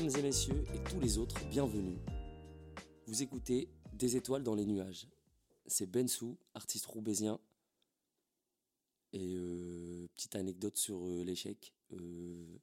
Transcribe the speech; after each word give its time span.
Mesdames 0.00 0.20
et 0.20 0.22
messieurs 0.22 0.64
et 0.72 0.88
tous 0.88 1.00
les 1.00 1.18
autres, 1.18 1.44
bienvenue. 1.50 1.98
Vous 3.08 3.20
écoutez 3.20 3.68
Des 3.92 4.16
étoiles 4.16 4.44
dans 4.44 4.54
les 4.54 4.64
nuages. 4.64 5.08
C'est 5.66 5.90
Bensou, 5.90 6.38
artiste 6.54 6.86
roubaisien. 6.86 7.40
Et 9.12 9.34
euh, 9.34 10.06
petite 10.14 10.36
anecdote 10.36 10.76
sur 10.76 11.04
euh, 11.04 11.24
l'échec. 11.24 11.74
Euh, 11.90 12.60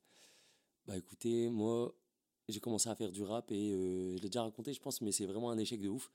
bah 0.85 0.95
écoutez, 0.95 1.49
moi, 1.49 1.94
j'ai 2.48 2.61
commencé 2.61 2.88
à 2.88 2.95
faire 2.95 3.11
du 3.11 3.23
rap 3.23 3.52
et 3.52 4.16
je 4.16 4.22
l'ai 4.22 4.30
déjà 4.30 4.44
raconté, 4.44 4.72
je 4.72 4.80
pense, 4.80 5.02
mais 5.02 5.11
c'est 5.11 5.25
vraiment 5.25 5.52
un 5.52 5.58
échec 5.58 5.81
de 5.81 5.89
ouf. 5.89 6.13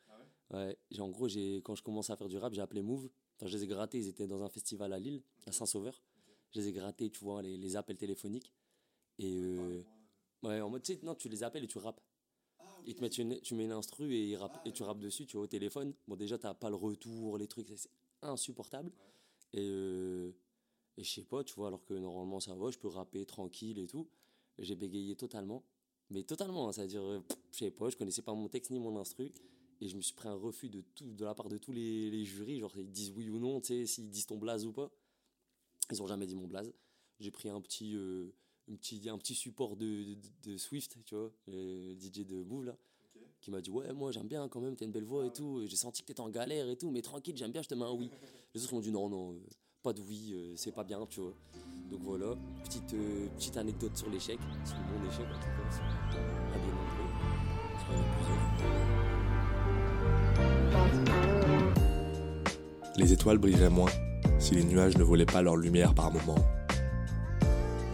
ouais, 0.55 0.79
j'ai, 0.91 1.03
en 1.03 1.11
gros, 1.11 1.29
j'ai, 1.29 1.61
quand 1.63 1.75
je 1.75 1.83
commençais 1.83 2.15
à 2.15 2.17
faire 2.17 2.29
du 2.29 2.39
rap, 2.39 2.55
j'ai 2.55 2.63
appelé 2.63 2.81
Move. 2.81 3.11
Enfin, 3.37 3.47
je 3.47 3.59
les 3.59 3.65
ai 3.65 3.67
grattés, 3.67 3.99
ils 3.99 4.09
étaient 4.09 4.27
dans 4.27 4.43
un 4.43 4.49
festival 4.49 4.91
à 4.95 4.99
Lille, 4.99 5.23
à 5.47 5.53
Saint-Sauveur. 5.53 6.03
Je 6.55 6.61
les 6.61 6.69
ai 6.69 6.73
grattés, 6.73 7.11
tu 7.11 7.23
vois, 7.23 7.43
les, 7.43 7.59
les 7.59 7.77
appels 7.77 7.99
téléphoniques. 7.99 8.55
Et 9.19 9.39
Ouais, 10.43 10.61
en 10.61 10.71
mode, 10.71 10.83
tu 10.83 10.95
sais, 10.95 11.01
non, 11.03 11.15
tu 11.15 11.29
les 11.29 11.43
appelles 11.43 11.65
et 11.65 11.69
tu 11.69 11.79
rappes. 11.79 12.01
Ah, 12.59 12.65
ils 12.87 12.95
te 12.95 13.01
mettent 13.01 13.19
une, 13.19 13.41
tu 13.41 13.55
mets 13.55 13.65
une 13.65 13.73
instru 13.73 14.15
et, 14.15 14.37
ah, 14.37 14.51
et 14.65 14.73
tu 14.73 14.83
rappes 14.83 15.01
dessus, 15.01 15.27
tu 15.27 15.37
vois, 15.37 15.45
au 15.45 15.49
téléphone. 15.49 15.95
Bon, 16.09 16.17
déjà, 16.17 16.39
t'as 16.39 16.55
pas 16.55 16.71
le 16.71 16.77
retour, 16.77 17.37
les 17.39 17.47
trucs, 17.47 17.69
c'est 17.77 17.91
insupportable. 18.23 18.93
Et, 19.53 19.69
euh, 19.69 20.33
et 20.97 21.05
je 21.05 21.11
sais 21.11 21.25
pas, 21.25 21.45
tu 21.45 21.55
vois, 21.55 21.69
alors 21.69 21.85
que 21.85 21.95
normalement 21.95 22.41
ça 22.41 22.55
va, 22.55 22.71
je 22.71 22.79
peux 22.79 22.89
rapper 22.89 23.25
tranquille 23.27 23.79
et 23.79 23.87
tout. 23.87 24.09
J'ai 24.59 24.77
bégayé 24.77 25.17
totalement. 25.17 25.65
Mais 26.11 26.25
totalement, 26.25 26.69
hein, 26.69 26.73
c'est-à-dire, 26.73 27.03
euh, 27.03 27.21
je 27.53 27.59
sais 27.59 27.71
pas, 27.71 27.89
je 27.89 27.97
connaissais 27.97 28.23
pas 28.23 28.35
mon 28.35 28.49
texte 28.49 28.71
ni 28.71 28.79
mon 28.79 28.99
instru. 28.99 29.33
Et 29.83 29.89
je 29.89 29.97
me 29.97 30.03
suis 30.03 30.13
pris 30.15 30.29
un 30.29 30.35
refus 30.35 30.69
de, 30.69 30.83
tout, 30.95 31.11
de 31.15 31.25
la 31.25 31.35
part 31.35 31.49
de 31.49 31.57
tous 31.57 31.73
les, 31.73 32.11
les 32.11 32.25
jurys. 32.25 32.59
Genre, 32.59 32.77
ils 32.77 32.91
disent 32.91 33.13
oui 33.13 33.31
ou 33.31 33.39
non, 33.39 33.61
tu 33.61 33.69
sais, 33.69 33.87
s'ils 33.87 34.11
disent 34.11 34.27
ton 34.27 34.37
blaze 34.37 34.67
ou 34.67 34.73
pas. 34.73 34.91
Ils 35.91 36.03
ont 36.03 36.07
jamais 36.07 36.27
dit 36.27 36.37
mon 36.37 36.47
blaze. 36.47 36.73
J'ai 37.19 37.31
pris 37.31 37.49
un 37.49 37.61
petit. 37.61 37.95
Euh, 37.95 38.35
un 38.71 38.77
petit, 38.77 39.09
un 39.09 39.19
petit 39.19 39.35
support 39.35 39.77
de, 39.77 40.17
de, 40.45 40.57
Swift, 40.57 40.97
tu 41.05 41.15
vois, 41.15 41.31
le 41.47 41.95
DJ 41.95 42.27
de 42.27 42.43
Bouvre, 42.43 42.65
là, 42.65 42.77
qui 43.41 43.51
m'a 43.51 43.61
dit 43.61 43.71
Ouais, 43.71 43.93
moi 43.93 44.13
j'aime 44.13 44.29
bien 44.29 44.49
quand 44.49 44.61
même, 44.61 44.77
t'as 44.77 44.85
une 44.85 44.93
belle 44.93 45.05
voix 45.05 45.27
et 45.27 45.33
tout. 45.33 45.63
J'ai 45.67 45.77
senti 45.77 46.03
que 46.03 46.09
t'étais 46.09 46.21
en 46.21 46.31
galère 46.31 46.69
et 46.69 46.77
tout, 46.77 46.91
mais 46.91 47.03
tranquille, 47.03 47.37
j'aime 47.37 47.53
bien, 47.53 47.63
je 47.63 47.69
te 47.69 47.75
mets 47.75 47.85
un 47.85 47.93
oui. 47.93 48.11
Les 48.55 48.63
autres 48.65 48.75
m'ont 48.75 48.81
dit 48.81 48.93
Non, 48.93 49.09
non, 49.09 49.33
euh, 49.33 49.41
pas 49.83 49.93
de 49.93 50.01
oui, 50.01 50.33
euh, 50.35 50.55
c'est 50.57 50.73
pas 50.73 50.85
bien, 50.85 51.05
tu 51.07 51.21
vois. 51.21 51.35
Donc 51.91 52.01
voilà, 52.03 52.37
petite, 52.65 52.95
euh, 52.95 53.27
petite 53.37 53.57
anecdote 53.57 53.97
sur 53.97 54.09
l'échec, 54.11 54.39
sur 54.65 54.77
mon 54.77 55.09
échec 55.09 55.27
en 55.27 55.41
tout 55.41 55.47
cas, 55.47 56.21
à 56.55 56.59
bien 56.59 56.75
Les 62.97 63.13
étoiles 63.13 63.39
brilleraient 63.39 63.71
moins 63.71 63.91
si 64.39 64.55
les 64.55 64.63
nuages 64.63 64.97
ne 64.97 65.03
volaient 65.03 65.27
pas 65.27 65.43
leur 65.43 65.57
lumière 65.57 65.95
par 65.95 66.13
moments 66.13 66.60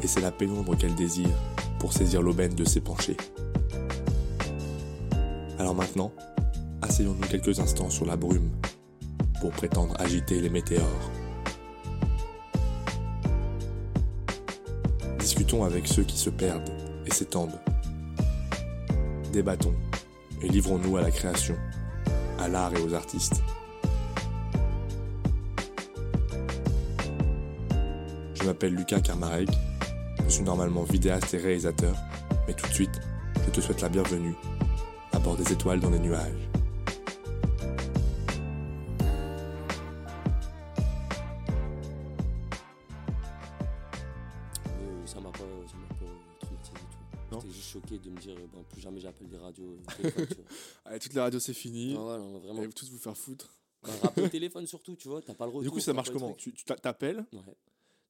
et 0.06 0.08
c'est 0.08 0.20
la 0.20 0.30
pénombre 0.30 0.76
qu'elle 0.76 0.94
désire 0.94 1.36
pour 1.80 1.92
saisir 1.92 2.22
l'aubaine 2.22 2.54
de 2.54 2.62
ses 2.62 2.80
penchés. 2.80 3.16
Alors 5.58 5.74
maintenant, 5.74 6.12
asseyons-nous 6.80 7.26
quelques 7.26 7.58
instants 7.58 7.90
sur 7.90 8.06
la 8.06 8.14
brume 8.14 8.52
pour 9.40 9.50
prétendre 9.50 9.96
agiter 9.98 10.40
les 10.40 10.48
météores. 10.48 11.10
Discutons 15.18 15.64
avec 15.64 15.88
ceux 15.88 16.04
qui 16.04 16.16
se 16.16 16.30
perdent 16.30 16.70
et 17.04 17.10
s'étendent. 17.10 17.58
Débattons 19.32 19.74
et 20.40 20.46
livrons-nous 20.48 20.98
à 20.98 21.00
la 21.00 21.10
création, 21.10 21.56
à 22.38 22.46
l'art 22.46 22.72
et 22.76 22.80
aux 22.80 22.94
artistes. 22.94 23.42
Je 28.34 28.44
m'appelle 28.44 28.72
Lucas 28.72 29.00
Karmarek 29.00 29.50
je 30.26 30.30
suis 30.30 30.42
normalement 30.42 30.82
vidéaste 30.82 31.32
et 31.34 31.38
réalisateur, 31.38 31.96
mais 32.46 32.54
tout 32.54 32.66
de 32.66 32.72
suite, 32.72 33.00
je 33.44 33.50
te 33.50 33.60
souhaite 33.60 33.80
la 33.80 33.88
bienvenue 33.88 34.34
à 35.12 35.18
bord 35.18 35.36
des 35.36 35.52
étoiles 35.52 35.80
dans 35.80 35.90
les 35.90 36.00
nuages. 36.00 36.48
Euh, 44.68 45.06
ça 45.06 45.20
m'a 45.20 45.30
pas, 45.30 45.38
ça 45.38 45.76
m'a 45.76 45.94
pas 45.94 46.06
traumatisé, 46.40 46.72
tu 46.90 46.96
vois. 47.30 47.40
J'étais 47.40 47.54
juste 47.54 47.68
choqué 47.70 47.98
de 47.98 48.10
me 48.10 48.18
dire, 48.18 48.34
bon, 48.52 48.64
plus 48.64 48.80
jamais 48.80 49.00
j'appelle 49.00 49.28
des 49.28 49.38
radios. 49.38 49.78
Euh, 50.04 50.10
Allez, 50.84 50.98
toutes 50.98 51.14
les 51.14 51.20
radios, 51.20 51.40
c'est 51.40 51.54
fini. 51.54 51.94
Ah 51.96 52.02
ouais, 52.02 52.18
non, 52.18 52.38
vraiment. 52.40 52.62
Allez, 52.62 52.72
tous 52.72 52.90
vous 52.90 52.98
faire 52.98 53.16
foutre. 53.16 53.54
Un 53.84 53.96
rappel 54.02 54.28
téléphone 54.30 54.66
surtout, 54.66 54.96
tu 54.96 55.06
vois, 55.06 55.22
t'as 55.22 55.34
pas 55.34 55.44
le 55.44 55.50
retour. 55.50 55.62
Du 55.62 55.70
coup, 55.70 55.80
ça 55.80 55.92
marche 55.92 56.10
comment 56.10 56.32
Tu 56.34 56.52
t'appelles 56.82 57.24
Ouais. 57.32 57.56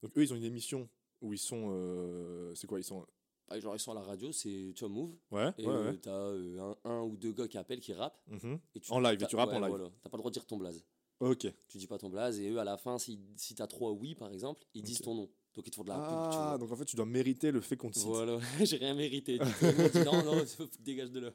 Donc 0.03 0.17
eux, 0.17 0.23
ils 0.23 0.33
ont 0.33 0.37
une 0.37 0.45
émission 0.45 0.89
où 1.21 1.33
ils 1.33 1.39
sont. 1.39 1.69
Euh, 1.71 2.55
c'est 2.55 2.67
quoi 2.67 2.79
Ils 2.81 2.85
sont. 2.85 3.07
Ah, 3.49 3.61
genre, 3.61 3.77
ils 3.77 3.81
sont 3.81 3.93
à 3.93 3.95
la 3.95 4.03
radio, 4.03 4.33
c'est 4.33 4.73
tu 4.75 4.81
vois, 4.85 4.89
Move. 4.89 5.15
Ouais. 5.31 5.53
Et 5.59 5.67
ouais, 5.67 5.73
euh, 5.73 5.91
ouais. 5.93 5.99
t'as 5.99 6.11
euh, 6.11 6.75
un, 6.85 6.91
un, 6.91 7.03
ou 7.03 7.17
deux 7.17 7.33
gars 7.33 7.47
qui 7.47 7.57
appellent, 7.59 7.79
qui 7.81 7.93
rappent. 7.93 8.21
Mhm. 8.27 8.59
et 8.75 8.81
tu- 8.81 8.93
En 8.93 8.99
live, 8.99 9.15
et 9.15 9.19
t'as- 9.19 9.27
tu 9.27 9.37
rappes 9.37 9.51
en 9.51 9.61
live. 9.61 9.69
voilà. 9.69 9.89
T'as 10.03 10.09
pas 10.11 10.17
le 10.17 10.21
droit 10.23 10.31
de 10.31 10.35
dire 10.35 10.47
ton 10.47 10.57
blaze. 10.57 10.85
Ok. 11.21 11.47
Tu 11.69 11.79
dis 11.79 11.87
pas 11.87 11.97
ton 11.97 12.11
blaze, 12.11 12.41
et 12.41 12.51
eux, 12.51 12.59
à 12.59 12.65
la 12.65 12.77
fin, 12.77 12.99
si, 12.99 13.21
si 13.37 13.55
t'as 13.55 13.67
trois 13.69 13.93
oui, 13.93 14.15
par 14.17 14.31
exemple, 14.33 14.65
ils 14.75 14.83
disent 14.83 14.99
Ok. 14.99 15.05
ton 15.05 15.15
nom. 15.15 15.31
Donc 15.55 15.67
ils 15.67 15.71
te 15.71 15.77
font 15.77 15.85
de 15.85 15.89
la 15.89 15.95
pub, 15.95 16.31
tu 16.33 16.37
Ah, 16.39 16.59
donc 16.59 16.71
en 16.73 16.77
fait, 16.77 16.85
tu 16.85 16.97
dois 16.97 17.07
mériter 17.07 17.51
le 17.53 17.61
fait 17.63 17.77
qu'on 17.79 17.89
te 17.91 17.99
cite. 17.99 18.07
Voilà, 18.09 18.39
j'ai 18.65 18.77
rien 18.77 18.95
mérité. 18.95 19.39
Dit, 19.93 20.05
non, 20.05 20.23
non, 20.25 20.45
dégage 20.81 21.11
de 21.13 21.21
là. 21.21 21.33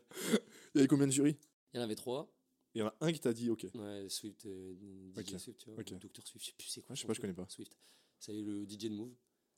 Il 0.76 0.78
y 0.78 0.80
avait 0.80 0.88
combien 0.88 1.08
de 1.08 1.12
jurys? 1.14 1.38
Il 1.74 1.78
y 1.78 1.80
en 1.80 1.84
avait 1.84 1.96
trois. 1.96 2.30
Il 2.76 2.80
y 2.80 2.84
en 2.84 2.88
a 2.88 2.96
un 3.02 3.12
qui 3.12 3.20
t'a 3.22 3.34
dit 3.34 3.50
ok. 3.50 3.66
Ouais, 3.74 4.06
Swift, 4.10 4.46
euh, 4.46 4.76
DJ 5.16 5.34
Ok. 5.34 5.40
Swift, 5.40 5.60
tu 5.60 5.70
vois. 5.72 5.80
Ok. 5.80 5.94
Dr 5.98 6.28
Swift, 6.28 6.46
je 6.46 6.46
sais 6.52 6.54
plus 6.58 6.68
c'est 6.68 6.82
quoi. 6.82 6.92
Ouais, 6.92 6.96
je 6.96 7.00
sais 7.00 7.02
son 7.04 7.08
pas, 7.08 7.14
je 7.14 7.20
truc. 7.20 7.36
connais 7.36 7.46
pas. 7.46 7.50
Swift. 7.50 7.78
C'est 8.20 8.34
le 8.34 8.66
DJ 8.70 8.78
de 8.90 8.90
Move. 8.90 9.12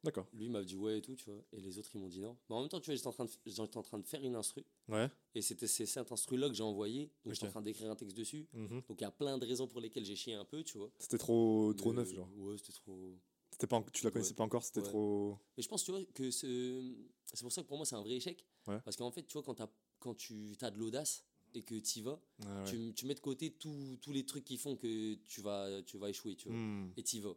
D'accord. 0.04 0.28
Lui 0.34 0.50
m'a 0.50 0.64
dit 0.64 0.76
ouais 0.76 0.98
et 0.98 1.02
tout, 1.02 1.16
tu 1.16 1.26
vois. 1.26 1.42
Et 1.54 1.62
les 1.62 1.78
autres, 1.80 1.90
ils 1.96 2.00
m'ont 2.02 2.10
dit 2.10 2.20
non. 2.20 2.36
Mais 2.50 2.56
en 2.56 2.60
même 2.62 2.70
temps, 2.70 2.80
tu 2.82 2.88
vois, 2.88 2.96
j'étais 2.96 3.08
en 3.08 3.14
train 3.14 3.26
de, 3.26 3.32
j'étais 3.46 3.78
en 3.78 3.84
train 3.84 4.00
de 4.00 4.06
faire 4.06 4.22
une 4.24 4.36
instru. 4.36 4.64
Ouais. 4.90 5.10
Et 5.34 5.42
c'était 5.42 5.68
c'est 5.68 5.86
cet 5.86 6.12
instru-là 6.12 6.50
que 6.50 6.56
j'ai 6.56 6.64
envoyé. 6.64 7.10
Donc 7.24 7.34
j'étais 7.34 7.48
en 7.48 7.52
train 7.52 7.62
d'écrire 7.62 7.90
un 7.90 7.96
texte 7.96 8.18
dessus. 8.18 8.48
Mhm. 8.54 8.82
Donc 8.88 9.00
il 9.00 9.02
y 9.02 9.06
a 9.06 9.12
plein 9.12 9.38
de 9.38 9.46
raisons 9.46 9.68
pour 9.68 9.80
lesquelles 9.80 10.06
j'ai 10.06 10.16
chié 10.18 10.34
un 10.34 10.46
peu, 10.46 10.64
tu 10.64 10.78
vois. 10.78 10.92
C'était 11.00 11.18
trop, 11.18 11.74
trop 11.74 11.92
Mais, 11.92 11.98
neuf, 12.02 12.14
genre. 12.14 12.28
Ouais, 12.38 12.58
c'était 12.58 12.74
trop. 12.74 13.18
C'était 13.52 13.68
pas, 13.68 13.84
tu 13.94 14.04
la 14.04 14.12
connaissais 14.12 14.32
Ouais. 14.32 14.36
pas 14.36 14.44
encore, 14.44 14.64
c'était 14.64 14.82
Ouais. 14.82 14.88
trop. 14.90 15.38
Mais 15.56 15.64
je 15.64 15.70
pense, 15.70 15.84
tu 15.84 15.92
vois, 15.92 16.04
que 16.14 16.32
ce... 16.32 16.96
c'est 17.34 17.42
pour 17.44 17.52
ça 17.52 17.62
que 17.62 17.68
pour 17.68 17.78
moi, 17.78 17.86
c'est 17.86 17.96
un 17.96 18.02
vrai 18.02 18.16
échec. 18.16 18.46
Ouais. 18.68 18.80
Parce 18.84 18.98
qu'en 18.98 19.12
fait, 19.12 19.24
tu 19.24 19.34
vois, 19.34 19.44
quand, 19.44 19.54
t'as- 19.56 19.72
quand 20.00 20.16
tu 20.16 20.56
as 20.62 20.72
de 20.72 20.78
l'audace 20.80 21.24
et 21.54 21.62
que 21.62 21.76
tu 21.76 22.00
y 22.00 22.02
vas, 22.02 22.20
tu, 22.66 22.94
tu 22.96 23.06
mets 23.06 23.14
de 23.14 23.20
côté 23.20 23.52
tous 23.52 24.00
les 24.12 24.26
trucs 24.26 24.44
qui 24.44 24.58
font 24.58 24.76
que 24.76 25.14
tu 25.16 25.42
vas, 25.42 25.82
tu 25.84 25.98
vas 25.98 26.10
échouer, 26.10 26.36
tu 26.36 26.50
vois. 26.50 26.58
Hmm. 26.58 26.92
Et 26.98 27.04
tu 27.04 27.18
y 27.18 27.20
vas. 27.22 27.36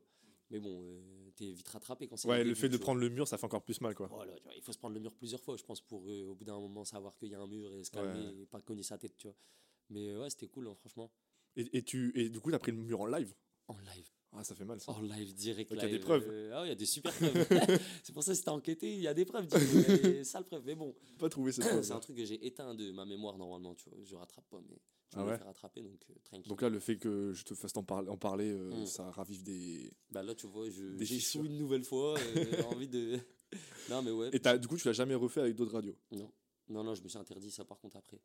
Mais 0.50 0.60
bon, 0.60 0.80
euh, 0.80 1.30
t'es 1.34 1.50
vite 1.52 1.68
rattrapé 1.68 2.06
quand 2.06 2.16
c'est. 2.16 2.28
Ouais, 2.28 2.44
le 2.44 2.54
fait 2.54 2.68
de 2.68 2.76
prendre 2.76 3.00
le 3.00 3.08
mur, 3.08 3.26
ça 3.26 3.36
fait 3.36 3.44
encore 3.46 3.64
plus 3.64 3.80
mal, 3.80 3.94
quoi. 3.94 4.06
Voilà, 4.06 4.34
vois, 4.44 4.54
il 4.54 4.62
faut 4.62 4.72
se 4.72 4.78
prendre 4.78 4.94
le 4.94 5.00
mur 5.00 5.14
plusieurs 5.14 5.40
fois, 5.40 5.56
je 5.56 5.64
pense, 5.64 5.80
pour 5.80 6.08
euh, 6.08 6.26
au 6.28 6.34
bout 6.34 6.44
d'un 6.44 6.58
moment 6.58 6.84
savoir 6.84 7.16
qu'il 7.16 7.28
y 7.28 7.34
a 7.34 7.40
un 7.40 7.46
mur 7.46 7.74
et 7.74 7.82
se 7.84 7.90
calmer 7.90 8.26
Ouais. 8.26 8.42
et 8.42 8.46
pas 8.46 8.60
cogner 8.60 8.82
sa 8.82 8.96
euh, 14.32 14.36
hein. 14.36 14.38
Ah, 14.40 14.44
ça 14.44 14.54
fait 14.54 14.64
mal, 14.64 14.80
ça. 14.80 14.92
En 14.92 15.00
live 15.00 15.34
direct. 15.34 15.70
Il 15.72 15.78
y 15.78 15.80
a 15.84 15.88
des 15.88 15.98
preuves. 15.98 16.26
euh, 16.28 16.52
ah, 16.54 16.64
il 16.64 16.68
y 16.68 16.72
a 16.72 16.74
des 16.74 16.86
super 16.86 17.12
preuves. 17.12 17.46
c'est 18.02 18.12
pour 18.12 18.22
ça 18.22 18.32
que 18.32 18.38
si 18.38 18.44
t'as 18.44 18.52
enquêté, 18.52 18.92
il 18.94 19.00
y 19.00 19.08
a 19.08 19.14
des 19.14 19.24
preuves. 19.24 19.46
Il 19.52 19.80
y 19.80 19.84
a 19.84 19.98
des 19.98 20.24
sales 20.24 20.44
preuves. 20.44 20.62
Mais 20.66 20.74
bon, 20.74 20.94
pas 21.18 21.28
trouvé 21.28 21.52
cette 21.52 21.64
c'est 21.64 21.70
preuve. 21.70 21.92
un 21.92 22.00
truc 22.00 22.16
que 22.16 22.24
j'ai 22.24 22.44
éteint 22.46 22.74
de 22.74 22.90
ma 22.92 23.04
mémoire 23.04 23.38
normalement, 23.38 23.74
tu 23.74 23.88
vois. 23.90 23.98
Je 24.04 24.14
rattrape 24.16 24.48
pas, 24.48 24.60
mais 24.68 24.76
je 25.12 25.18
Ah 25.18 25.24
me 25.24 25.30
ouais 25.30 25.38
fais 25.38 25.44
rattraper, 25.44 25.82
donc 25.82 26.00
euh, 26.10 26.14
tranquille. 26.24 26.48
Donc 26.48 26.60
là, 26.62 26.68
le 26.68 26.80
fait 26.80 26.96
que 26.98 27.32
je 27.32 27.44
te 27.44 27.54
fasse 27.54 27.76
en, 27.76 27.82
parler 27.84 28.08
en 28.08 28.16
parler, 28.16 28.50
euh, 28.50 28.82
Mm. 28.82 28.86
ça 28.86 29.10
ravive 29.10 29.42
des. 29.42 29.92
bah 30.10 30.22
là, 30.22 30.34
tu 30.34 30.46
vois, 30.46 30.66
j'échoue 31.00 31.44
une 31.44 31.56
nouvelle 31.58 31.84
fois. 31.84 32.18
euh, 32.18 32.62
envie 32.64 32.88
de. 32.88 33.18
non, 33.90 34.02
mais 34.02 34.10
ouais. 34.10 34.30
Et 34.32 34.40
t'as- 34.40 34.58
du 34.58 34.66
coup, 34.68 34.76
tu 34.76 34.86
l'as 34.88 34.92
jamais 34.92 35.14
refait 35.14 35.40
avec 35.40 35.54
d'autres 35.54 35.72
radios? 35.74 35.96
Non. 36.10 36.30
non, 36.68 36.82
non, 36.84 36.94
je 36.94 37.02
me 37.02 37.08
suis 37.08 37.18
interdit 37.18 37.50
ça 37.50 37.64
par 37.64 37.78
contre 37.78 37.96
après. 37.96 38.20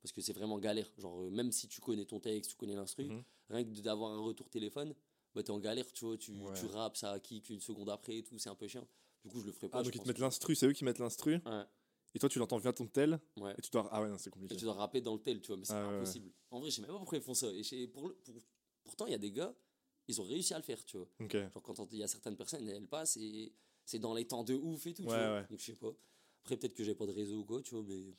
Parce 0.00 0.10
que 0.10 0.20
c'est 0.20 0.32
vraiment 0.32 0.58
galère. 0.58 0.90
Genre, 0.98 1.22
euh, 1.22 1.30
même 1.30 1.52
si 1.52 1.68
tu 1.68 1.80
connais 1.80 2.04
ton 2.04 2.18
texte, 2.18 2.50
tu 2.50 2.56
connais 2.56 2.74
l'instru, 2.74 3.04
Mhm. 3.04 3.22
rien 3.50 3.62
que 3.64 3.80
d'avoir 3.82 4.10
un 4.12 4.18
retour 4.20 4.48
téléphone, 4.48 4.94
bah 5.34 5.42
t'es 5.42 5.50
en 5.50 5.58
galère, 5.58 5.90
tu 5.92 6.04
vois. 6.04 6.16
Tu, 6.16 6.32
Ouais. 6.32 6.54
tu 6.58 6.66
rappes, 6.66 6.96
ça 6.96 7.18
kick 7.20 7.50
une 7.50 7.60
seconde 7.60 7.88
après 7.90 8.16
et 8.18 8.22
tout, 8.22 8.38
c'est 8.38 8.48
un 8.50 8.54
peu 8.54 8.66
chiant. 8.68 8.86
Du 9.24 9.30
coup, 9.30 9.40
je 9.40 9.46
le 9.46 9.52
ferai 9.52 9.68
pas. 9.68 9.78
Ah, 9.78 9.82
donc 9.82 9.94
ils 9.94 10.00
te 10.00 10.08
mettent 10.08 10.18
l'instru, 10.18 10.54
c'est 10.54 10.66
eux 10.66 10.72
qui 10.72 10.84
mettent 10.84 10.98
l'instru. 10.98 11.34
Ouais, 11.46 11.64
Et 12.14 12.18
toi, 12.18 12.28
tu 12.28 12.38
l'entends 12.38 12.58
via 12.58 12.72
ton 12.72 12.86
tel. 12.86 13.20
ouais. 13.38 13.54
Et 13.56 13.62
tu 13.62 13.70
dois. 13.70 13.88
Ah 13.92 14.02
ouais, 14.02 14.08
c'est 14.18 14.28
Et 14.28 14.30
compliqué. 14.30 14.56
tu 14.56 14.64
dois 14.64 14.74
rapper 14.74 15.00
dans 15.00 15.14
le 15.14 15.20
tel, 15.22 15.40
tu 15.40 15.48
vois, 15.48 15.56
mais 15.56 15.64
c'est 15.64 15.72
Ah, 15.74 15.88
ouais. 15.88 15.94
impossible. 15.96 16.30
En 16.50 16.60
vrai, 16.60 16.70
je 16.70 16.76
sais 16.76 16.82
même 16.82 16.90
pas 16.90 16.98
pourquoi 16.98 17.18
ils 17.18 17.24
font 17.24 17.34
ça. 17.34 17.48
Et 17.52 17.86
pour, 17.88 18.08
le- 18.08 18.14
pour- 18.14 18.34
pourtant, 18.84 19.06
il 19.06 19.12
y 19.12 19.14
a 19.14 19.18
des 19.18 19.30
gars, 19.32 19.54
ils 20.08 20.20
ont 20.20 20.24
réussi 20.24 20.52
à 20.54 20.58
le 20.58 20.64
faire, 20.64 20.84
tu 20.84 20.96
vois. 20.98 21.08
Genre, 21.30 21.62
quand 21.62 21.92
il 21.92 21.98
y 21.98 22.02
a 22.02 22.08
certaines 22.08 22.36
personnes, 22.36 22.68
elles 22.68 22.88
passent 22.88 23.16
et 23.16 23.52
c'est 23.84 23.98
dans 24.00 24.12
les 24.14 24.26
temps 24.26 24.44
de 24.44 24.54
ouf 24.54 24.86
et 24.86 24.94
tout, 24.94 25.02
tu 25.04 25.08
Ouais, 25.08 25.16
vois. 25.16 25.34
ouais. 25.40 25.46
Donc, 25.48 25.60
je 25.60 25.64
sais 25.66 25.74
pas. 25.76 25.92
Après, 26.42 26.56
peut-être 26.56 26.74
que 26.74 26.82
j'ai 26.82 26.94
pas 26.96 27.06
de 27.06 27.12
réseau 27.12 27.38
ou 27.38 27.44
quoi, 27.44 27.62
tu 27.62 27.74
vois, 27.76 27.84
mais 27.86 28.12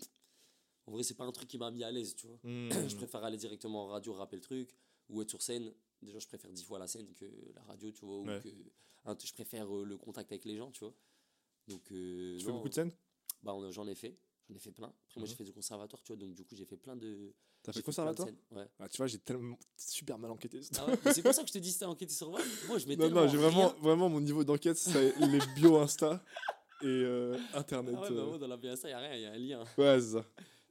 en 0.88 0.92
vrai, 0.94 1.04
c'est 1.04 1.14
pas 1.16 1.26
un 1.26 1.32
truc 1.34 1.50
qui 1.50 1.58
m'a 1.58 1.70
mis 1.72 1.84
à 1.84 1.92
l'aise, 1.92 2.16
tu 2.16 2.28
vois. 2.28 2.40
Hmm. 2.44 2.70
je 2.90 2.96
préfère 2.96 3.24
aller 3.24 3.38
directement 3.38 3.84
en 3.84 3.88
radio, 3.88 4.14
rapper 4.14 4.38
le 4.38 4.42
truc, 4.42 4.70
ou 5.10 5.22
être 5.22 5.30
sur 5.30 5.42
scène. 5.42 5.74
Déjà, 6.04 6.20
je 6.20 6.28
préfère 6.28 6.52
dix 6.52 6.64
fois 6.64 6.80
la 6.80 6.88
scène 6.88 7.14
que 7.14 7.26
la 7.56 7.62
radio, 7.64 7.92
tu 7.92 8.06
vois, 8.06 8.18
ou 8.18 8.26
Ouais. 8.28 8.40
que 8.42 8.50
hein, 9.06 9.18
je 9.24 9.34
préfère 9.34 9.74
euh, 9.76 9.84
le 9.84 9.98
contact 9.98 10.32
avec 10.32 10.46
les 10.46 10.56
gens, 10.58 10.72
tu 10.72 10.82
vois. 10.82 10.94
Donc, 11.68 11.92
euh, 11.92 12.38
Tu 12.38 12.46
fais 12.46 12.52
non, 12.52 12.58
beaucoup 12.58 12.70
de 12.70 12.74
scènes? 12.74 12.92
Bah, 13.42 13.56
j'en 13.72 13.88
ai 13.88 13.96
fait, 13.96 14.18
j'en 14.50 14.56
ai 14.56 14.60
fait 14.60 14.72
plein. 14.72 14.88
Après, 14.88 15.20
moi, 15.20 15.24
Mhm. 15.24 15.28
j'ai 15.28 15.36
fait 15.36 15.44
du 15.44 15.54
conservatoire, 15.54 16.02
tu 16.04 16.14
vois, 16.14 16.18
donc 16.18 16.34
du 16.34 16.44
coup, 16.44 16.56
j'ai 16.56 16.66
fait 16.66 16.78
plein 16.78 16.96
de. 16.96 17.34
T'as 17.62 17.72
fait 17.72 17.80
de 17.80 17.86
conservatoire? 17.86 18.28
Ouais. 18.52 18.68
ah, 18.80 18.90
Tu 18.90 18.98
vois, 18.98 19.08
j'ai 19.08 19.20
tellement 19.20 19.58
super 19.78 20.18
mal 20.20 20.32
enquêté. 20.32 20.60
Ah 20.78 20.88
ouais, 20.88 20.98
c'est 21.14 21.22
pour 21.24 21.34
ça 21.34 21.42
que 21.44 21.48
je 21.48 21.54
te 21.54 21.58
dis 21.60 21.72
si 21.72 21.80
t'as 21.80 21.88
enquêté 21.88 22.14
sur 22.14 22.30
moi. 22.30 22.42
Moi, 22.68 22.78
je 22.78 22.88
mets 22.88 22.96
non, 22.98 23.10
non, 23.10 23.28
j'ai 23.28 23.38
vraiment, 23.38 23.70
vraiment 23.82 24.10
mon 24.10 24.20
niveau 24.20 24.44
d'enquête, 24.44 24.78
c'est 24.78 25.14
les 25.18 25.40
bio 25.56 25.78
Insta. 25.78 26.22
et 26.82 26.86
euh, 26.86 27.38
Internet. 27.54 27.96
Ah 27.98 28.02
ouais, 28.02 28.10
bah, 28.16 28.26
moi, 28.26 28.38
dans 28.38 28.48
la 28.48 28.58
BSA, 28.58 28.88
il 28.90 28.92
n'y 28.92 28.94
a 28.94 29.00
rien, 29.00 29.16
il 29.16 29.22
y 29.22 29.26
a 29.26 29.32
un 29.32 29.38
lien. 29.38 29.64
Ouais, 29.78 30.00
c'est 30.02 30.12
ça. 30.12 30.26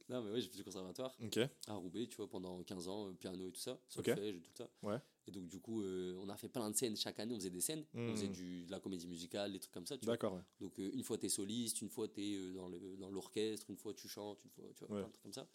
Non, 0.09 0.21
mais 0.21 0.31
ouais, 0.31 0.41
j'ai 0.41 0.49
fait 0.49 0.57
du 0.57 0.63
conservatoire 0.63 1.15
Ok. 1.23 1.39
à 1.67 1.73
Roubaix, 1.73 2.05
tu 2.07 2.17
vois, 2.17 2.29
pendant 2.29 2.61
15 2.63 2.87
ans, 2.87 3.11
piano 3.15 3.47
et 3.47 3.51
tout 3.51 3.59
ça, 3.61 3.79
solfège 3.87 4.35
et 4.35 4.41
tout 4.41 4.51
ça. 4.55 4.69
Ouais. 4.83 4.97
Et 5.27 5.31
donc, 5.31 5.47
du 5.47 5.59
coup, 5.59 5.81
euh, 5.81 6.15
on 6.21 6.27
a 6.29 6.35
fait 6.37 6.49
plein 6.49 6.69
de 6.69 6.75
scènes. 6.75 6.97
Chaque 6.97 7.19
année, 7.19 7.33
on 7.33 7.37
faisait 7.37 7.49
des 7.49 7.61
scènes. 7.61 7.85
On 7.93 8.11
faisait 8.11 8.27
Mhm. 8.27 8.33
du, 8.33 8.65
de 8.65 8.71
la 8.71 8.79
comédie 8.79 9.07
musicale, 9.07 9.53
des 9.53 9.59
trucs 9.59 9.73
comme 9.73 9.87
ça, 9.87 9.97
tu 9.97 10.05
vois. 10.05 10.13
D'accord, 10.15 10.33
ouais. 10.33 10.41
Donc, 10.59 10.77
euh, 10.79 10.91
une 10.93 11.03
fois, 11.03 11.17
tu 11.17 11.27
es 11.27 11.29
soliste, 11.29 11.81
une 11.81 11.89
fois, 11.89 12.07
tu 12.09 12.21
es 12.21 12.53
dans 12.53 12.67
le- 12.67 12.97
dans 12.97 13.09
l'orchestre, 13.09 13.69
une 13.69 13.77
fois, 13.77 13.93
tu 13.93 14.07
chantes, 14.09 14.43
une 14.43 14.49
fois, 14.51 14.65
tu 14.75 14.85
vois, 14.85 14.95
Ouais. 14.95 15.01
plein 15.01 15.07
de 15.07 15.11
trucs 15.13 15.23
comme 15.23 15.33
ça. 15.33 15.47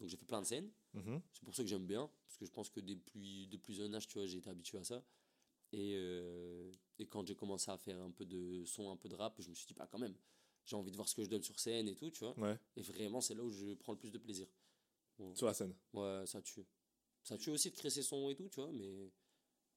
Donc, 0.00 0.08
j'ai 0.08 0.16
fait 0.16 0.26
plein 0.26 0.40
de 0.40 0.46
scènes. 0.46 0.70
Mhm. 0.94 1.20
C'est 1.32 1.44
pour 1.44 1.54
ça 1.54 1.62
que 1.62 1.68
j'aime 1.68 1.86
bien, 1.86 2.10
parce 2.26 2.36
que 2.38 2.44
je 2.44 2.50
pense 2.50 2.68
que 2.70 2.80
depuis, 2.80 3.46
depuis 3.46 3.58
plus 3.58 3.74
jeune 3.74 3.94
âge, 3.94 4.08
tu 4.08 4.18
vois, 4.18 4.26
j'ai 4.26 4.38
été 4.38 4.50
habitué 4.50 4.78
à 4.78 4.84
ça. 4.84 5.04
Et, 5.72 5.94
euh, 5.96 6.72
et 6.98 7.06
quand 7.06 7.24
j'ai 7.26 7.34
commencé 7.36 7.70
à 7.70 7.78
faire 7.78 8.00
un 8.00 8.10
peu 8.10 8.24
de 8.24 8.64
son, 8.64 8.90
un 8.90 8.96
peu 8.96 9.08
de 9.08 9.14
rap, 9.14 9.40
je 9.40 9.48
me 9.48 9.54
suis 9.54 9.66
dit, 9.66 9.74
pas 9.74 9.86
quand 9.86 9.98
même, 9.98 10.14
j'ai 10.64 10.76
envie 10.76 10.90
de 10.90 10.96
voir 10.96 11.08
ce 11.08 11.14
que 11.14 11.22
je 11.24 11.28
donne 11.28 11.42
sur 11.42 11.58
scène 11.60 11.88
et 11.88 11.94
tout, 11.94 12.10
tu 12.10 12.20
vois. 12.20 12.36
Ouais, 12.38 12.58
Et 12.76 12.82
vraiment, 12.82 13.20
c'est 13.20 13.34
là 13.34 13.42
où 13.44 13.50
je 13.50 13.74
prends 13.74 13.92
le 13.92 13.98
plus 13.98 14.10
de 14.10 14.18
plaisir. 14.18 14.48
sur 15.34 15.46
la 15.46 15.54
scène. 15.54 15.74
Ouais, 15.92 16.24
ça 16.26 16.42
tue. 16.42 16.64
Ça 17.24 17.36
tue 17.38 17.50
aussi 17.50 17.70
de 17.70 17.74
créer 17.76 17.90
ses 17.90 18.02
sons 18.02 18.30
et 18.30 18.34
tout, 18.36 18.48
tu 18.48 18.60
vois, 18.60 18.70
mais 18.72 19.10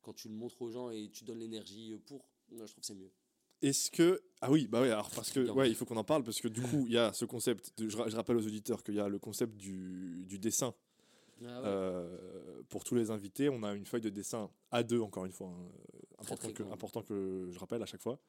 quand 0.02 0.14
tu 0.14 0.28
le 0.28 0.36
montres 0.36 0.62
aux 0.62 0.70
gens 0.70 0.90
et 0.92 1.10
tu 1.10 1.24
donnes 1.24 1.40
l'énergie 1.40 1.98
pour, 2.06 2.30
je 2.52 2.58
trouve 2.58 2.76
que 2.76 2.86
c'est 2.86 2.94
mieux. 2.96 3.12
Est-ce 3.64 3.90
que. 3.90 4.22
Ah 4.42 4.52
oui, 4.52 4.68
bah 4.68 4.82
oui, 4.82 4.90
alors 4.90 5.10
parce 5.10 5.32
que. 5.32 5.50
Ouais, 5.50 5.68
il 5.70 5.76
faut 5.76 5.86
qu'on 5.86 5.98
en 5.98 6.04
parle 6.04 6.24
parce 6.24 6.40
que 6.40 6.48
du 6.48 6.62
coup, 6.62 6.86
il 6.88 6.92
y 6.94 6.98
a 6.98 7.12
ce 7.14 7.26
concept. 7.26 7.74
de- 7.80 7.90
je, 7.90 7.98
ra- 7.98 8.08
je 8.08 8.16
rappelle 8.16 8.38
aux 8.38 8.46
auditeurs 8.46 8.84
qu'il 8.84 8.94
y 8.96 9.00
a 9.00 9.08
le 9.10 9.18
concept 9.18 9.56
du, 9.58 10.26
du 10.28 10.38
dessin. 10.38 10.76
Ah 11.44 11.62
Euh, 11.66 12.62
pour 12.70 12.84
tous 12.84 12.96
les 12.96 13.10
invités, 13.12 13.50
on 13.50 13.64
a 13.64 13.74
une 13.74 13.86
feuille 13.86 14.02
de 14.02 14.10
dessin 14.10 14.50
A2, 14.72 15.00
encore 15.02 15.26
une 15.26 15.32
fois, 15.32 15.48
hein, 15.50 15.72
Très, 16.18 16.34
important, 16.34 16.36
très 16.38 16.54
que, 16.54 16.64
grand. 16.64 16.72
important 16.74 17.02
que 17.04 17.50
je 17.52 17.60
rappelle 17.60 17.82
à 17.82 17.86
chaque 17.86 18.02
fois, 18.02 18.20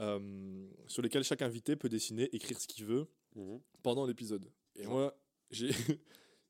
euh, 0.00 0.66
sur 0.86 1.02
lesquels 1.02 1.24
chaque 1.24 1.42
invité 1.42 1.74
peut 1.76 1.88
dessiner, 1.88 2.34
écrire 2.34 2.60
ce 2.60 2.66
qu'il 2.66 2.84
veut 2.84 3.06
Mhm. 3.34 3.60
pendant 3.82 4.06
l'épisode. 4.06 4.50
Et 4.76 4.86
moi, 4.86 5.14
j'ai 5.50 5.70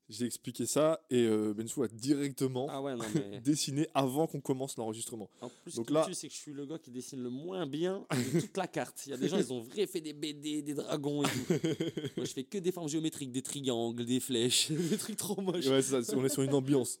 j'ai 0.09 0.25
expliqué 0.25 0.65
ça 0.65 1.01
et 1.09 1.25
euh, 1.25 1.53
Bensou 1.53 1.81
a 1.83 1.87
directement 1.87 2.67
Ah 2.69 2.81
ouais, 2.81 2.95
non, 2.95 3.05
mais. 3.15 3.39
dessiné 3.41 3.87
avant 3.93 4.27
qu'on 4.27 4.41
commence 4.41 4.77
l'enregistrement. 4.77 5.29
En 5.41 5.49
plus, 5.63 5.75
Donc 5.75 5.87
ce 5.89 5.93
là- 5.93 6.07
c'est 6.13 6.27
que 6.27 6.33
je 6.33 6.39
suis 6.39 6.53
le 6.53 6.65
gars 6.65 6.77
qui 6.77 6.91
dessine 6.91 7.21
le 7.23 7.29
moins 7.29 7.65
bien 7.65 8.05
de 8.33 8.39
toute 8.41 8.55
la 8.57 8.67
carte. 8.67 9.01
Il 9.07 9.09
y 9.09 9.13
a 9.13 9.17
des 9.17 9.27
gens, 9.27 9.37
ils 9.37 9.51
ont 9.51 9.61
vrai 9.61 9.87
fait 9.87 10.01
des 10.01 10.13
BD, 10.13 10.61
des 10.61 10.73
dragons 10.75 11.23
et 11.23 11.25
tout. 11.27 11.53
Moi, 12.17 12.25
je 12.25 12.33
fais 12.33 12.43
que 12.43 12.57
des 12.59 12.71
formes 12.71 12.87
géométriques, 12.89 13.31
des 13.31 13.41
triangles, 13.41 14.05
des 14.05 14.19
flèches, 14.19 14.71
des 14.71 14.97
trucs 14.97 15.17
trop 15.17 15.41
moches. 15.41 15.65
Ouais, 15.67 15.81
ça, 15.81 15.99
on 16.15 16.23
est 16.23 16.29
sur 16.29 16.43
une 16.43 16.53
ambiance. 16.53 16.99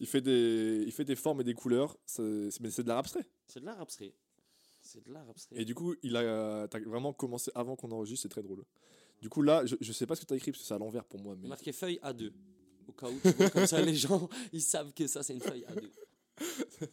Il 0.00 0.06
fait 0.06 0.20
des, 0.20 0.84
il 0.86 0.92
fait 0.92 1.04
des 1.04 1.16
formes 1.16 1.40
et 1.40 1.44
des 1.44 1.54
couleurs, 1.54 1.96
c'est- 2.06 2.60
mais 2.60 2.70
c'est 2.70 2.82
de 2.84 2.88
l'art 2.88 2.98
abstrait. 2.98 3.26
C'est 3.46 3.60
de 3.60 3.66
l'art 3.66 3.80
abstrait. 3.80 4.14
C'est 4.80 5.04
de 5.06 5.12
l'art 5.12 5.28
abstrait. 5.28 5.56
Et 5.60 5.64
du 5.66 5.74
coup, 5.74 5.94
il 6.02 6.16
a 6.16 6.66
t'as 6.68 6.78
vraiment 6.80 7.12
commencé 7.12 7.50
avant 7.54 7.76
qu'on 7.76 7.90
enregistre, 7.90 8.22
c'est 8.22 8.28
très 8.30 8.42
drôle. 8.42 8.64
Du 9.20 9.28
coup, 9.28 9.42
là, 9.42 9.64
je, 9.66 9.76
je 9.80 9.92
sais 9.92 10.06
pas 10.06 10.14
ce 10.14 10.20
que 10.22 10.26
tu 10.26 10.34
as 10.34 10.36
écrit 10.36 10.52
parce 10.52 10.62
que 10.62 10.66
c'est 10.68 10.74
à 10.74 10.78
l'envers 10.78 11.04
pour 11.04 11.20
moi. 11.20 11.34
Mais... 11.36 11.48
Marqué 11.48 11.72
feuille 11.72 11.98
A2. 12.02 12.32
Au 12.86 12.92
cas 12.92 13.08
où, 13.08 13.18
tu 13.20 13.30
vois, 13.30 13.50
comme 13.50 13.66
ça, 13.66 13.80
les 13.82 13.94
gens, 13.94 14.28
ils 14.52 14.62
savent 14.62 14.92
que 14.92 15.06
ça, 15.06 15.22
c'est 15.22 15.34
une 15.34 15.40
feuille 15.40 15.64
A2. 15.68 15.90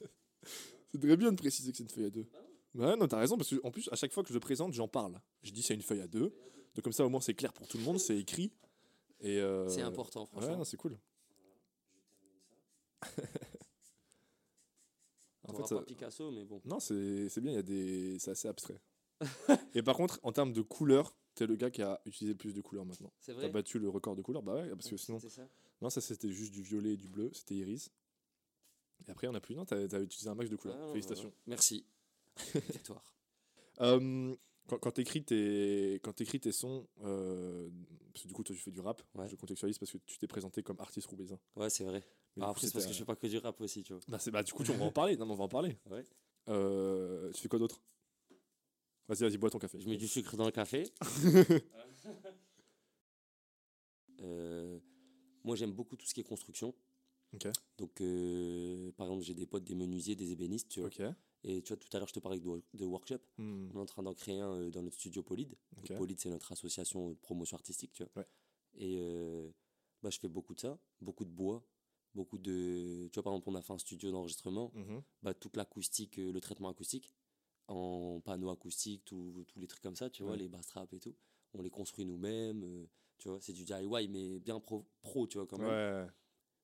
C'est 0.91 0.99
très 1.01 1.17
bien 1.17 1.31
de 1.31 1.37
préciser 1.37 1.71
que 1.71 1.77
c'est 1.77 1.83
une 1.83 1.89
feuille 1.89 2.05
à 2.05 2.09
deux. 2.09 2.25
Ouais, 2.73 2.95
non, 2.95 3.05
t'as 3.07 3.19
raison, 3.19 3.35
parce 3.35 3.49
que 3.49 3.59
en 3.63 3.71
plus, 3.71 3.89
à 3.91 3.95
chaque 3.97 4.13
fois 4.13 4.23
que 4.23 4.29
je 4.29 4.33
le 4.33 4.39
présente, 4.39 4.71
j'en 4.73 4.87
parle. 4.87 5.19
Je 5.43 5.51
dis 5.51 5.61
c'est 5.61 5.73
une 5.73 5.81
feuille 5.81 5.99
à 5.99 6.07
deux. 6.07 6.33
Donc, 6.73 6.83
comme 6.83 6.93
ça, 6.93 7.05
au 7.05 7.09
moins, 7.09 7.19
c'est 7.19 7.33
clair 7.33 7.51
pour 7.51 7.67
tout 7.67 7.77
le 7.77 7.83
monde, 7.83 7.99
c'est 7.99 8.17
écrit. 8.17 8.53
Et 9.19 9.39
euh, 9.41 9.67
C'est 9.67 9.81
important, 9.81 10.21
Ouais, 10.21 10.27
franchement. 10.31 10.57
non, 10.57 10.63
c'est 10.63 10.77
cool. 10.77 10.97
en 15.47 15.53
fait, 15.53 15.67
ça- 15.67 15.75
pas 15.75 15.83
Picasso, 15.83 16.31
mais 16.31 16.43
bon. 16.45 16.61
non, 16.65 16.79
c'est 16.79 17.27
c'est 17.29 17.41
bien, 17.41 17.51
il 17.51 17.55
y 17.55 17.59
a 17.59 17.63
des... 17.63 18.17
c'est 18.19 18.31
assez 18.31 18.47
abstrait. 18.47 18.79
Et 19.73 19.81
par 19.83 19.95
contre, 19.95 20.19
en 20.23 20.31
termes 20.31 20.53
de 20.53 20.61
couleurs, 20.61 21.15
t'es 21.35 21.45
le 21.47 21.55
gars 21.55 21.69
qui 21.69 21.81
a 21.81 22.01
utilisé 22.05 22.33
le 22.33 22.37
plus 22.37 22.53
de 22.53 22.61
couleurs 22.61 22.85
maintenant. 22.85 23.11
C'est 23.19 23.35
T'as 23.35 23.47
battu 23.49 23.77
le 23.79 23.89
record 23.89 24.15
de 24.15 24.21
couleurs 24.21 24.41
Bah 24.43 24.55
ouais, 24.55 24.69
parce 24.69 24.89
que 24.89 24.97
sinon. 24.97 25.19
Ça. 25.19 25.47
Non, 25.81 25.89
ça 25.89 26.01
c'était 26.01 26.31
juste 26.31 26.51
du 26.53 26.61
violet 26.63 26.93
et 26.93 26.97
du 26.97 27.07
bleu, 27.07 27.29
c'était 27.33 27.55
iris. 27.55 27.91
Et 29.07 29.11
après, 29.11 29.27
on 29.27 29.33
a 29.35 29.39
plus. 29.41 29.55
Non, 29.55 29.65
t'as 29.65 29.83
utilisé 30.01 30.29
un 30.29 30.35
max 30.35 30.49
de 30.49 30.55
couleurs. 30.55 30.77
Ah, 30.81 30.87
Félicitations. 30.91 31.23
voilà. 31.29 31.35
Merci. 31.47 31.85
Victoire. 32.73 33.03
Euh, 33.81 34.35
quand 34.67 34.79
quand 34.79 34.91
t'écris 34.91 35.23
tes, 35.23 35.99
quand 36.01 36.13
tes 36.13 36.51
sons, 36.51 36.87
euh, 37.03 37.69
parce 38.13 38.23
que 38.23 38.27
du 38.29 38.33
coup, 38.33 38.43
toi 38.43 38.55
tu 38.55 38.61
fais 38.61 38.71
du 38.71 38.79
rap, 38.79 39.01
Ouais. 39.13 39.27
je 39.27 39.35
contextualise 39.35 39.77
parce 39.77 39.91
que 39.91 39.97
tu 40.05 40.17
t'es 40.17 40.27
présenté 40.27 40.63
comme 40.63 40.79
artiste 40.79 41.07
roubaisien. 41.07 41.37
Ouais, 41.55 41.69
c'est 41.69 41.83
vrai. 41.83 42.01
Mais 42.37 42.43
Ah, 42.45 42.49
après, 42.49 42.65
c'est 42.67 42.73
parce 42.73 42.85
que 42.85 42.93
je 42.93 42.97
fais 42.99 43.05
pas 43.05 43.15
que 43.15 43.27
du 43.27 43.37
rap 43.37 43.59
aussi, 43.61 43.83
tu 43.83 43.93
vois. 43.93 44.01
Bah, 44.07 44.17
bah, 44.31 44.43
du 44.43 44.53
coup, 44.53 44.63
tu- 44.63 44.71
on 44.71 44.77
va 44.77 44.85
en 44.85 44.91
parler. 44.91 45.17
Non, 45.17 45.25
mais 45.25 45.33
on 45.33 45.35
va 45.37 45.43
en 45.43 45.49
parler. 45.49 45.77
Ouais. 45.89 46.03
Euh, 46.49 47.31
tu 47.33 47.41
fais 47.41 47.47
quoi 47.49 47.59
d'autre? 47.59 47.81
Vas-y, 49.07 49.19
vas-y, 49.19 49.37
bois 49.37 49.49
ton 49.49 49.59
café. 49.59 49.79
Je 49.79 49.87
mets 49.87 49.97
du 49.97 50.07
sucre 50.07 50.35
dans 50.35 50.45
le 50.45 50.51
café. 50.51 50.83
Euh, 54.21 54.79
moi, 55.43 55.57
j'aime 55.57 55.73
beaucoup 55.73 55.97
tout 55.97 56.05
ce 56.05 56.13
qui 56.13 56.21
est 56.21 56.23
construction. 56.23 56.73
Donc, 57.77 57.99
euh, 58.01 58.91
par 58.93 59.07
exemple, 59.07 59.23
j'ai 59.23 59.33
des 59.33 59.45
potes, 59.45 59.63
des 59.63 59.75
menuisiers, 59.75 60.15
des 60.15 60.31
ébénistes, 60.31 60.69
tu 60.69 60.79
vois. 60.79 60.87
Ok. 60.87 61.01
Et 61.43 61.61
tu 61.61 61.73
vois, 61.73 61.77
tout 61.77 61.89
à 61.91 61.99
l'heure, 61.99 62.07
je 62.07 62.13
te 62.13 62.19
parlais 62.19 62.39
de, 62.39 62.63
de 62.73 62.85
workshop. 62.85 63.19
Hmm, 63.37 63.69
On 63.73 63.77
est 63.77 63.81
en 63.81 63.85
train 63.85 64.03
d'en 64.03 64.13
créer 64.13 64.39
un 64.39 64.53
euh, 64.53 64.71
dans 64.71 64.81
notre 64.81 64.95
studio 64.95 65.21
Polyd. 65.21 65.49
Donc, 65.73 65.91
Ok. 65.91 65.97
Polyd, 65.97 66.19
c'est 66.19 66.29
notre 66.29 66.51
association 66.51 67.09
de 67.09 67.15
promotion 67.15 67.55
artistique, 67.57 67.91
tu 67.93 68.03
vois. 68.03 68.11
Ouais. 68.15 68.27
Et 68.75 68.97
euh, 68.99 69.49
bah, 70.01 70.09
je 70.09 70.19
fais 70.19 70.29
beaucoup 70.29 70.55
de 70.55 70.59
ça, 70.61 70.79
beaucoup 71.01 71.25
de 71.25 71.29
bois, 71.29 71.63
beaucoup 72.15 72.37
de... 72.37 73.09
Tu 73.11 73.15
vois, 73.15 73.23
par 73.23 73.33
exemple, 73.33 73.49
on 73.49 73.55
a 73.55 73.61
fait 73.61 73.73
un 73.73 73.77
studio 73.77 74.11
d'enregistrement, 74.11 74.71
mhm. 74.73 75.03
bah, 75.21 75.33
toute 75.33 75.55
l'acoustique, 75.57 76.17
le 76.17 76.39
traitement 76.39 76.69
acoustique, 76.69 77.11
en 77.67 78.19
panneau 78.23 78.49
acoustique, 78.49 79.03
tout- 79.05 79.45
tous 79.47 79.59
les 79.59 79.67
trucs 79.67 79.81
comme 79.81 79.95
ça, 79.95 80.09
tu 80.09 80.23
vois, 80.23 80.33
Ouais. 80.33 80.37
les 80.39 80.47
bass 80.47 80.67
traps 80.67 80.93
et 80.93 80.99
tout. 80.99 81.15
On 81.53 81.61
les 81.61 81.69
construit 81.69 82.05
nous-mêmes, 82.05 82.63
euh, 82.63 82.85
tu 83.17 83.29
vois, 83.29 83.39
c'est 83.41 83.53
du 83.53 83.63
DIY, 83.63 84.07
mais 84.09 84.39
bien 84.39 84.59
pro, 84.59 84.85
pro 85.01 85.25
tu 85.27 85.37
vois, 85.37 85.47
quand 85.47 85.57
même. 85.57 85.67
Ouais. 86.05 86.11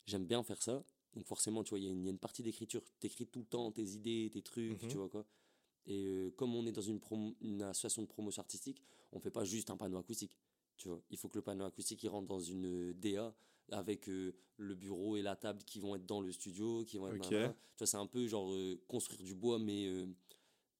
J'aime 0.06 0.26
bien 0.26 0.44
faire 0.44 0.62
ça. 0.62 0.84
Donc 1.14 1.26
forcément, 1.26 1.64
tu 1.64 1.72
vois, 1.72 1.80
il 1.80 1.86
y, 1.86 1.88
a 1.88 1.92
une- 1.92 2.02
il 2.02 2.06
y 2.06 2.08
a 2.08 2.12
une 2.12 2.20
partie 2.20 2.44
d'écriture. 2.44 2.82
Tu 3.00 3.08
écris 3.08 3.26
tout 3.28 3.40
le 3.40 3.46
temps 3.46 3.72
tes 3.72 3.84
idées, 3.84 4.30
tes 4.32 4.42
trucs, 4.42 4.82
Mhm. 4.84 4.90
tu 4.90 4.98
vois 4.98 5.10
quoi. 5.10 5.26
Et 5.88 6.06
euh, 6.06 6.32
comme 6.32 6.54
on 6.56 6.66
est 6.68 6.72
dans 6.72 6.82
une, 6.82 7.00
une 7.42 7.62
association 7.64 8.02
de 8.04 8.08
promotion 8.08 8.42
artistique, 8.42 8.82
on 9.12 9.20
fait 9.20 9.32
pas 9.32 9.44
juste 9.44 9.70
un 9.72 9.78
panneau 9.78 9.98
acoustique. 9.98 10.38
Tu 10.78 10.88
vois, 10.88 11.02
il 11.10 11.18
faut 11.18 11.28
que 11.30 11.38
le 11.38 11.42
panneau 11.42 11.66
acoustique 11.66 12.02
il 12.04 12.10
rentre 12.10 12.28
dans 12.28 12.40
une 12.40 12.66
euh, 12.66 12.94
DA 12.94 13.34
avec 13.72 14.08
euh, 14.10 14.34
le 14.58 14.76
bureau 14.76 15.16
et 15.18 15.22
la 15.22 15.36
table 15.36 15.64
qui 15.64 15.80
vont 15.80 15.96
être 15.96 16.06
dans 16.06 16.22
le 16.22 16.32
studio, 16.32 16.84
qui 16.86 16.98
vont 16.98 17.08
être. 17.08 17.26
Ok. 17.26 17.32
nanana. 17.32 17.50
Tu 17.54 17.56
vois, 17.80 17.88
c'est 17.88 17.98
un 17.98 18.08
peu 18.08 18.28
genre 18.28 18.52
euh, 18.54 18.80
construire 18.88 19.22
du 19.24 19.34
bois, 19.36 19.58
mais 19.60 19.88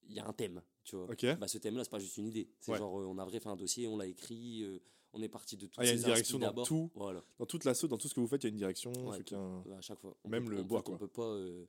il 0.08 0.16
y 0.16 0.20
a 0.20 0.28
un 0.28 0.34
thème. 0.34 0.62
Tu 0.84 0.96
vois. 0.96 1.08
Bah, 1.36 1.48
ce 1.48 1.58
thème-là, 1.58 1.84
c'est 1.84 1.90
pas 1.92 2.00
juste 2.00 2.18
une 2.18 2.28
idée. 2.28 2.50
C'est 2.60 2.72
Ouais. 2.72 2.78
genre, 2.78 3.00
euh, 3.00 3.06
on 3.06 3.18
a 3.18 3.26
vrai 3.26 3.40
fait 3.40 3.50
un 3.50 3.56
dossier, 3.56 3.88
on 3.88 3.98
l'a 3.98 4.08
écrit, 4.08 4.64
euh, 4.64 4.80
on 5.14 5.22
est 5.22 5.30
parti 5.30 5.56
de 5.58 5.68
tout. 5.68 5.74
Ah, 5.78 5.84
il 5.84 5.88
y 5.88 5.92
a 5.92 5.94
une 5.94 6.00
direction 6.04 6.40
dans 6.40 6.64
tout. 6.64 6.90
Voilà. 6.96 7.24
Dans 7.38 7.46
toute 7.46 7.64
l'assaut, 7.66 7.88
dans 7.88 7.98
tout 7.98 8.08
ce 8.08 8.14
que 8.16 8.20
vous 8.20 8.28
faites, 8.28 8.44
il 8.44 8.48
y 8.48 8.50
a 8.50 8.52
une 8.52 8.58
direction. 8.58 8.92
Ouais, 9.08 9.20
un- 9.34 9.64
à 9.78 9.82
chaque 9.82 10.00
fois. 10.00 10.16
On 10.24 10.30
Même 10.30 10.46
peut- 10.46 10.52
le 10.52 10.60
on 10.62 10.66
bois, 10.66 10.84
peut- 10.84 10.92
On 10.94 10.98
quoi. 10.98 11.08
peut 11.08 11.14
pas, 11.14 11.28
euh, 11.28 11.66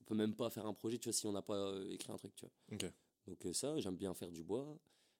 on 0.00 0.04
peut 0.04 0.14
même 0.16 0.34
pas 0.34 0.50
faire 0.50 0.66
un 0.66 0.74
projet, 0.74 0.98
tu 0.98 1.08
vois, 1.08 1.12
si 1.12 1.26
on 1.26 1.32
n'a 1.32 1.42
pas 1.42 1.72
écrit 1.90 2.10
un 2.12 2.16
truc, 2.16 2.34
tu 2.34 2.44
vois. 2.46 2.90
Donc 3.28 3.46
ça, 3.54 3.78
j'aime 3.78 3.96
bien 3.96 4.12
faire 4.14 4.32
du 4.32 4.42
bois. 4.42 4.76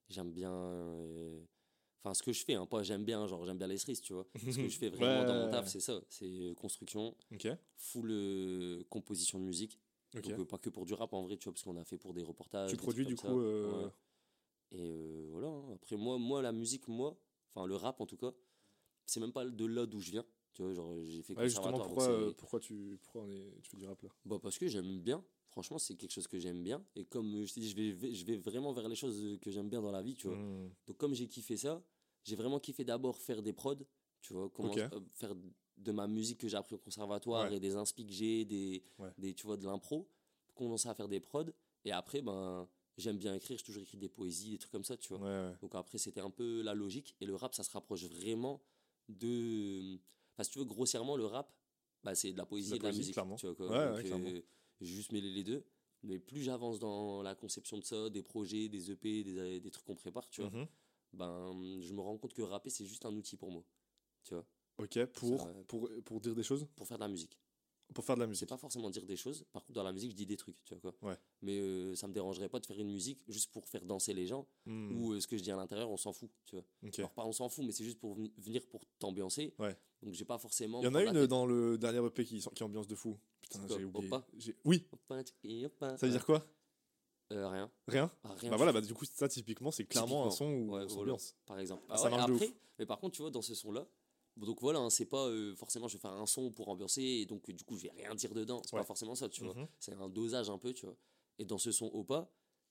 J'aime 0.09 0.33
bien, 0.33 0.51
enfin 2.03 2.15
ce 2.15 2.23
que 2.23 2.33
je 2.33 2.45
fais, 2.45 2.55
hein, 2.55 2.67
pas 2.67 2.83
j'aime 2.83 3.05
bien, 3.05 3.27
genre 3.29 3.47
j'aime 3.47 3.59
bien 3.59 3.69
les 3.69 3.79
cerises, 3.79 4.01
tu 4.01 4.13
vois. 4.13 4.27
Ce 4.57 4.57
que 4.57 4.69
je 4.69 4.79
fais 4.79 4.91
vraiment 4.91 5.25
dans 5.25 5.35
mon 5.35 5.51
taf, 5.51 5.69
c'est 5.69 5.81
ça, 5.81 6.01
c'est 6.09 6.55
construction, 6.57 7.15
Ok. 7.33 7.47
full 7.77 8.85
composition 8.91 9.39
de 9.39 9.45
musique. 9.45 9.79
Donc 10.15 10.27
euh, 10.29 10.45
pas 10.45 10.59
que 10.59 10.71
pour 10.71 10.85
du 10.85 10.95
rap 10.95 11.13
en 11.13 11.23
vrai, 11.23 11.37
tu 11.37 11.45
vois, 11.45 11.53
parce 11.55 11.63
qu'on 11.65 11.77
a 11.77 11.85
fait 11.85 11.99
pour 11.99 12.13
des 12.15 12.23
reportages. 12.23 12.71
Tu 12.71 12.77
des 12.77 12.83
produis 12.83 13.07
du 13.07 13.15
coup. 13.17 13.41
euh, 13.41 13.85
Ouais. 13.85 13.91
Et 14.73 14.81
euh, 14.81 15.29
voilà. 15.31 15.49
hein. 15.49 15.73
Après 15.75 15.97
moi, 15.97 16.19
moi 16.19 16.43
la 16.43 16.53
musique, 16.53 16.89
moi, 16.89 17.19
enfin 17.55 17.67
le 17.67 17.77
rap 17.77 18.01
en 18.01 18.07
tout 18.07 18.17
cas, 18.17 18.33
c'est 19.07 19.21
même 19.21 19.33
pas 19.33 19.45
de 19.45 19.65
là 19.67 19.87
d'où 19.87 20.01
je 20.01 20.11
viens. 20.11 20.25
Tu 20.55 20.63
vois, 20.63 20.75
genre 20.75 20.95
j'ai 21.03 21.23
fait 21.23 21.35
ouais, 21.37 21.49
justement, 21.49 21.79
pourquoi, 21.79 22.35
pourquoi, 22.37 22.61
tu, 22.61 22.99
pourquoi 23.01 23.23
on 23.23 23.31
est, 23.31 23.53
tu 23.63 23.71
fais 23.71 23.77
du 23.79 23.87
rap 23.87 24.03
là? 24.03 24.11
Bah 24.27 24.39
parce 24.43 24.59
que 24.59 24.69
j'aime 24.69 25.01
bien. 25.01 25.25
Franchement, 25.49 25.79
c'est 25.79 25.95
quelque 25.97 26.13
chose 26.13 26.27
que 26.27 26.39
j'aime 26.39 26.63
bien. 26.63 26.83
Et 26.97 27.05
comme 27.05 27.45
je 27.45 27.53
t'ai 27.53 27.61
dit, 27.61 27.69
je 27.71 27.77
vais, 27.77 28.15
je 28.15 28.25
vais 28.25 28.37
vraiment 28.39 28.73
vers 28.73 28.89
les 28.89 28.95
choses 28.95 29.39
que 29.41 29.51
j'aime 29.51 29.69
bien 29.69 29.83
dans 29.83 29.93
la 29.93 30.01
vie, 30.03 30.15
tu 30.15 30.27
vois. 30.29 30.37
Hmm. 30.37 30.71
Donc 30.87 30.97
comme 30.97 31.15
j'ai 31.15 31.27
kiffé 31.29 31.57
ça, 31.59 31.83
j'ai 32.25 32.37
vraiment 32.37 32.59
kiffé 32.61 32.85
d'abord 32.85 33.19
faire 33.19 33.43
des 33.43 33.53
prods, 33.53 33.77
tu 34.23 34.33
vois, 34.33 34.49
comment 34.51 34.73
faire 35.13 35.35
de 35.83 35.93
ma 35.93 36.07
musique 36.07 36.39
que 36.39 36.49
j'ai 36.49 36.57
appris 36.57 36.75
au 36.75 36.79
conservatoire 36.79 37.51
Ouais. 37.51 37.57
et 37.57 37.61
des 37.61 37.75
inspi 37.77 38.07
que 38.07 38.13
j'ai, 38.13 38.45
des, 38.45 38.83
Ouais. 38.99 39.11
des, 39.19 39.35
tu 39.35 39.47
vois, 39.47 39.57
de 39.57 39.65
l'impro, 39.65 40.09
commencer 40.55 40.89
à 40.89 40.95
faire 40.95 41.09
des 41.09 41.21
prods. 41.21 41.47
Et 41.85 41.93
après, 41.93 42.23
ben, 42.23 42.69
j'aime 42.97 43.17
bien 43.19 43.35
écrire, 43.35 43.57
j'ai 43.59 43.65
toujours 43.65 43.83
écrit 43.83 43.99
des 43.99 44.09
poésies, 44.09 44.51
des 44.51 44.59
trucs 44.59 44.73
comme 44.73 44.85
ça, 44.85 44.97
tu 44.97 45.09
vois. 45.15 45.19
Ouais. 45.27 45.53
Donc 45.61 45.75
après, 45.75 45.99
c'était 45.99 46.21
un 46.21 46.31
peu 46.31 46.63
la 46.63 46.75
logique. 46.75 47.15
Et 47.21 47.27
le 47.27 47.35
rap, 47.35 47.55
ça 47.55 47.63
se 47.63 47.71
rapproche 47.71 48.05
vraiment 48.05 48.61
de. 49.09 49.99
Enfin, 50.35 50.45
si 50.45 50.51
tu 50.51 50.59
veux, 50.59 50.65
grossièrement, 50.65 51.17
le 51.17 51.27
rap, 51.27 51.53
bah, 52.05 52.15
c'est 52.15 52.33
de 52.33 52.39
la 52.39 52.47
poésie 52.47 52.71
la 52.71 52.77
et 52.77 52.79
de 52.79 52.85
la 52.85 52.93
musique. 52.93 53.13
clairement. 53.15 53.37
Tu 53.37 53.47
vois, 53.47 53.55
quoi. 53.55 53.67
Donc, 54.03 54.13
euh, 54.27 54.43
juste 54.81 55.13
mêlé 55.13 55.31
les 55.31 55.45
deux. 55.45 55.65
Mais 56.05 56.19
plus 56.19 56.43
j'avance 56.43 56.81
dans 56.81 57.23
la 57.23 57.35
conception 57.37 57.79
de 57.79 57.85
ça, 57.85 58.11
des 58.11 58.23
projets, 58.23 58.69
des 58.69 58.91
EP, 58.91 59.23
des, 59.23 59.61
des 59.61 59.71
trucs 59.71 59.85
qu'on 59.85 59.95
prépare, 59.95 60.29
tu 60.29 60.41
vois, 60.41 60.51
Mhm. 60.51 60.67
ben, 61.13 61.81
je 61.81 61.93
me 61.93 62.01
rends 62.01 62.19
compte 62.19 62.35
que 62.35 62.43
rapper, 62.43 62.71
c'est 62.71 62.87
juste 62.87 63.05
un 63.07 63.15
outil 63.15 63.37
pour 63.37 63.53
moi. 63.53 63.63
Tu 64.25 64.35
vois, 64.35 64.45
Ok, 64.79 65.05
pour, 65.07 65.41
Ça, 65.41 65.47
pour, 65.69 65.89
pour 66.05 66.21
dire 66.21 66.35
des 66.35 66.43
choses 66.43 66.67
pour 66.77 66.87
faire 66.87 66.99
de 66.99 67.03
la 67.03 67.09
musique. 67.09 67.39
Pour 67.95 68.05
faire 68.07 68.15
de 68.17 68.21
la 68.21 68.27
C'est 68.27 68.31
musique. 68.31 68.49
pas 68.49 68.57
forcément 68.57 68.89
dire 68.89 69.05
des 69.05 69.17
choses. 69.17 69.45
Par 69.53 69.63
contre, 69.63 69.75
dans 69.75 69.83
la 69.83 69.93
musique, 69.93 70.13
je 70.13 70.17
dis 70.17 70.25
des 70.25 70.37
trucs, 70.39 70.57
tu 70.65 70.75
vois 70.75 70.81
quoi. 70.81 70.95
Ouais. 71.11 71.17
Mais 71.43 71.59
euh, 71.59 71.95
ça 71.95 72.09
me 72.09 72.15
dérangerait 72.15 72.49
pas 72.49 72.59
de 72.59 72.65
faire 72.65 72.79
une 72.81 72.91
musique 72.91 73.21
juste 73.29 73.51
pour 73.53 73.69
faire 73.69 73.85
danser 73.85 74.15
les 74.15 74.27
gens, 74.27 74.47
Hmm, 74.65 74.97
ou 74.97 75.13
euh, 75.13 75.21
ce 75.21 75.27
que 75.27 75.37
je 75.37 75.43
dis 75.43 75.51
à 75.51 75.57
l'intérieur, 75.57 75.91
on 75.91 75.99
s'en 75.99 76.13
fout, 76.15 76.31
tu 76.47 76.57
vois. 76.57 76.65
ok. 76.87 76.99
Alors, 77.01 77.11
pas 77.13 77.27
on 77.27 77.33
s'en 77.33 77.51
fout, 77.51 77.65
mais 77.67 77.73
c'est 77.73 77.85
juste 77.85 77.99
pour 77.99 78.15
veni- 78.15 78.33
venir 78.39 78.65
pour 78.67 78.81
t'ambiancer. 78.99 79.55
Ouais. 79.59 79.77
Donc, 80.03 80.15
j'ai 80.15 80.25
pas 80.25 80.39
forcément. 80.39 80.81
Il 80.81 80.85
y 80.85 80.89
en 80.89 80.95
a 80.95 81.03
une 81.05 81.27
dans 81.27 81.45
le 81.45 81.77
dernier 81.77 81.99
EP 82.07 82.25
qui, 82.25 82.39
qui 82.41 82.63
ambiance 82.65 82.87
de 82.89 82.95
fou. 82.95 83.19
Putain, 83.43 83.61
C'est 83.69 83.77
j'ai 83.79 83.85
oublié. 83.85 84.11
Oui, 84.65 84.87
ça 85.81 85.97
veut 86.07 86.11
dire 86.11 86.25
quoi? 86.25 86.47
Euh, 87.33 87.49
Rien. 87.49 87.71
Rien? 87.89 88.11
Ah, 88.25 88.35
rien 88.37 88.51
Bah 88.51 88.57
voilà, 88.57 88.73
bah 88.73 88.81
du 88.81 88.93
coup, 88.95 89.05
ça 89.05 89.29
typiquement, 89.29 89.71
c'est 89.71 89.85
clairement 89.85 90.27
un 90.27 90.31
son 90.31 90.47
où 90.47 90.75
Ouais, 90.75 90.83
on 90.85 90.95
voilà. 90.95 91.17
par 91.47 91.59
exemple. 91.59 91.83
Ah, 91.89 91.93
Ah 91.95 91.97
ça 91.99 92.05
ouais, 92.05 92.11
marche 92.11 92.27
de 92.31 92.35
après, 92.35 92.47
ouf. 92.49 92.55
mais 92.79 92.87
par 92.87 93.01
contre, 93.01 93.17
tu 93.17 93.23
vois, 93.23 93.31
dans 93.31 93.41
ce 93.43 93.55
son-là, 93.55 93.87
donc 94.37 94.61
voilà, 94.61 94.79
hein, 94.81 94.91
c'est 94.91 95.07
pas 95.07 95.27
euh, 95.29 95.55
forcément 95.57 95.89
je 95.89 95.97
vais 95.97 96.01
faire 96.01 96.13
un 96.13 96.27
son 96.27 96.51
pour 96.51 96.69
ambiancer 96.69 97.03
et 97.03 97.27
donc 97.27 97.51
du 97.51 97.65
coup 97.65 97.77
je 97.77 97.83
vais 97.85 97.91
rien 97.91 98.15
dire 98.15 98.33
dedans. 98.35 98.63
C'est 98.65 98.75
Ouais. 98.75 98.81
pas 98.81 98.87
forcément 98.87 99.15
ça, 99.15 99.29
tu 99.29 99.45
vois. 99.45 99.55
Mhm. 99.55 99.67
C'est 99.79 99.93
un 99.95 100.09
dosage 100.09 100.49
un 100.51 100.59
peu, 100.59 100.73
tu 100.73 100.87
vois. 100.87 100.97
Et 101.39 101.45
dans 101.45 101.59
ce 101.59 101.71
son 101.73 101.87
Opa, 101.95 102.31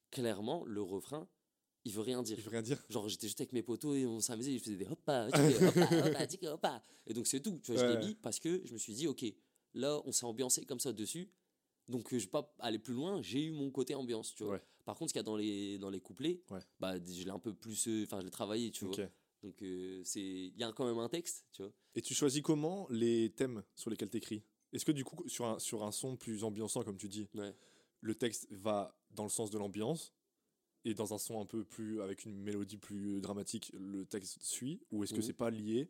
clairement, 0.10 0.66
le 0.66 0.82
refrain, 0.82 1.28
il 1.86 1.94
veut 1.94 2.02
rien 2.02 2.22
dire. 2.22 2.38
Il 2.38 2.44
veut 2.44 2.50
rien 2.52 2.62
dire. 2.62 2.84
Genre, 2.90 3.08
j'étais 3.10 3.28
juste 3.28 3.42
avec 3.42 3.54
mes 3.54 3.64
potos 3.64 3.96
et 3.98 4.06
on 4.06 4.20
s'amusait, 4.20 4.54
je 4.58 4.64
faisais 4.64 4.76
des 4.78 4.86
hoppa, 4.88 5.28
hoppa, 5.32 6.54
hoppa. 6.54 6.84
Et 7.08 7.14
donc, 7.14 7.28
c'est 7.28 7.40
tout. 7.42 7.60
Tu 7.64 7.72
vois, 7.74 7.82
je 7.82 7.88
l'ai 7.88 7.98
mis 7.98 8.16
parce 8.16 8.40
que 8.40 8.62
je 8.66 8.74
me 8.74 8.78
suis 8.78 8.94
dit, 8.94 9.08
ok, 9.08 9.26
là, 9.74 10.00
on 10.06 10.12
s'est 10.12 10.26
ambiancé 10.26 10.64
comme 10.66 10.80
ça 10.80 10.94
dessus. 10.94 11.30
Donc, 11.88 12.14
euh, 12.14 12.20
je 12.20 12.26
vais 12.26 12.30
pas 12.32 12.54
aller 12.60 12.78
plus 12.80 12.94
loin. 12.94 13.22
J'ai 13.22 13.44
eu 13.46 13.52
mon 13.52 13.72
côté 13.72 13.96
ambiance, 13.96 14.34
tu 14.36 14.44
vois. 14.44 14.54
Ouais. 14.54 14.62
Par 14.86 14.96
contre, 14.96 15.10
ce 15.10 15.14
qu'il 15.14 15.20
y 15.20 15.22
a 15.22 15.24
dans 15.24 15.36
les, 15.38 15.78
dans 15.80 15.90
les 15.90 16.00
couplets, 16.00 16.42
bah, 16.80 16.96
je 17.04 17.24
l'ai 17.24 17.30
un 17.32 17.40
peu 17.40 17.54
plus. 17.54 17.88
euh, 17.88 18.04
Enfin, 18.04 18.20
je 18.20 18.26
l'ai 18.26 18.32
travaillé, 18.32 18.70
tu 18.72 18.86
Ok. 18.86 18.98
vois. 18.98 19.10
Donc, 19.44 19.62
euh, 19.64 20.02
c'est 20.04 20.22
il 20.22 20.58
y 20.58 20.64
a 20.64 20.72
quand 20.72 20.86
même 20.86 21.00
un 21.00 21.10
texte, 21.10 21.46
tu 21.52 21.64
vois. 21.64 21.72
Et 21.96 22.02
tu 22.02 22.14
choisis 22.14 22.42
comment 22.42 22.88
les 22.90 23.32
thèmes 23.32 23.64
sur 23.76 23.90
lesquels 23.90 24.10
tu 24.10 24.18
écris 24.18 24.44
Est-ce 24.72 24.86
que 24.86 24.92
du 24.92 25.04
coup, 25.04 25.28
sur 25.28 25.46
un, 25.46 25.60
sur 25.60 25.84
un 25.84 25.92
son 25.92 26.16
plus 26.16 26.44
ambiançant, 26.44 26.84
comme 26.84 26.98
tu 26.98 27.08
dis, 27.10 27.28
Ouais. 27.36 27.54
le 28.02 28.16
texte 28.16 28.48
va 28.52 28.96
dans 29.12 29.24
le 29.24 29.30
sens 29.30 29.50
de 29.52 29.58
l'ambiance 29.58 30.14
et 30.86 30.94
dans 30.94 31.14
un 31.14 31.18
son 31.18 31.42
un 31.42 31.46
peu 31.46 31.64
plus 31.64 32.02
avec 32.02 32.26
une 32.26 32.40
mélodie 32.42 32.78
plus 32.78 33.20
dramatique, 33.22 33.72
le 33.74 34.06
texte 34.06 34.42
suit? 34.42 34.82
Ou 34.92 35.04
est-ce 35.04 35.14
que 35.14 35.18
Mhm. 35.22 35.28
c'est 35.28 35.34
pas 35.34 35.50
lié 35.50 35.90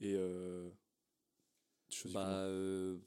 Et 0.00 0.14
euh, 0.14 0.70
tu 1.88 1.98
choisis 2.00 2.14
Bah, 2.14 2.28
euh, 2.44 2.98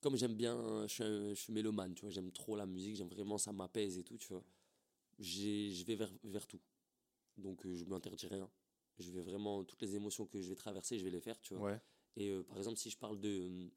comme 0.00 0.16
j'aime 0.16 0.34
bien, 0.34 0.86
je 0.86 0.92
suis, 0.92 1.02
un- 1.02 1.30
je 1.34 1.40
suis 1.40 1.52
mélomane, 1.52 1.94
tu 1.94 2.02
vois, 2.02 2.10
j'aime 2.10 2.30
trop 2.32 2.56
la 2.56 2.66
musique, 2.66 2.96
j'aime 2.96 3.08
vraiment, 3.08 3.38
ça 3.38 3.52
m'apaise 3.52 3.98
et 3.98 4.04
tout, 4.04 4.16
tu 4.18 4.28
vois. 4.28 4.44
Je 5.18 5.84
vais 5.84 5.96
vers, 5.96 6.12
vers 6.24 6.46
tout. 6.46 6.60
Donc, 7.38 7.64
euh, 7.66 7.74
je 7.74 7.84
m'interdis 7.84 8.26
rien. 8.26 8.48
Je 8.98 9.10
vais 9.10 9.20
vraiment, 9.20 9.62
toutes 9.64 9.82
les 9.82 9.94
émotions 9.94 10.26
que 10.26 10.40
je 10.40 10.48
vais 10.48 10.54
traverser, 10.56 10.98
je 10.98 11.04
vais 11.04 11.10
les 11.10 11.20
faire, 11.20 11.40
tu 11.40 11.54
vois. 11.54 11.72
Ouais. 11.72 11.80
Et 12.16 12.30
euh, 12.30 12.42
par 12.42 12.56
exemple, 12.56 12.78
si 12.78 12.88
je 12.90 12.96
parle 12.96 13.20
de, 13.20 13.70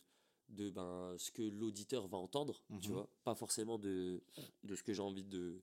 de 0.49 0.69
ben, 0.69 1.15
ce 1.17 1.29
que 1.31 1.41
l'auditeur 1.41 2.07
va 2.07 2.17
entendre, 2.17 2.63
tu 2.81 2.87
Mhm. 2.89 2.93
vois, 2.95 3.09
pas 3.23 3.35
forcément 3.35 3.77
de, 3.77 4.21
de 4.63 4.75
ce 4.75 4.81
que 4.83 4.93
j'ai 4.93 5.01
envie 5.01 5.23
de, 5.25 5.61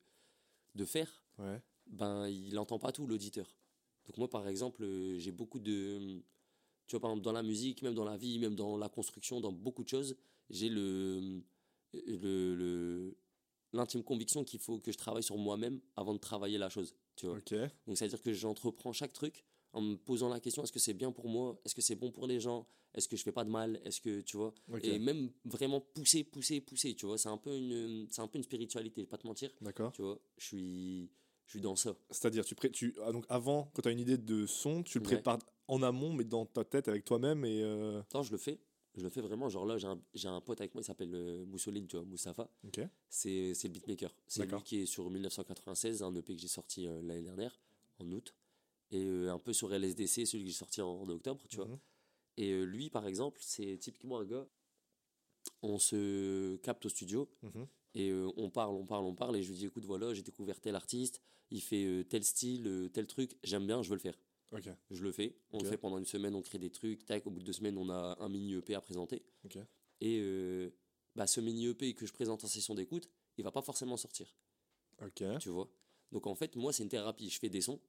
de 0.75 0.85
faire, 0.85 1.25
Ouais. 1.39 1.63
ben 1.87 2.29
il 2.29 2.53
n'entend 2.55 2.79
pas 2.79 2.93
tout 2.93 3.07
l'auditeur. 3.07 3.57
Donc 4.07 4.19
moi 4.19 4.29
par 4.29 4.47
exemple, 4.47 4.83
euh, 4.85 5.19
j'ai 5.19 5.33
beaucoup 5.33 5.59
de 5.59 6.21
tu 6.87 6.93
vois 6.95 7.01
par 7.01 7.11
exemple 7.11 7.25
dans 7.25 7.33
la 7.33 7.43
musique, 7.43 7.83
même 7.83 7.95
dans 7.95 8.05
la 8.05 8.17
vie, 8.17 8.39
même 8.39 8.55
dans 8.55 8.77
la 8.77 8.89
construction, 8.91 9.41
dans 9.41 9.53
beaucoup 9.53 9.83
de 9.85 9.89
choses, 9.89 10.17
j'ai 10.51 10.69
le 10.69 11.43
le- 11.95 13.17
l'intime 13.73 14.03
conviction 14.03 14.45
qu'il 14.45 14.61
faut 14.61 14.79
que 14.79 14.93
je 14.93 14.99
travaille 14.99 15.23
sur 15.23 15.37
moi-même 15.37 15.81
avant 15.97 16.13
de 16.13 16.19
travailler 16.19 16.59
la 16.59 16.69
chose, 16.69 16.95
tu 17.17 17.27
vois. 17.27 17.39
Donc 17.87 17.97
c'est-à-dire 17.97 18.21
que 18.23 18.33
j'entreprends 18.33 18.93
chaque 18.93 19.13
truc 19.13 19.45
en 19.73 19.81
me 19.81 19.97
posant 19.97 20.29
la 20.29 20.41
question 20.41 20.63
est-ce 20.63 20.73
que 20.73 20.79
c'est 20.79 20.95
bien 20.95 21.11
pour 21.13 21.29
moi? 21.29 21.61
Est-ce 21.65 21.75
que 21.75 21.83
c'est 21.83 21.97
bon 21.97 22.11
pour 22.11 22.27
les 22.27 22.41
gens? 22.41 22.67
Est-ce 22.95 23.09
que 23.09 23.17
je 23.17 23.23
fais 23.23 23.33
pas 23.33 23.45
de 23.45 23.51
mal? 23.51 23.79
Est-ce 23.85 24.01
que 24.01 24.21
tu 24.23 24.37
vois? 24.39 24.55
Et 24.83 24.99
même 24.99 25.31
vraiment 25.45 25.81
pousser, 25.81 26.25
pousser, 26.25 26.61
pousser, 26.61 26.95
tu 26.95 27.05
vois, 27.07 27.19
c'est 27.19 27.29
un 27.29 27.37
peu 27.37 27.55
une 27.57 28.07
c'est 28.11 28.23
un 28.23 28.27
peu 28.29 28.39
une 28.39 28.45
spiritualité, 28.45 29.03
je 29.03 29.07
vais 29.07 29.11
pas 29.11 29.19
te 29.19 29.27
mentir, 29.27 29.51
D'accord. 29.61 29.93
tu 29.93 30.03
vois. 30.03 30.19
Je 30.39 30.45
suis 30.47 31.11
je 31.47 31.51
suis 31.53 31.61
dans 31.61 31.77
ça. 31.77 31.95
C'est-à-dire, 32.11 32.45
tu, 32.45 32.57
pré- 32.57 32.71
tu 32.73 32.95
ah, 33.05 33.13
donc 33.13 33.25
avant, 33.29 33.71
quand 33.75 33.83
tu 33.83 33.89
as 33.89 33.93
une 33.93 34.01
idée 34.01 34.19
de 34.19 34.47
son, 34.47 34.83
tu 34.83 34.99
le 34.99 35.05
Ouais. 35.05 35.13
prépares 35.15 35.39
en 35.69 35.81
amont, 35.83 36.13
mais 36.13 36.25
dans 36.25 36.45
ta 36.45 36.65
tête 36.65 36.89
avec 36.89 37.05
toi-même 37.05 37.45
et. 37.45 37.63
euh, 37.63 38.03
Non, 38.15 38.23
je 38.25 38.33
le 38.33 38.39
fais. 38.39 38.59
Je 38.97 39.03
le 39.03 39.11
fais 39.11 39.21
vraiment. 39.21 39.49
Genre 39.49 39.67
là, 39.67 39.77
j'ai 39.79 39.87
un, 39.89 40.01
j'ai 40.15 40.29
un 40.29 40.41
pote 40.41 40.61
avec 40.61 40.75
moi, 40.75 40.81
il 40.83 40.85
s'appelle 40.87 41.15
euh, 41.15 41.45
Moussoline, 41.45 41.87
tu 41.87 41.97
vois, 41.97 42.05
Moustapha. 42.07 42.49
Ok. 42.67 42.81
C'est 43.09 43.53
c'est 43.55 43.69
le 43.69 43.73
beatmaker. 43.75 44.15
C'est 44.27 44.47
lui 44.47 44.63
qui 44.63 44.79
est 44.79 44.87
sur 44.87 45.11
1996, 45.11 46.03
un 46.03 46.15
EP 46.15 46.35
que 46.35 46.41
j'ai 46.41 46.49
sorti 46.49 46.87
euh, 46.87 47.03
l'année 47.03 47.23
dernière, 47.23 47.61
en 47.99 48.11
août. 48.11 48.35
Et 48.91 49.05
euh, 49.05 49.33
un 49.33 49.39
peu 49.39 49.53
sur 49.53 49.73
LSDC, 49.73 50.27
celui 50.27 50.45
que 50.45 50.51
j'ai 50.51 50.57
sorti 50.57 50.81
en, 50.81 50.89
en 51.03 51.09
octobre, 51.11 51.43
tu 51.49 51.57
vois. 51.57 51.67
Mhm. 51.67 51.79
Et 52.39 52.53
euh, 52.53 52.65
lui, 52.65 52.89
par 52.89 53.07
exemple, 53.07 53.41
c'est 53.43 53.77
typiquement 53.79 54.19
un 54.19 54.25
gars. 54.25 54.47
On 55.63 55.79
se 55.79 56.57
capte 56.57 56.87
au 56.87 56.89
studio 56.89 57.29
Mhm. 57.43 57.67
et 57.95 58.13
on 58.37 58.51
parle, 58.51 58.75
on 58.77 58.87
parle, 58.87 59.05
on 59.05 59.15
parle. 59.15 59.37
Et 59.37 59.43
je 59.43 59.51
lui 59.51 59.57
dis 59.59 59.67
écoute, 59.67 59.85
voilà, 59.85 60.13
j'ai 60.15 60.23
découvert 60.23 60.61
tel 60.61 60.75
artiste, 60.75 61.21
il 61.51 61.61
fait 61.61 62.05
tel 62.09 62.25
style, 62.25 62.91
tel 62.93 63.07
truc, 63.07 63.37
j'aime 63.43 63.67
bien, 63.67 63.83
je 63.83 63.89
veux 63.91 63.95
le 63.97 64.01
faire. 64.01 64.19
Je 64.91 65.03
le 65.03 65.13
fais. 65.13 65.37
On 65.53 65.59
le 65.59 65.69
fait 65.69 65.77
pendant 65.77 65.99
une 65.99 66.05
semaine, 66.07 66.35
on 66.35 66.43
crée 66.43 66.59
des 66.59 66.71
trucs. 66.71 67.05
Tac, 67.05 67.27
au 67.27 67.31
bout 67.31 67.41
de 67.41 67.45
deux 67.45 67.53
semaines, 67.53 67.77
on 67.79 67.89
a 67.91 68.17
un 68.21 68.29
mini 68.29 68.55
EP 68.55 68.75
à 68.75 68.81
présenter. 68.81 69.23
Et 70.01 70.19
euh, 70.21 70.71
bah, 71.15 71.27
ce 71.27 71.41
mini 71.41 71.67
EP 71.67 71.95
que 71.95 72.07
je 72.07 72.13
présente 72.13 72.45
en 72.45 72.47
session 72.49 72.75
d'écoute, 72.75 73.09
il 73.39 73.45
va 73.45 73.51
pas 73.51 73.63
forcément 73.63 73.97
sortir. 73.97 74.35
Tu 75.39 75.49
vois? 75.49 75.71
Donc 76.13 76.27
en 76.27 76.35
fait, 76.35 76.55
moi, 76.57 76.73
c'est 76.73 76.83
une 76.83 76.89
thérapie. 76.89 77.29
Je 77.31 77.39
fais 77.39 77.49
des 77.49 77.61
sons. 77.61 77.81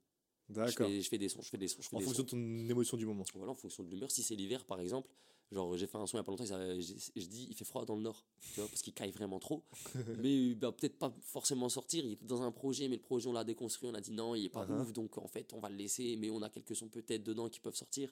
Je 0.50 0.54
D'accord. 0.54 0.88
fais, 0.88 1.02
je 1.02 1.10
fais 1.10 1.18
des 1.18 1.28
sons, 1.30 1.42
je 1.42 1.50
fais 1.50 1.58
des 1.58 1.68
sons, 1.68 1.82
je 1.82 1.90
fais 1.90 1.96
En 1.96 2.00
des 2.00 2.06
fonction 2.06 2.26
sons. 2.26 2.38
de 2.38 2.42
ton 2.64 2.70
émotion 2.70 2.96
du 2.98 3.06
moment. 3.06 3.26
Voilà, 3.34 3.52
en 3.52 3.56
fonction 3.56 3.84
de 3.84 3.90
l'humeur. 3.90 4.10
Si 4.10 4.24
c'est 4.24 4.36
l'hiver, 4.36 4.66
par 4.66 4.80
exemple, 4.80 5.10
genre 5.52 5.76
j'ai 5.78 5.88
fait 5.88 5.98
un 5.98 6.06
son 6.06 6.18
il 6.18 6.20
y 6.20 6.22
a 6.22 6.24
pas 6.24 6.32
longtemps, 6.32 6.46
je 6.46 7.26
dis 7.26 7.48
il 7.50 7.56
fait 7.56 7.66
froid 7.66 7.86
dans 7.86 7.96
le 7.96 8.02
nord, 8.02 8.26
tu 8.54 8.60
vois, 8.60 8.68
parce 8.70 8.82
qu'il 8.82 8.94
caille 8.94 9.12
vraiment 9.12 9.40
trop. 9.40 9.64
mais 10.20 10.50
il 10.50 10.56
va 10.60 10.72
peut-être 10.72 10.98
pas 10.98 11.14
forcément 11.22 11.70
sortir. 11.70 12.04
Il 12.06 12.14
était 12.14 12.26
dans 12.26 12.42
un 12.42 12.52
projet, 12.52 12.88
mais 12.88 12.96
le 12.98 13.02
projet 13.02 13.28
on 13.30 13.34
l'a 13.34 13.44
déconstruit, 13.44 13.90
on 13.90 13.94
a 13.94 14.02
dit 14.02 14.12
non, 14.12 14.36
il 14.36 14.46
est 14.46 14.50
pas 14.50 14.66
Uh-huh. 14.66 14.82
ouf, 14.82 14.92
donc 14.94 15.18
en 15.18 15.28
fait 15.28 15.54
on 15.54 15.60
va 15.60 15.70
le 15.70 15.76
laisser, 15.78 16.16
mais 16.18 16.30
on 16.30 16.42
a 16.42 16.50
quelques 16.50 16.76
sons 16.76 16.90
peut-être 16.90 17.24
dedans 17.24 17.48
qui 17.50 17.60
peuvent 17.60 17.76
sortir. 17.76 18.12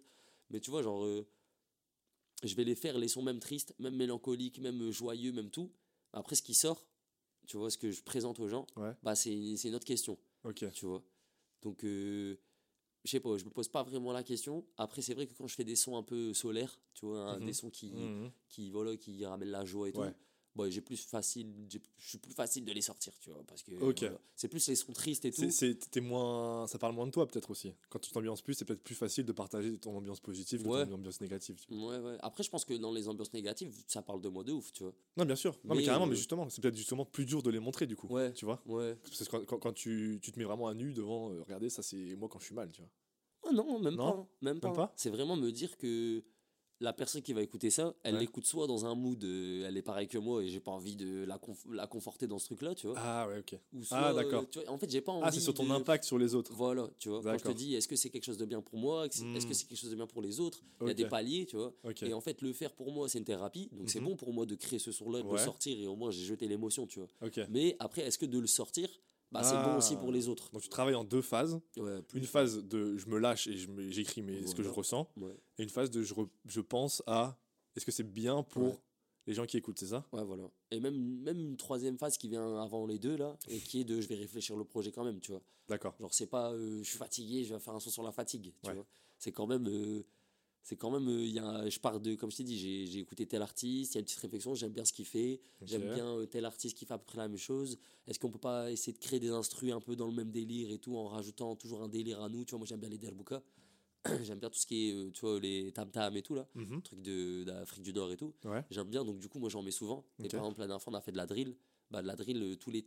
Mais 0.51 0.59
tu 0.59 0.69
vois, 0.71 0.81
genre, 0.83 1.03
euh, 1.03 1.27
je 2.43 2.53
vais 2.55 2.63
les 2.63 2.75
faire, 2.75 2.97
les 2.97 3.07
sons 3.07 3.23
même 3.23 3.39
tristes, 3.39 3.73
même 3.79 3.95
mélancoliques, 3.95 4.59
même 4.59 4.91
joyeux, 4.91 5.31
même 5.31 5.49
tout. 5.49 5.71
Après, 6.13 6.35
ce 6.35 6.41
qui 6.43 6.53
sort, 6.53 6.85
tu 7.47 7.57
vois, 7.57 7.69
ce 7.71 7.77
que 7.77 7.91
je 7.91 8.01
présente 8.03 8.39
aux 8.39 8.47
gens, 8.47 8.65
Ouais. 8.77 8.93
bah 9.03 9.15
c'est 9.15 9.55
c'est 9.57 9.69
une 9.69 9.75
autre 9.75 9.85
question 9.85 10.17
Ok. 10.43 10.63
tu 10.71 10.85
vois. 10.85 11.03
Donc, 11.63 11.83
euh, 11.83 12.37
je 13.05 13.11
sais 13.11 13.19
pas, 13.19 13.37
je 13.37 13.45
me 13.45 13.49
pose 13.51 13.67
pas 13.69 13.83
vraiment 13.83 14.11
la 14.11 14.23
question. 14.23 14.65
Après, 14.77 15.01
c'est 15.01 15.13
vrai 15.13 15.27
que 15.27 15.33
quand 15.33 15.47
je 15.47 15.55
fais 15.55 15.63
des 15.63 15.75
sons 15.75 15.95
un 15.95 16.03
peu 16.03 16.33
solaires, 16.33 16.79
tu 16.93 17.05
vois, 17.05 17.21
hein, 17.21 17.39
Mhm. 17.39 17.45
des 17.45 17.53
sons 17.53 17.69
qui, 17.69 17.91
Mhm. 17.91 18.31
qui, 18.49 18.69
voilà, 18.71 18.97
qui 18.97 19.23
ramènent 19.25 19.49
la 19.51 19.63
joie 19.63 19.89
et 19.89 19.91
tout, 19.91 20.01
Bah, 20.55 20.69
j'ai 20.69 20.79
plus 20.79 20.95
facile, 21.05 21.53
je 21.69 21.77
suis 22.07 22.17
plus 22.17 22.33
facile 22.33 22.63
de 22.63 22.71
les 22.71 22.79
sortir, 22.81 23.11
tu 23.19 23.29
vois, 23.29 23.43
parce 23.45 23.61
que 23.61 23.71
voilà, 23.75 24.17
c'est 24.37 24.47
plus 24.47 24.65
les 24.69 24.75
sons 24.75 24.93
tristes 24.93 25.25
et 25.25 25.31
tout. 25.31 25.49
C'est- 25.51 25.99
moins, 25.99 26.65
ça 26.67 26.77
parle 26.79 26.93
moins 26.95 27.05
de 27.07 27.11
toi 27.11 27.27
peut-être 27.27 27.51
aussi. 27.51 27.73
Quand 27.89 27.99
tu 27.99 28.09
t'ambiances 28.11 28.41
plus, 28.41 28.53
c'est 28.53 28.63
peut-être 28.63 28.83
plus 28.83 28.95
facile 28.95 29.25
de 29.25 29.31
partager 29.33 29.77
ton 29.77 29.97
ambiance 29.97 30.21
positive 30.21 30.63
que 30.63 30.67
Ouais. 30.69 30.85
ton 30.85 30.93
ambiance 30.93 31.19
négative. 31.19 31.59
tu 31.67 31.73
vois. 31.73 31.97
Ouais, 31.97 31.99
ouais. 31.99 32.17
Après, 32.21 32.43
je 32.43 32.49
pense 32.49 32.63
que 32.63 32.73
dans 32.73 32.93
les 32.93 33.07
ambiances 33.09 33.33
négatives, 33.33 33.83
ça 33.87 34.01
parle 34.01 34.21
de 34.21 34.29
moi 34.29 34.43
de 34.45 34.53
ouf, 34.53 34.71
tu 34.71 34.83
vois. 34.83 34.93
Non, 35.17 35.25
bien 35.25 35.35
sûr. 35.35 35.51
Non, 35.65 35.75
mais, 35.75 35.81
Mais, 35.81 35.83
carrément, 35.85 36.05
euh, 36.05 36.09
mais 36.09 36.15
justement, 36.15 36.47
c'est 36.49 36.61
peut-être 36.61 36.77
justement 36.77 37.03
plus 37.05 37.25
dur 37.25 37.43
de 37.43 37.49
les 37.49 37.59
montrer 37.59 37.85
du 37.85 37.95
coup. 37.97 38.07
Ouais. 38.07 38.31
Tu 38.33 38.45
vois 38.45 38.61
Ouais. 38.65 38.95
Parce 39.03 39.23
que 39.25 39.29
quand, 39.29 39.45
quand- 39.45 39.59
quand 39.59 39.73
tu, 39.73 40.19
tu 40.21 40.31
te 40.31 40.39
mets 40.39 40.45
vraiment 40.45 40.67
à 40.67 40.73
nu 40.73 40.93
devant, 40.93 41.31
euh, 41.31 41.41
regardez, 41.43 41.69
ça 41.69 41.83
c'est 41.83 42.15
moi 42.15 42.29
quand 42.29 42.39
je 42.39 42.45
suis 42.45 42.55
mal, 42.55 42.71
tu 42.71 42.79
vois. 42.81 42.89
Oh 43.47 43.51
non, 43.53 43.77
même 43.79 43.95
Non? 43.95 44.11
pas. 44.13 44.17
hein, 44.19 44.27
Même 44.41 44.59
pas. 44.59 44.71
pas? 44.71 44.93
C'est 44.95 45.09
vraiment 45.09 45.35
me 45.35 45.51
dire 45.51 45.77
que 45.77 46.23
la 46.81 46.91
personne 46.93 47.21
qui 47.21 47.31
va 47.33 47.41
écouter 47.41 47.69
ça, 47.69 47.93
elle 48.03 48.15
Ouais. 48.15 48.19
l'écoute 48.21 48.45
soit 48.45 48.67
dans 48.67 48.85
un 48.85 48.95
mood, 48.95 49.23
euh, 49.23 49.65
elle 49.67 49.77
est 49.77 49.81
pareille 49.81 50.07
que 50.09 50.17
moi 50.17 50.43
et 50.43 50.47
j'ai 50.49 50.59
pas 50.59 50.71
envie 50.71 50.95
de 50.95 51.23
la, 51.23 51.37
conf- 51.37 51.71
la 51.71 51.87
conforter 51.87 52.27
dans 52.27 52.37
ce 52.37 52.45
truc-là, 52.45 52.75
tu 52.75 52.87
vois. 52.87 52.95
Ah 52.99 53.27
ouais, 53.29 53.39
ok. 53.39 53.57
Ou 53.73 53.81
Ah, 53.91 54.13
d'accord. 54.13 54.43
euh, 54.43 54.61
vois, 54.65 54.71
en 54.73 54.77
fait, 54.77 54.89
j'ai 54.91 54.99
pas 55.01 55.11
envie. 55.13 55.23
Ah, 55.25 55.31
c'est 55.31 55.39
sur 55.39 55.53
ton 55.53 55.65
de- 55.65 55.71
impact 55.71 56.03
sur 56.03 56.17
les 56.17 56.35
autres. 56.35 56.51
Voilà, 56.53 56.89
tu 56.99 57.09
vois. 57.09 57.19
Quand 57.21 57.31
je 57.33 57.37
te 57.37 57.43
D'accord. 57.43 57.55
dis, 57.55 57.75
est-ce 57.75 57.87
que 57.87 57.95
c'est 57.95 58.09
quelque 58.09 58.25
chose 58.25 58.37
de 58.37 58.45
bien 58.45 58.61
pour 58.61 58.77
moi 58.77 59.05
Est-ce 59.05 59.23
est-ce 59.23 59.45
Hmm. 59.45 59.49
que 59.49 59.53
c'est 59.55 59.65
quelque 59.65 59.77
chose 59.79 59.89
de 59.91 59.95
bien 59.95 60.07
pour 60.07 60.21
les 60.21 60.39
autres 60.39 60.63
Il 60.81 60.87
y 60.87 60.91
a 60.91 60.93
des 60.93 61.05
paliers, 61.07 61.45
tu 61.45 61.55
vois. 61.55 61.73
Et 62.01 62.13
en 62.13 62.21
fait, 62.21 62.41
le 62.41 62.51
faire 62.53 62.73
pour 62.73 62.91
moi, 62.91 63.07
c'est 63.07 63.19
une 63.19 63.25
thérapie. 63.25 63.69
Donc, 63.71 63.89
c'est 63.89 63.99
Mhm. 63.99 64.05
bon 64.07 64.15
pour 64.17 64.33
moi 64.33 64.45
de 64.45 64.55
créer 64.55 64.79
ce 64.79 64.91
son-là, 64.91 65.21
de 65.21 65.31
le 65.31 65.37
sortir 65.37 65.77
et 65.79 65.87
au 65.87 65.95
moins, 65.95 66.11
j'ai 66.11 66.25
jeté 66.25 66.47
l'émotion, 66.47 66.85
tu 66.87 66.99
vois. 66.99 67.09
Mais 67.49 67.75
après, 67.79 68.01
est-ce 68.01 68.17
que 68.17 68.25
de 68.25 68.37
le 68.39 68.47
sortir, 68.47 68.89
bah, 69.41 69.43
c'est 69.43 69.55
bon 69.63 69.77
aussi 69.77 69.93
Ah. 69.95 69.99
pour 70.01 70.11
les 70.11 70.27
autres 70.27 70.51
Donc 70.51 70.61
tu 70.61 70.69
travailles 70.69 70.95
en 70.95 71.03
deux 71.03 71.21
phases. 71.21 71.59
Ouais, 71.77 72.01
plus. 72.03 72.19
Une 72.19 72.25
phase 72.25 72.63
de 72.63 72.97
je 72.97 73.07
me 73.07 73.17
lâche 73.19 73.47
et 73.47 73.57
je 73.57 73.69
me- 73.69 73.89
j'écris 73.89 74.21
mais 74.21 74.45
ce 74.45 74.51
que 74.55 74.63
je 74.63 74.67
Voilà. 74.67 74.77
ressens. 74.77 75.09
Ouais. 75.17 75.35
Et 75.57 75.63
une 75.63 75.69
phase 75.69 75.89
de 75.91 76.01
je, 76.03 76.13
re- 76.13 76.29
je 76.45 76.61
pense 76.61 77.01
à 77.07 77.37
est-ce 77.75 77.85
que 77.85 77.91
c'est 77.91 78.03
bien 78.03 78.43
pour 78.43 78.63
Ouais. 78.63 78.77
les 79.27 79.33
gens 79.33 79.45
qui 79.45 79.57
écoutent, 79.57 79.79
c'est 79.79 79.87
ça? 79.87 80.05
Ouais, 80.13 80.23
voilà. 80.23 80.43
Et 80.71 80.79
même, 80.79 80.95
même 81.21 81.39
une 81.39 81.57
troisième 81.57 81.97
phase 81.97 82.17
qui 82.17 82.27
vient 82.29 82.61
avant 82.61 82.85
les 82.85 82.99
deux, 82.99 83.15
là, 83.17 83.37
et 83.49 83.59
qui 83.59 83.81
est 83.81 83.83
de 83.83 83.99
je 84.01 84.07
vais 84.07 84.15
réfléchir 84.15 84.55
le 84.55 84.63
projet 84.65 84.91
quand 84.91 85.03
même, 85.03 85.19
tu 85.19 85.31
vois. 85.31 85.41
D'accord. 85.67 85.95
Genre, 85.99 86.13
c'est 86.13 86.27
pas 86.27 86.51
euh, 86.53 86.79
je 86.83 86.89
suis 86.89 86.97
fatigué, 86.97 87.43
je 87.43 87.53
vais 87.53 87.59
faire 87.59 87.73
un 87.73 87.79
son 87.79 87.89
sur 87.89 88.03
la 88.03 88.11
fatigue, 88.11 88.53
tu 88.63 88.69
Ouais. 88.69 88.75
vois. 88.75 88.85
C'est 89.17 89.31
quand 89.31 89.47
même. 89.47 89.67
euh, 89.67 90.03
c'est 90.65 90.75
quand 90.75 90.89
même. 90.91 91.07
euh, 91.07 91.23
il 91.25 91.37
un- 91.39 91.69
je 91.69 91.79
pars 91.79 91.99
de. 92.01 92.15
Comme 92.15 92.29
je 92.31 92.37
t'ai 92.37 92.43
dit, 92.43 92.57
j'ai 92.57 92.85
j'ai 92.87 92.99
écouté 92.99 93.25
tel 93.25 93.41
artiste, 93.41 93.93
il 93.93 93.95
y 93.95 93.97
a 93.97 94.01
une 94.01 94.05
petite 94.05 94.19
réflexion, 94.19 94.53
j'aime 94.55 94.71
bien 94.73 94.83
ce 94.83 94.91
qu'il 94.91 95.05
fait, 95.05 95.39
j'aime 95.61 95.93
bien 95.93 96.07
euh, 96.17 96.25
tel 96.25 96.43
artiste 96.43 96.75
qui 96.77 96.85
fait 96.85 96.93
à 96.93 96.97
peu 96.97 97.05
près 97.05 97.19
la 97.19 97.27
même 97.27 97.37
chose. 97.37 97.77
Est-ce 98.07 98.19
qu'on 98.19 98.31
peut 98.31 98.39
pas 98.39 98.71
essayer 98.71 98.91
de 98.93 98.97
créer 98.99 99.19
des 99.19 99.29
instrus 99.29 99.71
un 99.71 99.79
peu 99.79 99.95
dans 99.95 100.07
le 100.07 100.13
même 100.13 100.31
délire 100.31 100.69
et 100.71 100.79
tout, 100.79 100.95
en 100.97 101.07
rajoutant 101.07 101.55
toujours 101.55 101.81
un 101.83 101.87
délire 101.87 102.21
à 102.21 102.27
nous 102.29 102.43
Tu 102.43 102.51
vois, 102.51 102.59
moi 102.59 102.67
j'aime 102.67 102.79
bien 102.79 102.89
les 102.89 102.97
derbuka. 102.97 103.41
j'aime 104.23 104.39
bien 104.39 104.49
tout 104.49 104.59
ce 104.59 104.65
qui 104.67 104.89
est, 104.89 104.93
euh, 104.93 105.11
tu 105.11 105.21
vois, 105.21 105.39
les 105.39 105.71
tam-tam 105.71 106.15
et 106.17 106.21
tout, 106.21 106.35
là, 106.35 106.47
Mhm. 106.55 106.81
trucs 106.81 107.01
de- 107.01 107.43
d'Afrique 107.43 107.83
du 107.83 107.93
Nord 107.93 108.11
et 108.11 108.17
tout. 108.17 108.33
Ouais. 108.43 108.63
J'aime 108.69 108.87
bien, 108.89 109.03
donc 109.05 109.19
du 109.19 109.27
coup, 109.29 109.39
moi 109.39 109.49
j'en 109.49 109.61
mets 109.63 109.71
souvent. 109.71 110.05
Et 110.19 110.25
Ok. 110.25 110.31
par 110.31 110.39
exemple, 110.41 110.59
la 110.59 110.67
dernière 110.67 110.81
fois, 110.81 110.93
on 110.93 110.97
a 110.97 111.01
fait 111.01 111.11
de 111.11 111.17
la 111.17 111.25
drill. 111.27 111.55
bah, 111.91 112.01
de 112.01 112.07
la 112.07 112.15
drill, 112.15 112.41
euh, 112.41 112.55
tous 112.55 112.71
les, 112.71 112.83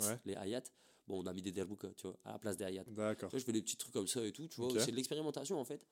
Ouais. 0.00 0.18
les 0.24 0.34
hayats, 0.34 0.62
bon, 1.06 1.22
on 1.22 1.26
a 1.26 1.32
mis 1.32 1.40
des 1.42 1.52
derbouka, 1.52 1.88
tu 1.96 2.08
vois, 2.08 2.16
à 2.24 2.32
la 2.32 2.38
place 2.40 2.56
des 2.56 2.64
hayats. 2.64 2.84
D'accord. 2.88 3.30
Je 3.32 3.38
fais 3.38 3.52
des 3.52 3.62
petits 3.62 3.76
trucs 3.76 3.92
comme 3.92 4.08
ça 4.08 4.24
et 4.26 4.32
tout, 4.32 4.48
tu 4.48 4.60
vois. 4.60 4.70
C'est 4.80 4.90
de 4.90 4.96
l'expérimentation 4.96 5.58
en 5.60 5.64
fait. 5.64 5.86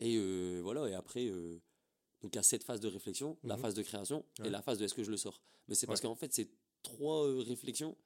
Et 0.00 0.16
euh, 0.16 0.60
voilà, 0.62 0.88
et 0.88 0.94
après, 0.94 1.26
euh, 1.26 1.60
donc 2.22 2.32
il 2.34 2.36
y 2.36 2.38
a 2.38 2.42
cette 2.42 2.64
phase 2.64 2.80
de 2.80 2.88
réflexion, 2.88 3.38
la 3.44 3.56
Mhm. 3.56 3.62
phase 3.62 3.74
de 3.74 3.82
création 3.82 4.24
Ouais. 4.40 4.48
et 4.48 4.50
la 4.50 4.62
phase 4.62 4.78
de 4.78 4.84
est-ce 4.84 4.94
que 4.94 5.02
je 5.04 5.10
le 5.10 5.16
sors. 5.16 5.40
Mais 5.68 5.74
c'est 5.74 5.86
parce 5.86 6.00
Ouais. 6.00 6.08
qu'en 6.08 6.14
fait, 6.14 6.32
c'est 6.32 6.48
trois 6.82 7.26
euh, 7.26 7.40
réflexions 7.40 7.96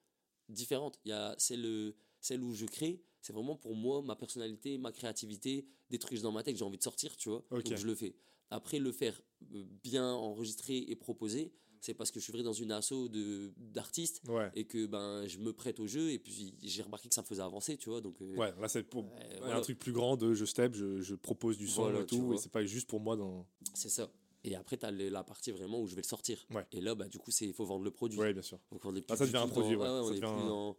différentes. 0.48 0.98
Il 1.04 1.10
y 1.10 1.12
a 1.12 1.34
celle, 1.38 1.94
celle 2.20 2.42
où 2.42 2.52
je 2.54 2.66
crée, 2.66 3.02
c'est 3.20 3.32
vraiment 3.32 3.56
pour 3.56 3.74
moi, 3.74 4.02
ma 4.02 4.16
personnalité, 4.16 4.76
ma 4.78 4.92
créativité, 4.92 5.66
des 5.90 5.98
trucs 5.98 6.20
dans 6.20 6.32
ma 6.32 6.42
tête 6.42 6.54
que 6.54 6.58
j'ai 6.58 6.64
envie 6.64 6.78
de 6.78 6.82
sortir, 6.82 7.16
tu 7.16 7.28
vois. 7.28 7.44
Ok. 7.50 7.64
Donc 7.64 7.78
je 7.78 7.86
le 7.86 7.94
fais. 7.94 8.16
Après, 8.50 8.78
le 8.78 8.92
faire 8.92 9.20
bien 9.40 10.12
enregistré 10.12 10.76
et 10.78 10.96
proposé, 10.96 11.52
c'est 11.84 11.92
parce 11.94 12.10
que 12.10 12.18
je 12.18 12.24
suis 12.24 12.32
vrai 12.32 12.42
dans 12.42 12.52
une 12.54 12.72
asso 12.72 13.08
de- 13.10 13.52
d'artistes 13.58 14.22
Ouais. 14.28 14.50
et 14.54 14.64
que 14.64 14.86
ben 14.86 15.26
je 15.26 15.38
me 15.38 15.52
prête 15.52 15.78
au 15.80 15.86
jeu 15.86 16.10
et 16.10 16.18
puis 16.18 16.54
j'ai 16.62 16.82
remarqué 16.82 17.08
que 17.08 17.14
ça 17.14 17.20
me 17.20 17.26
faisait 17.26 17.42
avancer, 17.42 17.76
tu 17.76 17.90
vois. 17.90 18.00
Donc 18.00 18.20
euh, 18.22 18.34
Ouais, 18.36 18.52
là 18.60 18.68
c'est 18.68 18.82
pour 18.82 19.04
euh, 19.04 19.52
un 19.52 19.60
truc 19.60 19.78
plus 19.78 19.92
grand 19.92 20.16
de 20.16 20.32
je 20.32 20.44
step, 20.46 20.74
je, 20.74 21.02
je 21.02 21.14
propose 21.14 21.58
du 21.58 21.68
son 21.68 21.82
Voilà, 21.82 22.00
et 22.00 22.06
tout, 22.06 22.32
et 22.32 22.38
c'est 22.38 22.50
pas 22.50 22.64
juste 22.64 22.88
pour 22.88 23.00
moi 23.00 23.16
dans. 23.16 23.46
C'est 23.74 23.90
ça. 23.90 24.10
Et 24.46 24.54
après, 24.56 24.76
tu 24.76 24.84
as 24.84 24.90
la 24.90 25.24
partie 25.24 25.52
vraiment 25.52 25.80
où 25.80 25.86
je 25.86 25.94
vais 25.94 26.02
le 26.02 26.06
sortir. 26.06 26.44
Ouais. 26.50 26.66
Et 26.72 26.82
là, 26.82 26.94
bah, 26.94 27.08
du 27.08 27.18
coup, 27.18 27.30
il 27.40 27.54
faut 27.54 27.64
vendre 27.64 27.82
le 27.82 27.90
produit. 27.90 28.18
Ouais, 28.18 28.34
bien 28.34 28.42
sûr. 28.42 28.58
Donc, 28.70 28.84
on 28.84 28.94
est 28.94 29.00
Ah, 29.08 29.14
plus 29.14 29.16
ça 29.16 29.24
devient 29.26 29.36
un 29.38 29.48
produit, 29.48 29.74
dans- 29.74 29.80
ouais. 29.82 29.88
ouais, 29.88 30.00
on 30.00 30.08
Ça 30.08 30.10
est 30.12 30.20
devient 30.20 30.32
plus 30.34 30.42
un- 30.42 30.48
dans- 30.48 30.76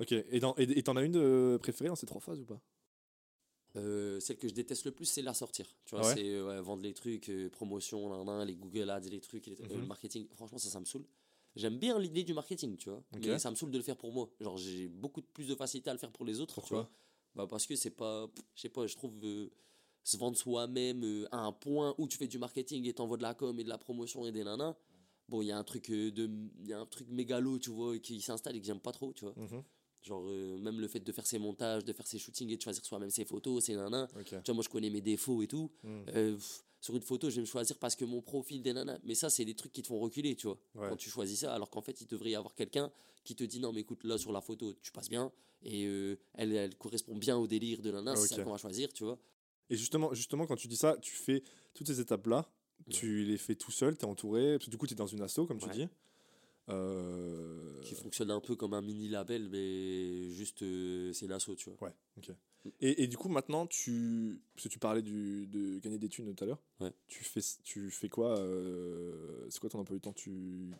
Ok, 0.00 0.10
et 0.12 0.40
dans- 0.40 0.54
et 0.58 0.78
et 0.78 0.82
t'en 0.82 0.96
as 0.96 1.02
une 1.04 1.12
de 1.12 1.56
préférée 1.62 1.86
dans 1.88 1.94
ces 1.94 2.06
trois 2.06 2.20
phases 2.20 2.40
ou 2.40 2.44
pas? 2.44 2.60
Euh, 3.76 4.20
celle 4.20 4.36
que 4.36 4.46
je 4.48 4.54
déteste 4.54 4.84
le 4.84 4.92
plus, 4.92 5.04
c'est 5.04 5.22
la 5.22 5.34
sortir. 5.34 5.66
Tu 5.84 5.94
Ah 5.94 5.98
vois, 5.98 6.08
ouais 6.08 6.14
c'est 6.14 6.34
euh, 6.34 6.62
vendre 6.62 6.82
les 6.82 6.94
trucs, 6.94 7.28
euh, 7.28 7.50
promotion, 7.50 8.08
nan, 8.08 8.24
nan, 8.24 8.46
les 8.46 8.54
Google 8.54 8.88
Ads, 8.90 9.08
les 9.10 9.20
trucs, 9.20 9.46
les- 9.46 9.60
euh, 9.62 9.66
Mhm. 9.74 9.80
le 9.80 9.86
marketing. 9.86 10.26
Franchement, 10.34 10.58
ça, 10.58 10.68
ça 10.68 10.78
me 10.80 10.84
saoule. 10.84 11.04
J'aime 11.56 11.78
bien 11.78 11.98
l'idée 11.98 12.22
du 12.24 12.34
marketing, 12.34 12.76
tu 12.76 12.88
vois. 12.90 13.02
Mais 13.20 13.38
ça 13.38 13.50
me 13.50 13.56
saoule 13.56 13.70
de 13.70 13.76
le 13.78 13.82
faire 13.84 13.96
pour 13.96 14.12
moi. 14.12 14.28
Genre, 14.40 14.56
j'ai 14.56 14.88
beaucoup 14.88 15.22
plus 15.22 15.46
de 15.48 15.54
facilité 15.54 15.90
à 15.90 15.92
le 15.92 15.98
faire 15.98 16.10
pour 16.12 16.24
les 16.24 16.40
autres. 16.40 16.54
tu 16.54 16.60
Pourquoi 16.60 16.82
vois. 16.82 16.90
bah, 17.34 17.46
Parce 17.48 17.66
que 17.66 17.74
c'est 17.76 17.90
pas. 17.90 18.28
Je 18.54 18.60
sais 18.62 18.68
pas, 18.68 18.86
je 18.86 18.94
trouve. 18.96 19.12
se 20.06 20.18
vendre 20.18 20.36
soi-même 20.36 21.26
à 21.32 21.38
un 21.38 21.52
point 21.52 21.94
où 21.96 22.06
tu 22.06 22.18
fais 22.18 22.26
du 22.28 22.38
marketing 22.38 22.84
et 22.86 22.92
t'envoies 22.92 23.16
de 23.16 23.22
la 23.22 23.32
com 23.34 23.58
et 23.58 23.64
de 23.64 23.68
la 23.70 23.78
promotion 23.78 24.26
et 24.26 24.32
des 24.32 24.44
nanas. 24.44 24.76
Bon, 25.30 25.40
il 25.40 25.46
y 25.46 25.50
a 25.52 25.56
un 25.56 25.64
truc 25.64 25.90
de, 25.90 26.28
il 26.60 26.68
y 26.68 26.74
a 26.74 26.78
un 26.80 26.84
truc 26.86 27.08
mégalo, 27.08 27.58
tu 27.58 27.70
vois, 27.70 27.98
qui 27.98 28.20
s'installe 28.20 28.54
et 28.56 28.60
que 28.60 28.66
j'aime 28.66 28.80
pas 28.80 28.92
trop, 28.92 29.14
tu 29.14 29.24
vois. 29.24 29.32
Mhm. 29.36 29.62
Genre, 30.04 30.22
euh, 30.28 30.58
même 30.58 30.80
le 30.80 30.86
fait 30.86 31.00
de 31.00 31.12
faire 31.12 31.26
ses 31.26 31.38
montages, 31.38 31.82
de 31.84 31.92
faire 31.94 32.06
ses 32.06 32.18
shootings 32.18 32.50
et 32.50 32.56
de 32.56 32.62
choisir 32.62 32.84
soi-même 32.84 33.08
ses 33.10 33.24
photos, 33.24 33.64
ses 33.64 33.74
nanas. 33.74 34.06
Tu 34.24 34.34
vois, 34.34 34.54
moi, 34.54 34.62
je 34.62 34.68
connais 34.68 34.90
mes 34.90 35.00
défauts 35.00 35.42
et 35.42 35.46
tout. 35.46 35.70
Mhm. 35.82 36.04
Euh, 36.14 36.34
pff, 36.34 36.64
sur 36.80 36.94
une 36.94 37.00
photo, 37.00 37.30
je 37.30 37.36
vais 37.36 37.40
me 37.40 37.46
choisir 37.46 37.78
parce 37.78 37.96
que 37.96 38.04
mon 38.04 38.20
profil 38.20 38.60
des 38.60 38.74
nanas. 38.74 38.98
Mais 39.04 39.14
ça, 39.14 39.30
c'est 39.30 39.46
des 39.46 39.54
trucs 39.54 39.72
qui 39.72 39.80
te 39.80 39.86
font 39.86 39.98
reculer, 39.98 40.36
tu 40.36 40.46
vois. 40.46 40.58
Ouais. 40.74 40.90
Quand 40.90 40.96
tu 40.96 41.08
choisis 41.08 41.40
ça, 41.40 41.54
alors 41.54 41.70
qu'en 41.70 41.80
fait, 41.80 41.98
il 42.02 42.06
devrait 42.06 42.30
y 42.30 42.34
avoir 42.34 42.54
quelqu'un 42.54 42.92
qui 43.24 43.34
te 43.34 43.44
dit 43.44 43.60
non, 43.60 43.72
mais 43.72 43.80
écoute, 43.80 44.04
là, 44.04 44.18
sur 44.18 44.30
la 44.32 44.42
photo, 44.42 44.74
tu 44.82 44.92
passes 44.92 45.08
bien. 45.08 45.32
Et 45.62 45.86
euh, 45.86 46.18
elle, 46.34 46.54
elle 46.54 46.76
correspond 46.76 47.16
bien 47.16 47.38
au 47.38 47.46
délire 47.46 47.80
de 47.80 47.90
nana, 47.90 48.12
Ah, 48.12 48.16
c'est 48.16 48.34
ça 48.34 48.42
qu'on 48.44 48.50
va 48.50 48.58
choisir, 48.58 48.92
tu 48.92 49.04
vois. 49.04 49.18
Et 49.70 49.76
justement, 49.76 50.12
justement, 50.12 50.46
quand 50.46 50.56
tu 50.56 50.68
dis 50.68 50.76
ça, 50.76 50.98
tu 51.00 51.14
fais 51.14 51.42
toutes 51.72 51.86
ces 51.86 52.00
étapes-là, 52.00 52.46
tu 52.90 53.24
les 53.24 53.38
fais 53.38 53.54
tout 53.54 53.70
seul, 53.70 53.96
tu 53.96 54.02
es 54.02 54.04
entouré, 54.06 54.58
parce 54.58 54.66
que 54.66 54.70
du 54.70 54.76
coup, 54.76 54.86
tu 54.86 54.92
es 54.92 54.96
dans 54.96 55.06
une 55.06 55.22
asso, 55.22 55.46
comme 55.48 55.58
tu 55.58 55.70
dis. 55.70 55.88
Euh, 57.84 57.88
Qui 57.88 57.94
fonctionne 57.94 58.30
un 58.30 58.40
peu 58.40 58.56
comme 58.56 58.74
un 58.74 58.80
mini 58.82 59.08
label, 59.08 59.48
mais 59.50 60.30
juste, 60.30 60.62
euh, 60.62 61.12
c'est 61.12 61.26
l'assaut, 61.26 61.54
tu 61.54 61.70
vois. 61.70 61.88
Ouais, 61.88 61.94
ok. 62.18 62.30
Et, 62.80 63.02
et 63.02 63.06
du 63.06 63.16
coup, 63.18 63.28
maintenant, 63.28 63.66
tu. 63.66 64.40
Parce 64.54 64.64
que 64.64 64.68
tu 64.70 64.78
parlais 64.78 65.02
du, 65.02 65.46
de 65.48 65.78
gagner 65.80 65.98
des 65.98 66.08
thunes 66.08 66.34
tout 66.34 66.44
à 66.44 66.46
l'heure. 66.46 66.62
Ouais. 66.80 66.92
Tu 67.08 67.22
fais, 67.22 67.40
tu 67.62 67.90
fais 67.90 68.08
quoi 68.08 68.38
euh, 68.38 69.46
C'est 69.50 69.60
quoi 69.60 69.68
ton 69.68 69.80
emploi 69.80 69.96
du 69.96 70.00
temps 70.00 70.14
tu... 70.14 70.70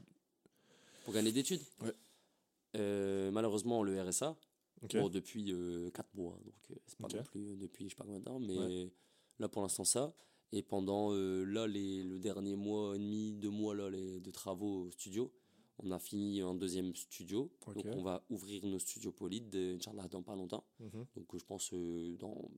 Pour 1.04 1.12
gagner 1.12 1.30
d'études 1.32 1.60
Ouais. 1.82 1.92
Euh, 2.76 3.30
malheureusement, 3.30 3.82
le 3.82 4.00
RSA, 4.00 4.36
Ok. 4.82 4.96
Bon, 4.96 5.08
depuis 5.08 5.54
4 5.94 6.14
mois, 6.14 6.38
donc 6.44 6.54
euh, 6.70 6.74
c'est 6.86 6.98
pas 6.98 7.04
Ok. 7.06 7.14
non 7.14 7.22
plus 7.22 7.40
euh, 7.52 7.56
depuis 7.56 7.84
je 7.84 7.90
sais 7.90 7.94
pas 7.96 8.04
combien 8.04 8.18
de 8.18 8.24
temps, 8.24 8.38
mais 8.40 8.56
Ouais. 8.58 8.90
là 9.38 9.48
pour 9.48 9.62
l'instant 9.62 9.84
ça. 9.84 10.14
Et 10.52 10.62
pendant 10.62 11.12
euh, 11.12 11.44
là 11.44 11.66
les, 11.66 12.02
le 12.02 12.18
dernier 12.18 12.54
mois 12.56 12.94
et 12.94 12.98
demi, 12.98 13.32
deux 13.32 13.48
mois 13.50 13.74
là, 13.74 13.88
les, 13.88 14.20
de 14.20 14.30
travaux 14.30 14.84
au 14.86 14.90
studio, 14.90 15.32
on 15.78 15.90
a 15.90 15.98
fini 15.98 16.40
un 16.40 16.54
deuxième 16.54 16.94
studio. 16.94 17.50
Donc 17.66 17.84
on 17.86 18.02
va 18.02 18.24
ouvrir 18.30 18.64
nos 18.66 18.78
studios 18.78 19.12
Polyd, 19.12 19.54
Inch'Allah, 19.54 20.08
dans 20.08 20.22
pas 20.22 20.36
longtemps. 20.36 20.64
Mhm. 20.80 21.06
Donc 21.16 21.36
je 21.36 21.44
pense 21.44 21.72
euh, 21.72 22.16
dans 22.16 22.50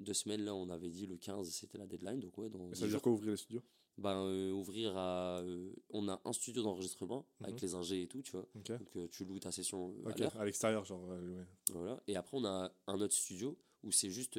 deux 0.00 0.14
semaines 0.14 0.42
là, 0.44 0.54
on 0.54 0.68
avait 0.68 0.90
dit 0.90 1.06
le 1.06 1.16
15 1.16 1.50
c'était 1.50 1.78
la 1.78 1.86
deadline, 1.86 2.20
donc 2.20 2.36
ouais, 2.38 2.48
dans 2.48 2.72
ça 2.74 2.84
veut 2.84 2.90
dire 2.90 3.02
quoi 3.02 3.12
ouvrir 3.12 3.30
les 3.32 3.36
studios? 3.36 3.62
Ben, 3.96 4.14
euh, 4.16 4.52
ouvrir 4.52 4.96
à. 4.96 5.40
euh, 5.40 5.72
on 5.90 6.06
a 6.08 6.20
un 6.24 6.32
studio 6.32 6.62
d'enregistrement 6.62 7.26
avec 7.40 7.56
Mhm. 7.56 7.60
les 7.62 7.74
ingés 7.74 8.02
et 8.02 8.06
tout, 8.06 8.22
tu 8.22 8.30
vois. 8.32 8.46
Donc 8.54 8.96
euh, 8.96 9.08
tu 9.10 9.24
loues 9.24 9.40
ta 9.40 9.50
session 9.50 9.92
à 10.38 10.44
l'extérieur, 10.44 10.84
genre. 10.84 11.04
ouais. 11.08 11.44
Voilà. 11.72 12.00
Et 12.06 12.14
après, 12.14 12.36
on 12.36 12.44
a 12.44 12.72
un 12.86 13.00
autre 13.00 13.14
studio 13.14 13.58
où 13.82 13.90
c'est 13.90 14.10
juste 14.10 14.36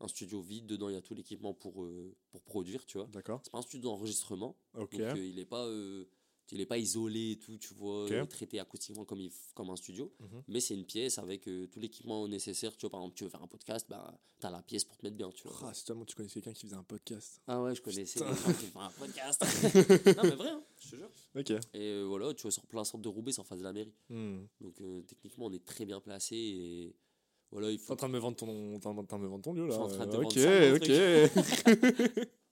un 0.00 0.06
studio 0.06 0.40
vide. 0.40 0.66
Dedans, 0.66 0.88
il 0.90 0.94
y 0.94 0.96
a 0.96 1.00
tout 1.00 1.14
l'équipement 1.14 1.54
pour, 1.54 1.82
euh, 1.82 2.14
pour 2.30 2.42
produire, 2.44 2.86
tu 2.86 2.98
vois. 2.98 3.08
D'accord. 3.08 3.40
C'est 3.42 3.50
pas 3.50 3.58
un 3.58 3.62
studio 3.62 3.90
d'enregistrement. 3.90 4.56
Donc, 4.74 4.94
euh, 4.94 5.12
il 5.16 5.34
n'est 5.36 5.44
pas, 5.44 5.66
euh, 5.66 6.04
il 6.52 6.60
est 6.60 6.66
pas 6.66 6.78
isolé 6.78 7.32
et 7.32 7.36
tout, 7.36 7.56
tu 7.58 7.74
vois, 7.74 8.04
Ok. 8.04 8.12
euh, 8.12 8.24
traité 8.24 8.58
acoustiquement 8.58 9.04
comme, 9.04 9.20
il 9.20 9.30
comme 9.54 9.70
un 9.70 9.76
studio. 9.76 10.12
Mhm. 10.20 10.42
Mais 10.48 10.60
c'est 10.60 10.74
une 10.74 10.84
pièce 10.84 11.18
avec 11.18 11.46
euh, 11.48 11.66
tout 11.66 11.80
l'équipement 11.80 12.26
nécessaire. 12.26 12.76
Tu 12.76 12.82
vois, 12.82 12.90
par 12.90 13.00
exemple, 13.00 13.16
tu 13.16 13.24
veux 13.24 13.30
faire 13.30 13.42
un 13.42 13.46
podcast, 13.46 13.86
bah, 13.88 14.18
tu 14.40 14.46
as 14.46 14.50
la 14.50 14.62
pièce 14.62 14.84
pour 14.84 14.96
te 14.96 15.04
mettre 15.04 15.16
bien, 15.16 15.30
tu 15.30 15.42
vois. 15.46 15.56
Ah, 15.64 15.74
si 15.74 15.84
tellement 15.84 16.04
tu 16.04 16.14
connais 16.14 16.28
quelqu'un 16.28 16.52
qui 16.52 16.66
faisait 16.66 16.76
un 16.76 16.82
podcast. 16.82 17.40
Ah 17.46 17.62
ouais, 17.62 17.74
je 17.74 17.82
connaissais 17.82 18.20
gens 18.20 18.34
qui 18.58 18.66
font 18.66 18.80
un 18.80 18.90
podcast. 18.90 19.42
non, 20.16 20.22
mais 20.22 20.30
vrai, 20.30 20.48
hein, 20.48 20.62
je 20.80 20.90
te 20.90 20.96
jure. 20.96 21.10
Ok. 21.36 21.50
Et 21.50 21.58
euh, 21.74 22.04
voilà, 22.04 22.32
tu 22.34 22.42
vois, 22.42 22.50
sur 22.50 22.64
plein 22.66 22.84
centre 22.84 23.02
de 23.02 23.08
Roubaix, 23.08 23.32
c'est 23.32 23.40
en 23.40 23.44
face 23.44 23.58
de 23.58 23.64
la 23.64 23.72
mairie. 23.72 23.94
Hmm. 24.08 24.40
Donc, 24.60 24.80
euh, 24.80 25.02
techniquement, 25.02 25.46
on 25.46 25.52
est 25.52 25.64
très 25.64 25.84
bien 25.84 26.00
placé 26.00 26.36
et 26.36 26.96
voilà, 27.50 27.70
il 27.70 27.78
faut 27.78 27.94
en 27.94 27.96
train 27.96 28.08
de 28.08 28.12
me 28.14 28.18
vendre 28.18 28.36
ton, 28.36 28.74
en 28.74 28.78
train 28.78 29.18
de 29.18 29.22
me 29.22 29.28
vendre 29.28 29.42
ton 29.42 29.54
lieu 29.54 29.66
là. 29.66 29.68
Je 29.68 29.72
suis 29.74 29.82
en 29.82 29.88
train 29.88 30.06
de 30.06 30.10
te 30.12 30.16
vendre 30.16 30.28
ok, 30.28 30.34
ça, 30.38 32.18
mon 32.18 32.24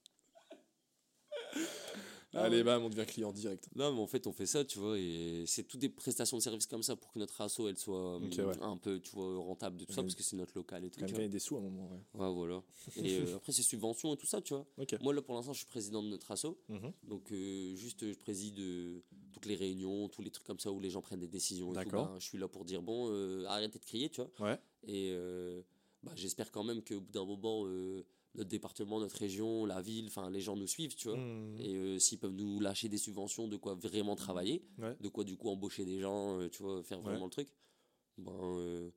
ok. 2.39 2.45
Allez, 2.45 2.63
bam, 2.63 2.83
on 2.85 2.89
devient 2.89 3.07
client 3.07 3.33
direct. 3.33 3.69
Non, 3.75 3.93
mais 3.93 4.01
en 4.01 4.07
fait, 4.07 4.27
on 4.27 4.33
fait 4.33 4.47
ça, 4.47 4.65
tu 4.65 4.79
vois, 4.79 4.99
et 4.99 5.45
c'est 5.47 5.65
toutes 5.65 5.81
des 5.81 5.89
prestations 5.89 6.37
de 6.37 6.43
services 6.43 6.67
comme 6.67 6.83
ça 6.83 6.97
pour 6.97 7.13
que 7.13 7.19
notre 7.19 7.41
asso, 7.41 7.61
elle 7.69 7.77
soit 7.77 8.17
hum, 8.17 8.25
ouais. 8.31 8.63
un 8.63 8.77
peu, 8.77 9.01
tu 9.01 9.11
vois, 9.13 9.37
rentable 9.39 9.77
de 9.79 9.85
tout 9.85 9.93
ça, 9.93 10.01
Ouais. 10.01 10.07
parce 10.07 10.15
que 10.15 10.23
c'est 10.23 10.37
notre 10.37 10.53
local 10.57 10.85
et 10.85 10.91
tout. 10.91 11.01
Quand 11.01 11.07
gagner 11.07 11.29
des 11.29 11.39
sous 11.39 11.57
à 11.57 11.59
un 11.59 11.63
moment, 11.63 11.89
ouais. 11.91 12.01
voilà. 12.33 12.63
Et 12.97 13.19
euh, 13.21 13.37
après, 13.37 13.53
c'est 13.53 13.63
subventions 13.63 14.15
et 14.15 14.17
tout 14.17 14.27
ça, 14.27 14.41
tu 14.41 14.55
vois. 14.55 14.67
Ok. 14.79 14.97
Moi, 15.01 15.15
là, 15.15 15.23
pour 15.23 15.35
l'instant, 15.35 15.53
je 15.53 15.59
suis 15.59 15.67
président 15.67 16.03
de 16.03 16.09
notre 16.09 16.31
asso, 16.31 16.57
Mhm. 16.69 16.93
donc 17.05 17.33
euh, 17.33 17.75
juste, 17.75 18.07
je 18.07 18.17
préside 18.19 18.59
euh, 18.59 19.01
toutes 19.33 19.47
les 19.47 19.57
réunions, 19.57 20.09
tous 20.09 20.23
les 20.23 20.31
trucs 20.31 20.47
comme 20.47 20.59
ça 20.61 20.71
où 20.73 20.81
les 20.81 20.91
gens 20.91 21.03
prennent 21.03 21.21
des 21.21 21.29
décisions 21.29 21.67
et 21.73 21.77
tout. 21.77 21.85
D'accord. 21.85 22.09
Ben, 22.09 22.19
je 22.19 22.25
suis 22.25 22.39
là 22.39 22.49
pour 22.49 22.65
dire, 22.65 22.83
bon, 22.83 23.09
euh, 23.11 23.45
arrêtez 23.47 23.79
de 23.79 23.85
crier, 23.85 24.09
tu 24.11 24.21
vois. 24.23 24.31
Ouais. 24.51 24.59
Et 24.87 25.11
euh, 25.13 25.61
bah, 26.03 26.13
j'espère 26.15 26.51
quand 26.53 26.63
même 26.65 26.83
qu'au 26.83 27.01
bout 27.01 27.13
d'un 27.13 27.25
moment, 27.25 27.65
euh, 27.67 28.05
notre 28.37 28.49
département, 28.51 29.01
notre 29.01 29.17
région, 29.17 29.65
la 29.67 29.81
ville, 29.83 30.07
enfin, 30.07 30.31
les 30.31 30.41
gens 30.41 30.57
nous 30.57 30.67
suivent, 30.67 30.95
tu 30.95 31.09
vois. 31.09 31.17
Hmm. 31.17 31.57
Et 31.59 31.75
euh, 31.75 31.99
s'ils 31.99 32.19
peuvent 32.19 32.33
nous 32.35 32.61
lâcher 32.61 32.89
des 32.89 32.99
subventions, 32.99 33.49
de 33.49 33.57
quoi 33.57 33.75
vraiment 33.75 34.15
travailler, 34.17 34.63
Ouais. 34.79 34.97
de 35.01 35.09
quoi 35.09 35.25
du 35.25 35.37
coup 35.37 35.49
embaucher 35.49 35.85
des 35.85 35.99
gens, 36.01 36.39
euh, 36.41 36.49
tu 36.49 36.63
vois, 36.63 36.83
faire 36.83 37.01
vraiment 37.01 37.19
Ouais. 37.21 37.25
le 37.25 37.31
truc. 37.31 37.49
Ben, 38.19 38.33
euh, 38.33 38.91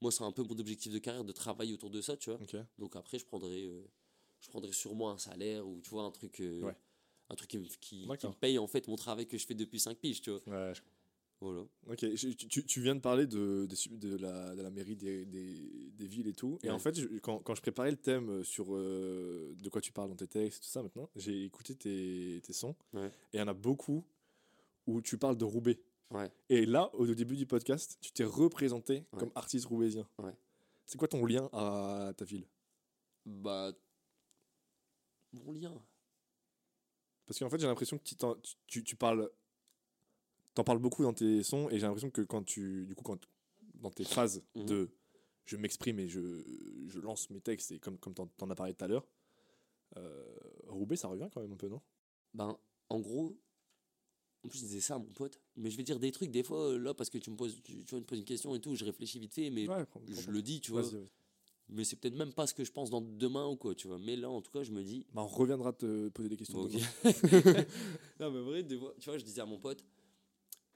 moi, 0.00 0.10
c'est 0.12 0.24
un 0.24 0.32
peu 0.32 0.42
mon 0.42 0.58
objectif 0.58 0.92
de 0.92 0.98
carrière 0.98 1.24
de 1.24 1.32
travailler 1.32 1.72
autour 1.74 1.90
de 1.90 2.00
ça, 2.00 2.16
tu 2.16 2.30
vois. 2.30 2.38
Donc 2.78 2.96
après, 2.96 3.18
je 3.18 3.24
prendrai, 3.24 3.64
euh, 3.64 3.84
je 4.40 4.48
prendrai 4.48 4.72
sûrement 4.72 5.10
un 5.10 5.18
salaire 5.18 5.66
ou 5.66 5.80
tu 5.80 5.90
vois, 5.90 6.02
un 6.04 6.10
truc, 6.10 6.36
Ouais. 6.40 6.76
un 7.30 7.34
truc 7.34 7.48
qui, 7.50 7.58
me- 7.58 7.64
qui, 7.64 7.78
qui 7.80 8.02
me 8.02 8.08
D'accord. 8.08 8.36
paye 8.36 8.58
en 8.58 8.66
fait 8.66 8.86
mon 8.88 8.96
travail 8.96 9.26
que 9.26 9.36
je 9.38 9.46
fais 9.46 9.54
depuis 9.54 9.80
5 9.80 9.96
piges, 9.98 10.20
tu 10.20 10.30
vois. 10.30 10.40
Je- 10.74 10.80
Voilà. 11.40 11.60
Ok, 11.88 11.98
je- 12.14 12.28
tu, 12.30 12.64
tu 12.64 12.80
viens 12.80 12.94
de 12.94 13.00
parler 13.00 13.26
de, 13.26 13.66
de, 13.66 13.96
de 13.96 14.16
la, 14.16 14.54
de 14.56 14.62
la 14.62 14.70
mairie 14.70 14.96
des, 14.96 15.26
des, 15.26 15.90
des 15.92 16.06
villes 16.06 16.28
et 16.28 16.32
tout. 16.32 16.58
Et 16.62 16.68
Ouais. 16.68 16.72
en 16.74 16.78
fait, 16.78 16.98
je- 16.98 17.18
quand, 17.18 17.40
quand 17.40 17.54
je 17.54 17.60
préparais 17.60 17.90
le 17.90 17.98
thème 17.98 18.42
sur 18.42 18.74
euh, 18.74 19.54
de 19.58 19.68
quoi 19.68 19.80
tu 19.82 19.92
parles 19.92 20.08
dans 20.08 20.16
tes 20.16 20.26
textes, 20.28 20.62
tout 20.62 20.68
ça 20.70 20.82
maintenant, 20.82 21.10
j'ai 21.14 21.44
écouté 21.44 21.74
tes, 21.74 22.40
tes 22.42 22.52
sons. 22.54 22.74
Ouais. 22.94 23.08
Et 23.32 23.36
il 23.36 23.38
y 23.38 23.42
en 23.42 23.48
a 23.48 23.54
beaucoup 23.54 24.04
où 24.86 25.02
tu 25.02 25.18
parles 25.18 25.36
de 25.36 25.44
Roubaix. 25.44 25.78
Ouais. 26.10 26.30
Et 26.48 26.64
là, 26.64 26.88
au 26.94 27.04
début 27.06 27.36
du 27.36 27.46
podcast, 27.46 27.98
tu 28.00 28.12
t'es 28.12 28.24
représenté 28.24 29.04
comme 29.18 29.30
artiste 29.34 29.66
roubaisien. 29.66 30.08
C'est 30.86 30.96
quoi 30.96 31.08
ton 31.08 31.26
lien 31.26 31.50
à 31.52 32.12
ta 32.16 32.24
ville? 32.24 32.46
Bah, 33.26 33.72
mon 35.32 35.52
lien. 35.52 35.74
Parce 37.26 37.38
qu'en 37.40 37.50
fait, 37.50 37.58
j'ai 37.58 37.66
l'impression 37.66 37.98
que 37.98 38.04
tu 38.80 38.96
parles. 38.96 39.28
T'en 40.56 40.64
parles 40.64 40.78
beaucoup 40.78 41.02
dans 41.02 41.12
tes 41.12 41.42
sons, 41.42 41.68
et 41.68 41.78
j'ai 41.78 41.82
l'impression 41.86 42.10
que 42.10 42.22
quand 42.22 42.42
tu. 42.42 42.86
Du 42.86 42.94
coup, 42.94 43.04
quand, 43.04 43.20
dans 43.74 43.90
tes 43.90 44.04
phases 44.04 44.42
Mhm. 44.54 44.66
de 44.66 44.88
je 45.44 45.56
m'exprime 45.58 46.00
et 46.00 46.08
je, 46.08 46.42
je 46.88 46.98
lance 46.98 47.28
mes 47.28 47.42
textes, 47.42 47.72
et 47.72 47.78
comme, 47.78 47.98
comme 47.98 48.14
t'en, 48.14 48.50
as 48.50 48.54
parlé 48.54 48.72
tout 48.72 48.82
à 48.84 48.88
l'heure, 48.88 49.06
euh, 49.98 50.24
Roubaix, 50.68 50.96
ça 50.96 51.08
revient 51.08 51.28
quand 51.32 51.42
même 51.42 51.52
un 51.52 51.56
peu, 51.56 51.68
non? 51.68 51.82
Ben, 52.32 52.58
en 52.88 53.00
gros, 53.00 53.38
en 54.44 54.48
plus, 54.48 54.58
je 54.60 54.64
disais 54.64 54.80
ça 54.80 54.94
à 54.94 54.98
mon 54.98 55.12
pote, 55.12 55.40
mais 55.56 55.70
je 55.70 55.76
vais 55.76 55.82
dire 55.82 55.98
des 55.98 56.10
trucs 56.10 56.30
des 56.30 56.42
fois, 56.42 56.70
euh, 56.70 56.78
là, 56.78 56.94
parce 56.94 57.10
que 57.10 57.18
tu 57.18 57.30
me 57.30 57.36
poses, 57.36 57.54
tu, 57.62 57.62
tu 57.62 57.76
vois, 57.76 57.84
tu 57.84 57.94
me 57.96 58.00
poses 58.06 58.18
une 58.18 58.24
question 58.24 58.54
et 58.54 58.60
tout, 58.60 58.74
je 58.74 58.84
réfléchis 58.86 59.18
vite 59.18 59.34
fait, 59.34 59.50
mais 59.50 59.68
Ouais, 59.68 59.84
je 60.08 60.30
le 60.30 60.40
dis, 60.40 60.62
tu 60.62 60.70
vois. 60.70 60.82
Mais 61.68 61.84
c'est 61.84 61.96
peut-être 61.96 62.14
même 62.16 62.32
pas 62.32 62.46
ce 62.46 62.54
que 62.54 62.64
je 62.64 62.72
pense 62.72 62.90
dans 62.90 63.00
demain 63.02 63.46
ou 63.46 63.56
quoi, 63.56 63.74
tu 63.74 63.88
vois. 63.88 63.98
Mais 63.98 64.16
là, 64.16 64.30
en 64.30 64.40
tout 64.40 64.52
cas, 64.52 64.62
je 64.62 64.70
me 64.72 64.82
dis. 64.82 65.04
Bah, 65.12 65.22
on 65.22 65.26
reviendra 65.26 65.72
te 65.72 66.08
poser 66.08 66.28
des 66.28 66.36
questions. 66.36 66.62
Bon, 66.64 66.68
non, 68.20 68.30
mais 68.30 68.40
vrai, 68.40 68.66
tu 68.66 68.76
vois, 68.76 69.18
je 69.18 69.24
disais 69.24 69.40
à 69.42 69.46
mon 69.46 69.58
pote, 69.58 69.84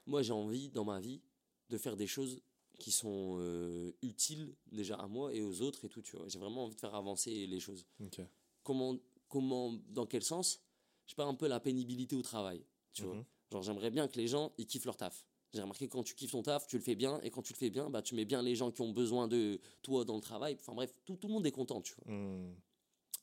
moi, 0.05 0.21
j'ai 0.21 0.33
envie 0.33 0.69
dans 0.69 0.85
ma 0.85 0.99
vie 0.99 1.21
de 1.69 1.77
faire 1.77 1.95
des 1.95 2.07
choses 2.07 2.41
qui 2.79 2.91
sont 2.91 3.37
euh, 3.39 3.91
utiles 4.01 4.55
déjà 4.71 4.95
à 4.95 5.07
moi 5.07 5.33
et 5.33 5.41
aux 5.41 5.61
autres 5.61 5.85
et 5.85 5.89
tout, 5.89 6.01
tu 6.01 6.15
vois. 6.15 6.27
J'ai 6.27 6.39
vraiment 6.39 6.65
envie 6.65 6.75
de 6.75 6.79
faire 6.79 6.95
avancer 6.95 7.45
les 7.45 7.59
choses. 7.59 7.85
Comment, 8.63 8.97
comment 9.29 9.73
dans 9.89 10.05
quel 10.05 10.23
sens? 10.23 10.61
Je 11.05 11.15
pas 11.15 11.25
un 11.25 11.35
peu 11.35 11.47
la 11.47 11.59
pénibilité 11.59 12.15
au 12.15 12.21
travail, 12.21 12.65
tu 12.93 13.03
vois. 13.03 13.15
Mhm. 13.15 13.25
Genre, 13.51 13.61
j'aimerais 13.63 13.91
bien 13.91 14.07
que 14.07 14.17
les 14.17 14.27
gens, 14.27 14.53
ils 14.57 14.65
kiffent 14.65 14.85
leur 14.85 14.97
taf. 14.97 15.25
J'ai 15.53 15.61
remarqué 15.61 15.87
que 15.87 15.91
quand 15.91 16.03
tu 16.03 16.15
kiffes 16.15 16.31
ton 16.31 16.41
taf, 16.41 16.65
tu 16.67 16.77
le 16.77 16.81
fais 16.81 16.95
bien, 16.95 17.19
et 17.21 17.29
quand 17.29 17.41
tu 17.41 17.51
le 17.51 17.57
fais 17.57 17.69
bien, 17.69 17.89
bah, 17.89 18.01
tu 18.01 18.15
mets 18.15 18.23
bien 18.23 18.41
les 18.41 18.55
gens 18.55 18.71
qui 18.71 18.81
ont 18.81 18.91
besoin 18.91 19.27
de 19.27 19.59
toi 19.81 20.05
dans 20.05 20.15
le 20.15 20.21
travail. 20.21 20.55
Enfin 20.59 20.73
bref, 20.73 20.93
tout, 21.05 21.17
tout 21.17 21.27
le 21.27 21.33
monde 21.33 21.45
est 21.45 21.51
content, 21.51 21.81
tu 21.81 21.93
vois. 21.95 22.13
Hmm. 22.15 22.55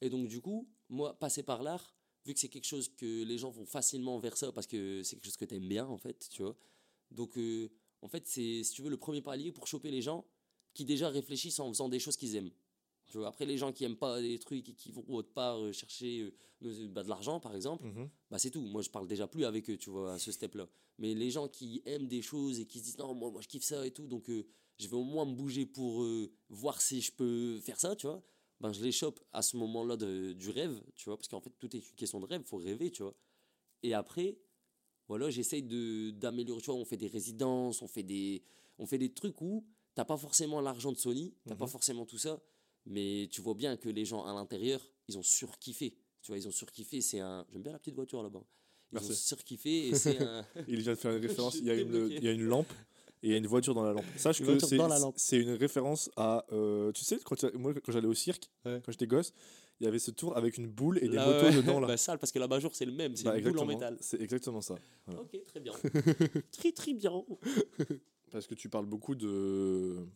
Et 0.02 0.10
donc, 0.10 0.28
du 0.28 0.40
coup, 0.40 0.68
moi, 0.88 1.18
passer 1.18 1.42
par 1.42 1.62
l'art, 1.62 1.96
vu 2.24 2.34
que 2.34 2.40
c'est 2.40 2.48
quelque 2.48 2.66
chose 2.66 2.88
que 2.96 3.24
les 3.24 3.38
gens 3.38 3.50
vont 3.50 3.64
facilement 3.66 4.18
vers 4.18 4.36
ça, 4.36 4.52
parce 4.52 4.66
que 4.66 5.02
c'est 5.02 5.16
quelque 5.16 5.24
chose 5.26 5.36
que 5.36 5.44
tu 5.44 5.54
aimes 5.54 5.68
bien, 5.68 5.86
en 5.86 5.98
fait, 5.98 6.28
tu 6.30 6.42
vois. 6.42 6.56
Donc, 7.10 7.36
euh, 7.38 7.68
en 8.02 8.08
fait, 8.08 8.26
c'est, 8.26 8.62
si 8.62 8.72
tu 8.72 8.82
veux, 8.82 8.90
le 8.90 8.96
premier 8.98 9.22
palier 9.22 9.50
pour 9.52 9.66
choper 9.66 9.90
les 9.90 10.02
gens 10.02 10.24
qui 10.74 10.84
déjà 10.84 11.08
réfléchissent 11.08 11.58
en 11.60 11.68
faisant 11.68 11.88
des 11.88 11.98
choses 11.98 12.16
qu'ils 12.16 12.36
aiment. 12.36 12.50
Tu 13.06 13.16
vois, 13.18 13.28
après, 13.28 13.46
les 13.46 13.56
gens 13.56 13.72
qui 13.72 13.84
aiment 13.84 13.96
pas 13.96 14.20
des 14.20 14.38
trucs 14.38 14.68
et 14.68 14.74
qui 14.74 14.92
vont 14.92 15.02
autre 15.08 15.32
part 15.32 15.58
euh, 15.58 15.72
chercher 15.72 16.20
euh, 16.20 16.34
de, 16.60 16.86
bah, 16.88 17.02
de 17.02 17.08
l'argent, 17.08 17.40
par 17.40 17.54
exemple, 17.56 17.84
Mhm. 17.86 18.10
bah 18.30 18.38
c'est 18.38 18.50
tout. 18.50 18.60
Moi, 18.60 18.82
je 18.82 18.90
parle 18.90 19.08
déjà 19.08 19.26
plus 19.26 19.44
avec 19.46 19.70
eux, 19.70 19.78
tu 19.78 19.88
vois, 19.88 20.12
à 20.14 20.18
ce 20.18 20.30
step-là. 20.30 20.68
Mais 20.98 21.14
les 21.14 21.30
gens 21.30 21.48
qui 21.48 21.80
aiment 21.86 22.08
des 22.08 22.20
choses 22.22 22.60
et 22.60 22.66
qui 22.66 22.80
se 22.80 22.84
disent 22.84 22.98
non, 22.98 23.14
moi, 23.14 23.30
moi 23.30 23.40
je 23.40 23.48
kiffe 23.48 23.62
ça 23.64 23.86
et 23.86 23.90
tout, 23.92 24.06
donc 24.06 24.26
je 24.28 24.86
vais 24.88 24.96
au 24.96 25.04
moins 25.04 25.24
me 25.24 25.32
bouger 25.34 25.64
pour 25.64 26.04
voir 26.50 26.80
si 26.80 27.00
je 27.00 27.12
peux 27.12 27.60
faire 27.60 27.78
ça, 27.78 27.94
tu 27.94 28.06
vois. 28.08 28.20
Ben, 28.60 28.72
je 28.72 28.82
les 28.82 28.90
chope 28.92 29.20
à 29.32 29.40
ce 29.42 29.56
moment-là 29.56 29.96
du 29.96 30.50
rêve, 30.50 30.82
tu 30.96 31.04
vois, 31.04 31.16
parce 31.16 31.28
qu'en 31.28 31.40
fait, 31.40 31.52
tout 31.58 31.74
est 31.76 31.78
une 31.78 31.94
question 31.96 32.18
de 32.20 32.26
rêve, 32.26 32.42
faut 32.44 32.56
rêver, 32.56 32.90
tu 32.90 33.02
vois. 33.02 33.14
Et 33.84 33.94
après, 33.94 34.36
voilà, 35.06 35.30
j'essaye 35.30 35.62
d'améliorer, 36.12 36.60
tu 36.60 36.66
vois, 36.70 36.74
on 36.80 36.84
fait 36.84 36.96
des 36.96 37.06
résidences, 37.06 37.82
on 37.82 37.86
fait 37.88 38.02
des, 38.02 38.42
on 38.78 38.86
fait 38.86 38.98
des 38.98 39.12
trucs 39.12 39.40
où 39.40 39.64
t'as 39.94 40.04
pas 40.04 40.16
forcément 40.16 40.60
l'argent 40.60 40.90
de 40.92 40.96
Sony, 40.98 41.34
t'as 41.46 41.54
pas 41.54 41.66
Mhm. 41.66 41.70
forcément 41.70 42.04
tout 42.06 42.18
ça, 42.18 42.40
mais 42.86 43.28
tu 43.30 43.40
vois 43.40 43.54
bien 43.54 43.76
que 43.76 43.88
les 43.88 44.04
gens 44.04 44.24
à 44.24 44.32
l'intérieur, 44.34 44.80
ils 45.06 45.16
ont 45.18 45.22
surkiffé. 45.22 45.96
Tu 46.20 46.32
vois, 46.32 46.38
ils 46.38 46.48
ont 46.48 46.52
surkiffé, 46.52 47.00
c'est 47.00 47.20
un... 47.20 47.46
J'aime 47.52 47.62
bien 47.62 47.72
la 47.72 47.78
petite 47.78 47.94
voiture 47.94 48.22
là-bas. 48.24 48.42
Ils 48.92 48.98
ont 48.98 49.14
surkiffé 49.14 49.88
et 49.88 49.94
c'est 49.94 50.18
un... 50.20 50.44
Il 50.68 50.80
vient 50.80 50.92
de 50.94 50.98
faire 50.98 51.14
une 51.14 51.22
référence. 51.26 51.54
Il 51.56 51.66
y, 51.66 51.70
a 51.70 51.74
une, 51.74 52.08
il 52.10 52.24
y 52.24 52.28
a 52.28 52.32
une 52.32 52.42
lampe 52.42 52.72
et 53.22 53.28
il 53.28 53.30
y 53.30 53.34
a 53.34 53.36
une 53.38 53.46
voiture 53.46 53.74
dans 53.74 53.82
la 53.84 53.92
lampe. 53.92 54.04
Sache 54.16 54.42
que 54.42 54.58
c'est 55.16 55.36
une 55.38 55.50
référence 55.54 56.10
à. 56.16 56.44
euh, 56.52 56.92
tu 56.92 57.04
sais, 57.04 57.18
quand, 57.24 57.42
moi, 57.54 57.72
quand 57.74 57.92
j'allais 57.92 58.06
au 58.08 58.14
cirque, 58.14 58.50
Ouais. 58.64 58.80
quand 58.84 58.92
j'étais 58.92 59.06
gosse, 59.06 59.32
il 59.80 59.84
y 59.84 59.86
avait 59.86 59.98
ce 59.98 60.10
tour 60.10 60.36
avec 60.36 60.58
une 60.58 60.66
boule 60.66 60.98
et 60.98 61.08
des 61.08 61.16
Là, 61.16 61.26
motos 61.26 61.46
ouais. 61.46 61.56
dedans. 61.56 61.80
Là. 61.80 61.86
Bah, 61.88 61.96
sale, 61.96 62.18
parce 62.18 62.32
que 62.32 62.38
la 62.38 62.48
Bajour, 62.48 62.74
c'est 62.74 62.84
le 62.84 62.92
même, 62.92 63.14
c'est 63.16 63.24
Bah, 63.24 63.38
une 63.38 63.48
boule 63.48 63.58
en 63.60 63.66
métal. 63.66 63.96
C'est 64.00 64.20
exactement 64.20 64.60
ça. 64.60 64.76
Voilà. 65.06 65.22
Ok, 65.22 65.36
très 65.46 65.60
bien. 65.60 65.72
très, 66.52 66.72
très 66.72 66.92
bien. 66.94 67.24
Parce 68.30 68.46
que 68.46 68.54
tu 68.54 68.68
parles 68.68 68.84
beaucoup 68.84 69.14
de 69.14 70.06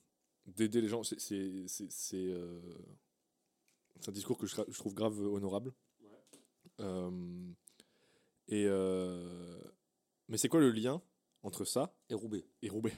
d'aider 0.44 0.82
les 0.82 0.88
gens. 0.88 1.02
C'est 1.02 1.18
c'est 1.18 1.64
c'est 1.66 1.90
c'est, 1.90 2.16
euh, 2.16 2.60
un 4.06 4.12
discours 4.12 4.36
que 4.36 4.46
je 4.46 4.54
trouve 4.78 4.92
grave 4.92 5.18
honorable. 5.20 5.72
Euh, 6.80 7.10
et 8.48 8.66
euh, 8.66 9.60
mais 10.28 10.36
c'est 10.36 10.48
quoi 10.48 10.60
le 10.60 10.70
lien 10.72 11.00
entre 11.42 11.64
ça 11.64 11.94
Et 12.08 12.14
Roubaix. 12.14 12.44
et 12.62 12.68
Roubaix 12.68 12.96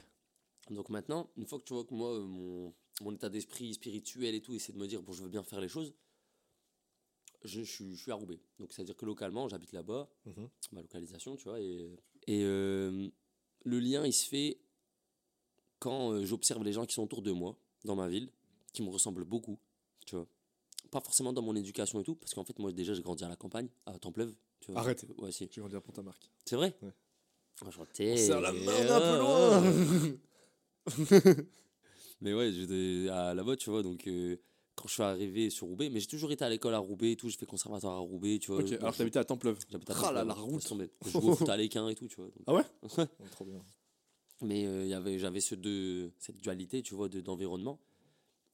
Donc 0.69 0.89
maintenant, 0.89 1.29
une 1.37 1.45
fois 1.45 1.59
que 1.59 1.63
tu 1.65 1.73
vois 1.73 1.85
que 1.85 1.93
moi, 1.93 2.13
euh, 2.13 2.25
mon, 2.25 2.73
mon 3.01 3.13
état 3.13 3.29
d'esprit 3.29 3.73
spirituel 3.73 4.35
et 4.35 4.41
tout, 4.41 4.57
c'est 4.59 4.73
de 4.73 4.77
me 4.77 4.87
dire, 4.87 5.01
bon, 5.01 5.13
je 5.13 5.23
veux 5.23 5.29
bien 5.29 5.43
faire 5.43 5.61
les 5.61 5.67
choses, 5.69 5.93
je, 7.43 7.63
je 7.63 7.71
suis- 7.71 7.95
je 7.95 8.01
suis 8.01 8.11
à 8.11 8.15
Roubaix. 8.15 8.39
Donc 8.59 8.71
c'est-à-dire 8.73 8.95
que 8.95 9.05
localement, 9.05 9.47
j'habite 9.47 9.71
là-bas, 9.73 10.09
Mhm. 10.25 10.49
ma 10.71 10.81
localisation, 10.81 11.35
tu 11.35 11.43
vois, 11.43 11.59
et, 11.59 11.95
et 12.27 12.43
euh, 12.43 13.09
le 13.63 13.79
lien, 13.79 14.05
il 14.05 14.13
se 14.13 14.27
fait 14.27 14.59
quand 15.79 16.11
euh, 16.13 16.25
j'observe 16.25 16.63
les 16.63 16.73
gens 16.73 16.85
qui 16.85 16.93
sont 16.93 17.03
autour 17.03 17.21
de 17.21 17.31
moi, 17.31 17.57
dans 17.83 17.95
ma 17.95 18.07
ville, 18.07 18.29
qui 18.73 18.81
me 18.81 18.89
ressemblent 18.89 19.25
beaucoup, 19.25 19.59
tu 20.05 20.15
vois. 20.15 20.27
Pas 20.91 21.01
forcément 21.01 21.33
dans 21.33 21.41
mon 21.41 21.55
éducation 21.55 21.99
et 21.99 22.03
tout, 22.03 22.15
parce 22.15 22.33
qu'en 22.33 22.43
fait, 22.43 22.57
moi, 22.59 22.71
déjà, 22.71 22.93
j'ai 22.93 23.01
grandi 23.01 23.23
à 23.23 23.29
la 23.29 23.35
campagne, 23.35 23.67
à 23.85 23.97
Templeuve. 23.99 24.35
Tu 24.61 24.71
vois, 24.71 24.81
Arrête. 24.81 25.05
Ouais, 25.17 25.31
si. 25.31 25.47
J'ai 25.51 25.61
grandi 25.61 25.75
à 25.75 25.81
Pont-à-Marc. 25.81 26.29
C'est 26.45 26.55
vrai? 26.55 26.75
Ouais. 26.81 26.93
Enchanté. 27.63 28.17
Serre 28.17 28.41
la 28.41 28.51
main 28.53 28.89
un 28.89 28.97
Ah, 28.97 29.11
peu 29.11 29.17
loin 29.19 30.15
Mais 32.21 32.33
ouais, 32.33 32.51
j'étais 32.51 33.09
à 33.09 33.33
là-bas, 33.33 33.55
tu 33.57 33.69
vois, 33.69 33.83
donc 33.83 34.07
euh, 34.07 34.37
quand 34.75 34.87
je 34.87 34.93
suis 34.93 35.03
arrivé 35.03 35.49
sur 35.49 35.67
Roubaix, 35.67 35.89
mais 35.89 35.99
j'ai 35.99 36.07
toujours 36.07 36.31
été 36.31 36.43
à 36.45 36.49
l'école 36.49 36.73
à 36.73 36.79
Roubaix 36.79 37.11
et 37.11 37.15
tout, 37.15 37.29
j'ai 37.29 37.37
fait 37.37 37.45
conservatoire 37.45 37.95
à 37.95 37.99
Roubaix, 37.99 38.39
tu 38.39 38.51
vois. 38.51 38.61
Ok, 38.61 38.69
donc 38.69 38.79
alors 38.81 38.93
je- 38.93 38.97
t'habitais 38.99 39.19
à 39.19 39.25
Templeuve. 39.25 39.59
j'habitais 39.69 39.91
à 39.91 39.95
Ah 39.97 40.11
là, 40.11 40.23
Temple, 40.23 40.27
la 40.27 40.33
laisse 40.33 40.43
route. 40.43 40.81
Je 41.05 41.09
jouais 41.11 41.23
au 41.31 41.35
foot 41.35 41.49
à 41.49 41.57
l'équin 41.57 41.87
et 41.89 41.95
tout, 41.95 42.07
tu 42.07 42.15
vois. 42.15 42.25
donc- 42.27 42.43
Ah 42.47 42.53
ouais? 42.53 42.63
Ouais. 42.97 43.07
Oh, 43.19 43.23
Trop 43.31 43.45
bien. 43.45 43.61
Mais 44.41 44.65
euh, 44.65 44.83
il 44.83 44.89
y 44.89 44.93
avait, 44.93 45.17
j'avais 45.19 45.39
ce 45.41 45.55
deux, 45.55 46.11
cette 46.19 46.37
dualité, 46.37 46.81
tu 46.81 46.93
vois, 46.95 47.09
de- 47.09 47.21
d'environnement. 47.21 47.79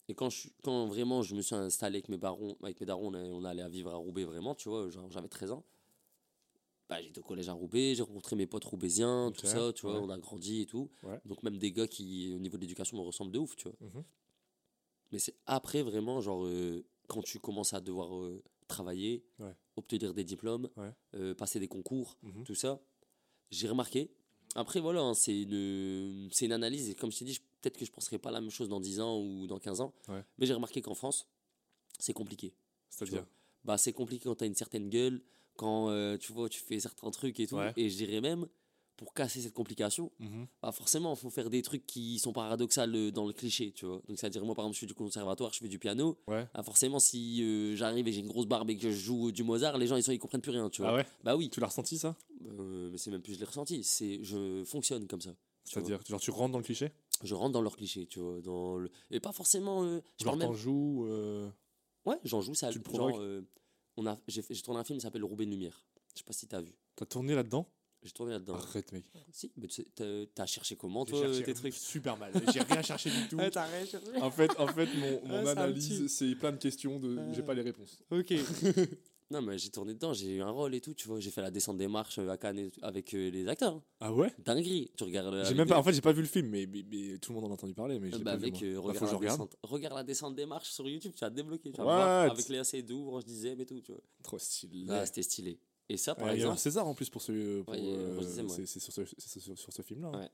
Et 0.08 0.14
quand, 0.16 0.30
je, 0.30 0.50
quand 0.64 0.88
vraiment 0.88 1.22
je 1.22 1.36
me 1.36 1.42
suis 1.42 1.56
installé 1.56 1.98
avec 1.98 2.10
mes, 2.10 2.18
barons, 2.18 2.58
avec 2.64 2.80
mes 2.80 2.86
darons, 2.86 3.10
on, 3.10 3.14
a- 3.14 3.24
on 3.24 3.44
allait 3.46 3.62
à 3.64 3.70
vivre 3.70 3.92
à 3.92 3.96
Roubaix 3.96 4.24
vraiment, 4.26 4.54
tu 4.56 4.70
vois, 4.70 4.90
genre, 4.90 5.10
j'avais 5.12 5.28
13 5.30 5.52
ans. 5.52 5.64
Bah, 6.92 7.02
j'étais 7.02 7.20
au 7.20 7.24
collège 7.24 7.48
à 7.48 7.54
Roubaix, 7.54 7.96
j'ai 7.96 8.04
rencontré 8.04 8.36
mes 8.36 8.46
potes 8.46 8.66
roubaisiens, 8.66 9.32
tout 9.34 9.46
ça, 9.46 9.72
tu 9.72 9.84
vois, 9.84 9.94
ouais. 9.98 10.02
on 10.04 10.10
a 10.10 10.18
grandi 10.18 10.64
et 10.64 10.66
tout. 10.66 10.90
Ouais. 11.04 11.22
Donc 11.26 11.42
même 11.42 11.58
des 11.58 11.72
gars 11.72 11.88
qui, 11.88 12.34
au 12.36 12.38
niveau 12.40 12.58
de 12.58 12.62
l'éducation, 12.64 12.98
me 12.98 13.02
ressemblent 13.02 13.32
de 13.32 13.40
ouf, 13.40 13.56
tu 13.56 13.70
vois. 13.70 13.78
Mhm. 13.80 14.04
Mais 15.14 15.20
c'est 15.20 15.36
après 15.46 15.84
vraiment, 15.84 16.20
genre, 16.20 16.44
euh, 16.46 16.84
quand 17.08 17.22
tu 17.22 17.40
commences 17.40 17.74
à 17.74 17.80
devoir 17.80 18.14
euh, 18.18 18.44
travailler, 18.68 19.24
Ouais. 19.40 19.56
obtenir 19.78 20.14
des 20.14 20.26
diplômes, 20.26 20.70
euh, 21.16 21.34
passer 21.34 21.62
des 21.62 21.70
concours, 21.70 22.18
Mhm. 22.24 22.44
tout 22.44 22.56
ça, 22.56 22.82
j'ai 23.52 23.70
remarqué. 23.70 24.12
Après, 24.56 24.82
voilà, 24.82 25.00
hein, 25.02 25.14
c'est 25.14 25.44
une, 25.44 26.30
une 26.42 26.52
analyse. 26.52 26.90
Et 26.90 26.96
comme 26.96 27.10
je 27.10 27.20
t'ai 27.20 27.24
dit, 27.26 27.40
peut-être 27.62 27.78
que 27.78 27.86
je 27.86 27.90
ne 27.92 27.96
penserai 27.96 28.18
pas 28.18 28.32
la 28.32 28.42
même 28.42 28.50
chose 28.50 28.68
dans 28.68 28.82
10 28.82 29.00
ans 29.00 29.18
ou 29.18 29.48
dans 29.48 29.60
15 29.60 29.80
ans. 29.80 29.94
Mais 30.38 30.46
j'ai 30.46 30.54
remarqué 30.54 30.82
qu'en 30.82 30.94
France, 30.94 31.26
c'est 32.00 32.12
compliqué. 32.12 32.54
C'est-à-dire. 32.90 33.26
Bah, 33.64 33.78
c'est 33.78 33.94
compliqué 33.94 34.26
quand 34.26 34.36
tu 34.36 34.44
as 34.44 34.48
une 34.48 34.56
certaine 34.56 34.90
gueule, 34.90 35.22
quand 35.56 35.90
euh, 35.90 36.18
tu 36.18 36.32
vois, 36.34 36.50
tu 36.50 36.60
fais 36.60 36.80
certains 36.80 37.10
trucs 37.12 37.40
et 37.40 37.48
tout. 37.48 37.56
Ouais. 37.58 37.74
Et 37.78 37.90
je 37.90 37.98
dirais 37.98 38.22
même, 38.22 38.48
pour 38.98 39.14
casser 39.16 39.42
cette 39.42 39.54
complication, 39.54 40.12
Mhm. 40.20 40.46
bah 40.62 40.72
forcément, 40.72 41.14
il 41.14 41.18
faut 41.18 41.30
faire 41.32 41.50
des 41.50 41.62
trucs 41.64 41.86
qui 41.88 42.20
sont 42.20 42.34
paradoxales 42.34 42.96
euh, 42.96 43.12
dans 43.12 43.26
le 43.26 43.34
cliché, 43.34 43.72
tu 43.72 43.86
vois. 43.86 44.02
Donc, 44.08 44.20
c'est-à-dire, 44.20 44.46
moi, 44.46 44.54
par 44.54 44.66
exemple, 44.66 44.76
je 44.76 44.78
suis 44.80 44.88
du 44.88 44.94
conservatoire, 44.94 45.52
je 45.54 45.60
fais 45.60 45.68
du 45.68 45.80
piano. 45.80 46.20
Ouais. 46.28 46.48
Ah, 46.54 46.62
forcément, 46.62 47.00
si 47.00 47.42
euh, 47.44 47.76
j'arrive 47.76 48.08
et 48.08 48.12
j'ai 48.12 48.20
une 48.22 48.28
grosse 48.28 48.46
barbe 48.46 48.70
et 48.70 48.78
que 48.78 48.92
je 48.92 48.96
joue 48.96 49.32
du 49.32 49.44
Mozart, 49.44 49.78
les 49.80 49.88
gens, 49.88 49.96
ils, 49.96 50.04
sont, 50.04 50.12
ils 50.12 50.20
comprennent 50.20 50.42
plus 50.42 50.52
rien, 50.52 50.70
tu 50.70 50.82
vois. 50.84 50.92
Ah 50.92 50.96
ouais? 50.96 51.06
Bah 51.24 51.36
oui, 51.36 51.50
Tu 51.50 51.60
l'as 51.60 51.68
ressenti 51.68 51.98
ça? 51.98 52.16
Euh, 52.46 52.90
mais 52.92 52.98
c'est 52.98 53.10
même 53.12 53.22
plus 53.22 53.34
je 53.36 53.40
l'ai 53.40 53.46
ressenti, 53.46 53.84
c'est 53.84 54.24
je 54.24 54.64
fonctionne 54.66 55.08
comme 55.08 55.22
ça. 55.22 55.32
tu 55.32 55.36
vois. 55.80 55.88
C'est-à-dire, 55.88 56.00
genre 56.08 56.20
tu 56.20 56.32
rentres 56.32 56.52
dans 56.52 56.58
le 56.60 56.64
cliché? 56.64 56.92
Je 57.24 57.36
rentre 57.36 57.52
dans 57.54 57.62
leur 57.62 57.76
cliché, 57.78 58.08
tu 58.08 58.20
vois, 58.20 58.42
dans 58.42 58.78
le... 58.78 58.90
et 59.12 59.20
pas 59.20 59.32
forcément. 59.32 59.84
euh, 59.84 60.02
je 60.20 60.24
Genre 60.26 60.34
parle 60.34 60.40
même. 60.40 60.48
t'en 60.50 60.54
joues 60.56 61.08
Ouais, 62.06 62.18
j'en 62.24 62.42
joue 62.42 62.56
ça. 62.56 62.70
Tu 62.72 62.80
le 62.80 62.84
provoques? 62.84 63.22
On 64.02 64.08
a, 64.08 64.18
j'ai, 64.28 64.42
tourné 64.62 64.80
un 64.80 64.84
film 64.84 65.00
qui 65.00 65.04
s'appelle 65.04 65.24
Roubaix 65.24 65.46
de 65.46 65.52
lumière. 65.52 65.84
Je 66.14 66.20
sais 66.20 66.24
pas 66.26 66.34
si 66.34 66.48
t'as 66.48 66.62
vu. 66.62 66.74
T'as 66.96 67.06
tourné 67.06 67.36
là-dedans? 67.36 67.68
J'ai 68.04 68.12
tourné 68.12 68.34
là-dedans. 68.34 68.56
Arrête 68.56 68.92
mec. 68.94 69.06
Si, 69.32 69.52
mais 69.58 69.68
tu 69.68 69.76
sais, 69.76 69.88
t'as, 69.94 70.26
t'as 70.34 70.46
cherché 70.48 70.76
comment 70.76 71.06
J'ai 71.06 71.12
toi 71.12 71.22
cherché 71.24 71.44
tes 71.44 71.54
trucs? 71.54 71.74
super 71.76 72.18
mal. 72.18 72.32
J'ai 72.52 72.62
rien 72.62 72.82
cherché 72.82 73.12
du 73.12 73.28
tout. 73.30 73.38
t'as 73.52 73.66
rien 73.66 73.86
cherché. 73.86 74.18
En 74.20 74.32
fait, 74.32 74.52
en 74.60 74.68
fait 74.68 74.90
mon, 74.96 75.22
mon 75.28 75.46
Ah, 75.46 75.52
analyse, 75.52 76.08
c'est 76.08 76.34
plein 76.36 76.52
de 76.52 76.58
questions, 76.58 77.00
de... 77.00 77.20
j'ai 77.32 77.44
pas 77.44 77.54
les 77.54 77.62
réponses. 77.62 78.00
Ok. 78.10 78.34
non 79.32 79.42
mais 79.42 79.58
j'ai 79.58 79.70
tourné 79.70 79.94
dedans, 79.94 80.14
j'ai 80.14 80.36
eu 80.36 80.42
un 80.42 80.50
rôle 80.52 80.76
et 80.76 80.82
tout, 80.82 80.94
tu 80.94 81.08
vois. 81.08 81.20
J'ai 81.20 81.32
fait 81.32 81.42
la 81.42 81.50
descente 81.52 81.78
des 81.78 81.88
marches 81.88 82.20
euh, 82.20 82.30
à 82.30 82.38
Cannes 82.38 82.70
avec 82.82 83.14
euh, 83.14 83.30
les 83.32 83.48
acteurs. 83.48 83.74
hein. 83.76 83.84
Ah 84.00 84.14
ouais? 84.14 84.32
Dinguerie. 84.40 84.92
Tu 84.98 85.04
regardes. 85.04 85.34
la 85.34 85.44
J'ai 85.46 85.54
même 85.56 85.68
pas, 85.68 85.80
en 85.80 85.84
fait, 85.84 85.94
j'ai 85.94 86.02
pas 86.02 86.12
vu 86.14 86.22
le 86.22 86.28
film, 86.28 86.50
mais, 86.50 86.66
mais, 86.68 86.84
mais 86.90 87.18
tout 87.18 87.32
le 87.34 87.40
monde 87.40 87.46
en 87.46 87.52
a 87.52 87.54
entendu 87.54 87.74
parler. 87.74 88.00
Mais 88.00 88.12
je 88.12 88.18
l'ai 88.18 88.24
Bah 88.24 88.32
pas 88.32 88.38
vu, 88.38 88.52
mec, 88.52 88.54
moi. 88.54 88.62
euh, 88.64 88.74
Bah, 88.76 88.82
regarde, 88.82 89.00
que 89.00 89.06
je 89.08 89.12
la 89.12 89.18
regarde. 89.18 89.38
descente, 89.40 89.56
regarde 89.64 89.96
la 89.96 90.04
descente 90.04 90.36
des 90.36 90.46
marches 90.46 90.70
sur 90.70 90.88
YouTube, 90.88 91.14
tu 91.16 91.22
vas 91.22 91.30
te 91.32 91.36
débloquer. 91.36 91.72
Tu 91.72 91.78
vas 91.82 91.86
What? 91.86 92.32
avec 92.32 92.48
Léa 92.50 92.64
Seydoux, 92.64 93.10
Roche 93.10 93.26
Dizem 93.26 93.60
et 93.62 93.66
tout, 93.66 93.80
tu 93.82 93.92
vois. 93.92 94.02
Trop 94.24 94.38
stylé. 94.38 94.86
Ah, 94.90 95.06
c'était 95.06 95.24
stylé. 95.24 95.60
Et 95.90 95.98
ça, 95.98 96.16
par 96.16 96.28
Ouais, 96.28 96.36
il 96.36 96.40
y 96.40 96.44
a 96.44 96.46
un 96.46 96.52
exemple, 96.52 96.60
César 96.62 96.88
en 96.88 96.94
plus 96.94 97.10
pour 97.10 97.22
ce. 97.22 97.62
Pour, 97.64 97.74
Ouais, 97.74 97.80
il 97.82 97.86
y 97.90 97.94
a 97.94 97.98
euh, 97.98 98.48
c'est 98.50 98.66
c'est 98.66 98.80
sur 98.80 98.94
ce, 98.94 99.02
c'est 99.18 99.40
sur, 99.40 99.58
sur 99.58 99.74
ce 99.74 99.82
film-là. 99.82 100.10
hein. 100.14 100.20
Ouais. 100.22 100.30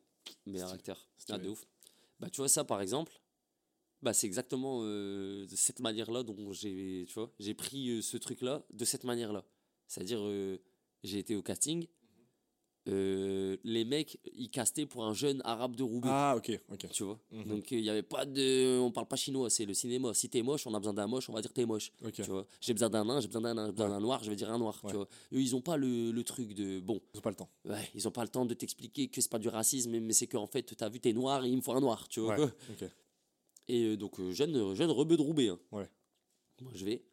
meilleur 0.45 0.67
Stylé. 0.67 0.79
acteur. 0.79 1.07
Ah, 1.10 1.13
Stylé. 1.21 1.39
de 1.39 1.49
ouf. 1.49 1.65
Bah, 2.19 2.29
tu 2.29 2.38
vois, 2.41 2.47
ça, 2.49 2.63
par 2.63 2.81
exemple, 2.81 3.12
bah, 4.01 4.13
c'est 4.13 4.27
exactement 4.27 4.79
euh, 4.83 5.45
de 5.47 5.55
cette 5.55 5.79
manière-là 5.79 6.23
dont 6.23 6.51
j'ai, 6.53 7.05
tu 7.07 7.13
vois, 7.15 7.31
j'ai 7.39 7.53
pris 7.53 7.89
euh, 7.89 8.01
ce 8.01 8.17
truc-là 8.17 8.63
de 8.71 8.86
cette 8.86 9.03
manière-là. 9.03 9.43
C'est-à-dire, 9.88 10.19
euh, 10.21 10.57
j'ai 11.03 11.19
été 11.19 11.36
au 11.36 11.41
casting. 11.41 11.88
les 12.86 13.86
mecs, 13.86 14.17
ils 14.33 14.49
castaient 14.49 14.86
pour 14.86 15.03
un 15.05 15.13
jeune 15.13 15.41
arabe 15.43 15.75
de 15.75 15.83
Roubaix. 15.83 16.07
Ah, 16.12 16.36
ok, 16.38 16.57
ok. 16.71 16.89
Tu 16.91 17.03
vois? 17.03 17.19
Mhm. 17.31 17.43
Donc, 17.45 17.71
il 17.71 17.81
n'y 17.81 17.89
avait 17.89 18.01
pas 18.03 18.25
de. 18.25 18.79
On 18.79 18.91
parle 18.91 19.07
pas 19.07 19.15
chinois, 19.17 19.49
c'est 19.49 19.65
le 19.65 19.73
cinéma. 19.73 20.13
Si 20.13 20.29
t'es 20.29 20.41
moche, 20.41 20.65
on 20.67 20.73
a 20.73 20.79
besoin 20.79 20.93
d'un 20.93 21.07
moche, 21.07 21.29
on 21.29 21.33
va 21.33 21.41
dire 21.41 21.51
t'es 21.51 21.65
moche. 21.65 21.91
ok. 22.05 22.12
Tu 22.13 22.21
vois? 22.23 22.47
J'ai 22.62 22.73
besoin 22.73 22.89
d'un 22.89 23.03
nain, 23.03 23.19
j'ai 23.19 23.27
besoin 23.27 23.41
d'un 23.41 23.53
nain, 23.55 23.65
j'ai 23.65 23.71
besoin 23.73 23.88
Ouais. 23.88 23.93
d'un 23.93 23.99
noir, 23.99 24.23
je 24.23 24.29
vais 24.29 24.36
dire 24.38 24.49
un 24.51 24.57
noir. 24.57 24.79
Ouais. 24.83 24.91
Tu 24.91 24.95
vois? 24.95 25.07
Eux, 25.33 25.41
ils 25.41 25.53
ont 25.55 25.62
pas 25.62 25.75
le, 25.77 26.12
le 26.12 26.23
truc 26.23 26.53
de. 26.53 26.79
Bon, 26.79 27.01
Ils 27.13 27.17
ont 27.17 27.21
pas 27.21 27.29
le 27.31 27.36
temps. 27.36 27.49
ouais, 27.65 27.89
ils 27.93 28.07
ont 28.07 28.12
pas 28.12 28.23
le 28.23 28.29
temps 28.29 28.45
de 28.45 28.53
t'expliquer 28.53 29.07
que 29.10 29.19
c'est 29.21 29.31
pas 29.31 29.39
du 29.39 29.49
racisme, 29.49 29.99
mais 29.99 30.13
c'est 30.13 30.27
qu'en 30.27 30.47
fait, 30.47 30.63
t'as 30.77 30.88
vu, 30.89 30.99
t'es 31.01 31.13
noir 31.13 31.43
et 31.45 31.49
il 31.49 31.57
me 31.57 31.62
faut 31.62 31.73
un 31.73 31.81
noir. 31.81 32.07
Tu 32.07 32.19
vois? 32.21 32.39
Ouais. 32.39 32.47
Et 33.67 33.84
euh, 33.86 33.97
donc, 33.97 34.19
euh, 34.19 34.32
jeune, 34.32 34.73
jeune 34.75 34.91
rebeu 34.91 35.17
de 35.17 35.21
Roubaix. 35.21 35.49
hein. 35.49 35.60
Ouais. 35.71 35.89
Moi, 36.62 36.71
je 36.75 36.86
vais. 36.86 37.03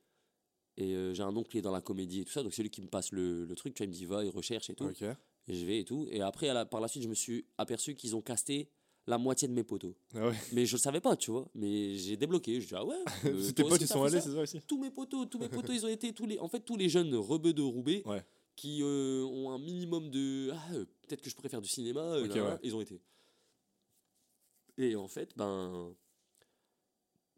Et 0.77 0.95
euh, 0.95 1.15
j'ai 1.15 1.23
un 1.23 1.35
oncle 1.37 1.49
qui 1.51 1.59
est 1.59 1.63
dans 1.63 1.71
la 1.73 1.81
comédie 1.81 2.21
et 2.21 2.25
tout 2.25 2.33
ça, 2.33 2.43
donc 2.43 2.53
c'est 2.55 2.63
lui 2.63 2.71
qui 2.71 2.83
me 2.83 2.89
passe 2.89 3.13
le, 3.13 3.45
le 3.45 3.55
truc. 3.57 3.75
Tu 3.75 3.83
vois, 3.83 3.87
il 3.87 3.91
me 3.91 3.95
dit 3.95 4.05
va, 4.07 4.25
il 4.25 4.31
recherche 4.31 4.71
et 4.71 4.75
tout. 4.75 4.85
Ok. 4.87 5.03
Et 5.03 5.55
je 5.55 5.65
vais 5.67 5.81
et 5.81 5.85
tout. 5.85 6.07
Et 6.11 6.21
après, 6.21 6.49
à 6.49 6.55
la- 6.55 6.65
par 6.67 6.81
la 6.81 6.89
suite, 6.89 7.03
je 7.05 7.09
me 7.09 7.15
suis 7.15 7.47
aperçu 7.59 7.95
qu'ils 7.95 8.17
ont 8.17 8.23
casté 8.23 8.69
la 9.07 9.19
moitié 9.19 9.47
de 9.47 9.53
mes 9.53 9.63
potos. 9.63 9.95
Ah 10.15 10.29
ouais. 10.29 10.35
Mais 10.53 10.65
je 10.67 10.73
le 10.75 10.79
savais 10.81 11.01
pas, 11.01 11.15
tu 11.17 11.31
vois. 11.31 11.49
Mais 11.55 11.97
j'ai 11.97 12.17
débloqué. 12.17 12.61
Je 12.61 12.67
dis, 12.69 12.75
ah 12.75 12.85
ouais. 12.85 12.97
euh, 13.27 13.53
tes 13.53 13.63
potes, 13.63 13.81
ils 13.81 13.87
sont 13.87 14.03
allés, 14.03 14.21
c'est 14.21 14.31
ça 14.33 14.41
aussi 14.41 14.61
tous 14.63 14.79
mes 14.81 14.91
potos, 14.91 15.27
tous 15.29 15.39
mes 15.39 15.49
potos, 15.51 15.77
ils 15.77 15.85
ont 15.85 15.89
été 15.91 16.13
tous 16.13 16.27
les, 16.27 16.39
en 16.39 16.49
fait, 16.49 16.61
tous 16.61 16.77
les 16.77 16.89
jeunes 16.89 17.15
rebeux 17.15 17.53
de 17.53 17.63
Roubaix 17.63 18.03
Ouais. 18.07 18.25
qui 18.57 18.81
euh, 18.83 19.23
ont 19.25 19.51
un 19.51 19.59
minimum 19.59 20.11
de, 20.11 20.51
ah, 20.53 20.73
euh, 20.75 20.87
peut-être 21.07 21.21
que 21.21 21.29
je 21.31 21.35
pourrais 21.37 21.51
faire 21.51 21.61
du 21.63 21.69
cinéma, 21.69 22.01
euh, 22.01 22.23
Ok, 22.25 22.31
nan, 22.31 22.39
nan, 22.39 22.53
ouais. 22.55 22.59
ils 22.63 22.75
ont 22.75 22.81
été. 22.81 23.01
Et 24.79 24.97
en 24.97 25.07
fait, 25.09 25.37
ben, 25.37 25.95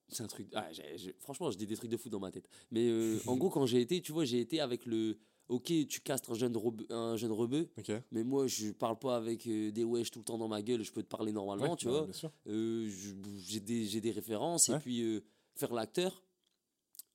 c'est 0.09 0.23
un 0.23 0.27
truc, 0.29 0.49
ah, 0.55 0.71
j'ai- 0.73 0.97
j'ai- 0.99 1.15
franchement, 1.19 1.51
je 1.51 1.59
dis 1.59 1.67
des 1.67 1.77
trucs 1.77 1.91
de 1.91 1.97
fou 1.97 2.09
dans 2.09 2.21
ma 2.21 2.31
tête. 2.31 2.49
Mais 2.71 2.89
euh, 2.89 3.19
en 3.27 3.37
gros, 3.37 3.51
quand 3.51 3.67
j'ai 3.67 3.81
été, 3.81 4.01
tu 4.01 4.13
vois, 4.13 4.25
j'ai 4.25 4.41
été 4.41 4.61
avec 4.61 4.87
le, 4.87 5.19
ok, 5.49 5.73
tu 5.89 6.01
castres 6.01 6.31
un 6.33 6.35
jeune 6.35 6.57
rebeu, 6.57 6.87
un 6.91 7.17
jeune 7.17 7.33
rebeu, 7.33 7.69
Ok. 7.79 7.93
mais 8.13 8.23
moi, 8.25 8.47
je 8.47 8.71
parle 8.71 8.99
pas 8.99 9.17
avec 9.17 9.47
euh, 9.47 9.71
des 9.73 9.85
wesh 9.85 10.11
tout 10.11 10.21
le 10.21 10.25
temps 10.25 10.39
dans 10.39 10.49
ma 10.49 10.63
gueule, 10.63 10.83
je 10.85 10.93
peux 10.93 11.03
te 11.03 11.09
parler 11.09 11.33
normalement, 11.33 11.71
Ouais, 11.71 11.77
tu 11.77 11.87
bah, 11.87 11.93
vois. 11.93 12.03
Bien 12.05 12.13
sûr. 12.13 12.33
Euh, 12.49 12.89
je- 12.89 13.15
j'ai 13.39 13.61
des, 13.61 13.85
j'ai 13.87 14.01
des 14.01 14.11
références 14.13 14.69
Ouais. 14.69 14.77
et 14.77 14.79
puis 14.81 15.03
euh, 15.03 15.21
faire 15.55 15.73
l'acteur 15.73 16.23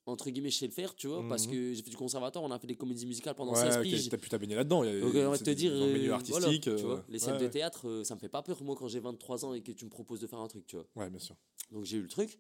entre 0.08 0.32
guillemets 0.32 0.50
je 0.50 0.58
sais 0.58 0.66
le 0.66 0.72
faire 0.74 0.96
tu 0.96 1.08
vois 1.08 1.24
parce 1.30 1.46
Mhm. 1.46 1.52
que 1.54 1.74
j'ai 1.74 1.84
fait 1.84 1.92
du 1.92 1.96
conservatoire 1.96 2.44
on 2.44 2.50
a 2.50 2.58
fait 2.58 2.66
des 2.66 2.76
comédies 2.76 3.06
musicales 3.06 3.36
pendant 3.36 3.54
Ouais, 3.54 3.62
16 3.62 3.78
ok, 3.78 3.84
piges 3.84 4.10
t'as 4.10 4.18
pu 4.18 4.30
t'abonner 4.30 4.56
là-dedans. 4.56 4.84
il 4.84 4.92
y 4.92 4.98
a- 4.98 5.00
donc 5.00 5.14
de 5.14 5.36
c'est 5.38 5.44
te 5.44 5.50
dire 5.52 5.78
dans 5.78 5.86
le 5.86 5.94
milieu 5.94 6.10
euh, 6.12 6.16
artistique. 6.16 6.68
euh, 6.68 7.00
les 7.08 7.20
scènes 7.20 7.34
ouais, 7.34 7.40
de 7.40 7.44
ouais. 7.46 7.50
théâtre 7.52 7.88
euh, 7.88 8.04
ça 8.04 8.16
me 8.16 8.20
fait 8.20 8.28
pas 8.28 8.42
peur 8.42 8.62
moi 8.64 8.76
quand 8.76 8.88
j'ai 8.88 9.00
23 9.00 9.46
ans 9.46 9.54
et 9.54 9.62
que 9.62 9.72
tu 9.72 9.86
me 9.86 9.92
proposes 9.92 10.20
de 10.20 10.26
faire 10.26 10.40
un 10.40 10.48
truc 10.48 10.66
tu 10.66 10.76
vois 10.76 10.88
Ouais, 10.96 11.08
bien 11.10 11.20
sûr. 11.20 11.36
donc 11.72 11.86
j'ai 11.86 11.98
eu 11.98 12.02
le 12.02 12.08
truc 12.08 12.40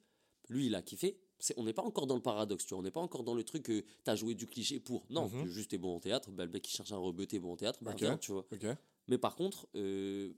lui 0.51 0.67
il 0.67 0.75
a 0.75 0.81
kiffé 0.81 1.17
on 1.57 1.63
n'est 1.63 1.73
pas 1.73 1.81
encore 1.81 2.05
dans 2.05 2.15
le 2.15 2.21
paradoxe 2.21 2.65
tu 2.65 2.73
vois 2.75 2.79
on 2.79 2.83
n'est 2.83 2.91
pas 2.91 2.99
encore 2.99 3.23
dans 3.23 3.33
le 3.33 3.43
truc 3.43 3.63
que 3.63 3.83
t'as 4.03 4.15
joué 4.15 4.35
du 4.35 4.45
cliché 4.45 4.79
pour 4.79 5.05
non 5.09 5.27
Mhm. 5.29 5.47
juste 5.47 5.71
t'es 5.71 5.77
bon 5.79 5.95
en 5.95 5.99
théâtre 5.99 6.29
bah, 6.31 6.45
le 6.45 6.51
mec 6.51 6.61
qui 6.61 6.71
cherche 6.71 6.91
un 6.91 6.97
rebeu 6.97 7.25
t'es 7.25 7.39
bon 7.39 7.53
en 7.53 7.57
théâtre 7.57 7.79
bah 7.81 7.91
Ok. 7.91 7.97
viens, 7.99 8.17
tu 8.17 8.31
vois 8.31 8.45
Ok. 8.51 8.65
mais 9.07 9.17
par 9.17 9.35
contre 9.35 9.67
euh, 9.75 10.33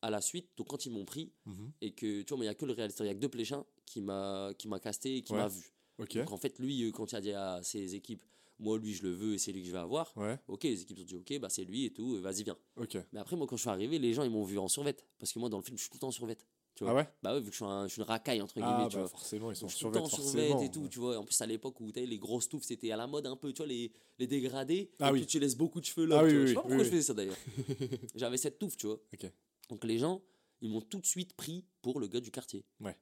à 0.00 0.10
la 0.10 0.20
suite 0.20 0.48
donc 0.56 0.68
quand 0.68 0.86
ils 0.86 0.92
m'ont 0.92 1.04
pris 1.04 1.32
Mhm. 1.46 1.72
et 1.80 1.92
que 1.92 2.22
tu 2.22 2.28
vois 2.28 2.38
mais 2.38 2.44
il 2.44 2.48
y 2.48 2.50
a 2.50 2.54
que 2.54 2.66
le 2.66 2.72
réalisateur 2.72 3.04
il 3.06 3.08
y 3.08 3.12
a 3.12 3.14
que 3.14 3.20
deux 3.20 3.28
pléchins 3.28 3.64
qui 3.86 4.00
m'a 4.00 4.52
casté 4.80 5.16
et 5.16 5.22
qui 5.22 5.32
Ouais. 5.32 5.38
m'a 5.40 5.48
vu 5.48 5.72
Ok. 5.98 6.16
donc 6.18 6.30
en 6.32 6.36
fait 6.36 6.58
lui 6.60 6.84
euh, 6.84 6.92
quand 6.92 7.10
il 7.12 7.16
a 7.16 7.20
dit 7.20 7.32
à 7.32 7.60
ses 7.62 7.94
équipes 7.96 8.24
moi 8.58 8.78
lui 8.78 8.94
je 8.94 9.02
le 9.02 9.10
veux 9.12 9.34
et 9.34 9.38
c'est 9.38 9.50
lui 9.52 9.62
que 9.62 9.66
je 9.66 9.72
vais 9.72 9.78
avoir 9.78 10.16
Ouais. 10.16 10.38
ok 10.46 10.62
les 10.64 10.82
équipes 10.82 11.00
ont 11.00 11.04
dit 11.04 11.16
ok 11.16 11.38
bah 11.40 11.48
c'est 11.48 11.64
lui 11.64 11.84
et 11.86 11.92
tout 11.92 12.14
euh, 12.16 12.20
vas-y 12.20 12.44
viens 12.44 12.58
mais 13.12 13.18
après 13.18 13.34
moi 13.36 13.46
quand 13.48 13.56
je 13.56 13.62
suis 13.62 13.70
arrivé 13.70 13.98
les 13.98 14.12
gens 14.14 14.22
ils 14.22 14.30
m'ont 14.30 14.44
vu 14.44 14.56
en 14.58 14.68
survette 14.68 15.04
parce 15.18 15.32
que 15.32 15.38
moi 15.40 15.48
dans 15.48 15.58
le 15.58 15.64
film 15.64 15.76
je 15.76 15.82
suis 15.82 15.90
tout 15.90 15.96
le 15.96 16.00
temps 16.00 16.08
en 16.08 16.12
survette 16.12 16.46
tu 16.74 16.84
vois 16.84 16.92
Ah 16.92 16.96
ouais? 16.96 17.08
Bah 17.22 17.34
ouais 17.34 17.40
vu 17.40 17.46
que 17.46 17.52
je 17.52 17.56
suis, 17.56 17.64
un- 17.64 17.86
je 17.86 17.92
suis 17.92 18.00
une 18.02 18.08
racaille 18.08 18.40
entre 18.42 18.54
guillemets 18.54 18.84
Ah, 18.84 18.88
tu 18.88 18.96
bah 18.96 19.02
vois 19.02 19.08
forcément, 19.10 19.50
ils 19.50 19.56
sont 19.56 19.66
donc, 19.66 19.70
suis 19.72 19.80
tout 19.80 19.86
le 19.88 19.94
temps 20.00 20.08
forcément. 20.08 20.62
et 20.62 20.70
tout, 20.70 20.88
tu 20.88 20.98
vois. 20.98 21.18
En 21.18 21.24
plus, 21.24 21.40
à 21.40 21.46
l'époque 21.46 21.80
où 21.80 21.90
les 21.94 22.18
grosses 22.18 22.48
touffes, 22.48 22.64
c'était 22.64 22.90
à 22.92 22.96
la 22.96 23.06
mode 23.06 23.26
un 23.26 23.36
peu, 23.36 23.52
tu 23.52 23.58
vois, 23.58 23.66
les, 23.66 23.92
les 24.18 24.26
dégradés. 24.26 24.90
Ah 25.00 25.08
et 25.08 25.12
oui. 25.12 25.18
puis 25.20 25.26
tu 25.26 25.38
laisses 25.38 25.56
beaucoup 25.56 25.80
de 25.80 25.84
cheveux 25.84 26.06
là. 26.06 26.20
Ah 26.20 26.20
tu 26.20 26.26
oui, 26.26 26.32
vois. 26.32 26.40
oui, 26.40 26.46
je 26.46 26.48
sais 26.48 26.54
pas 26.54 26.60
pourquoi 26.62 26.84
je 26.84 26.90
faisais 26.90 27.02
ça 27.02 27.14
d'ailleurs. 27.14 27.36
J'avais 28.14 28.36
cette 28.36 28.58
touffe, 28.58 28.76
tu 28.76 28.86
vois. 28.86 29.00
Ok. 29.12 29.30
Donc 29.68 29.84
les 29.84 29.98
gens, 29.98 30.22
ils 30.60 30.70
m'ont 30.70 30.80
tout 30.80 31.00
de 31.00 31.06
suite 31.06 31.34
pris 31.34 31.64
pour 31.82 32.00
le 32.00 32.08
gars 32.08 32.20
du 32.20 32.30
quartier. 32.30 32.64
Ouais. 32.80 32.96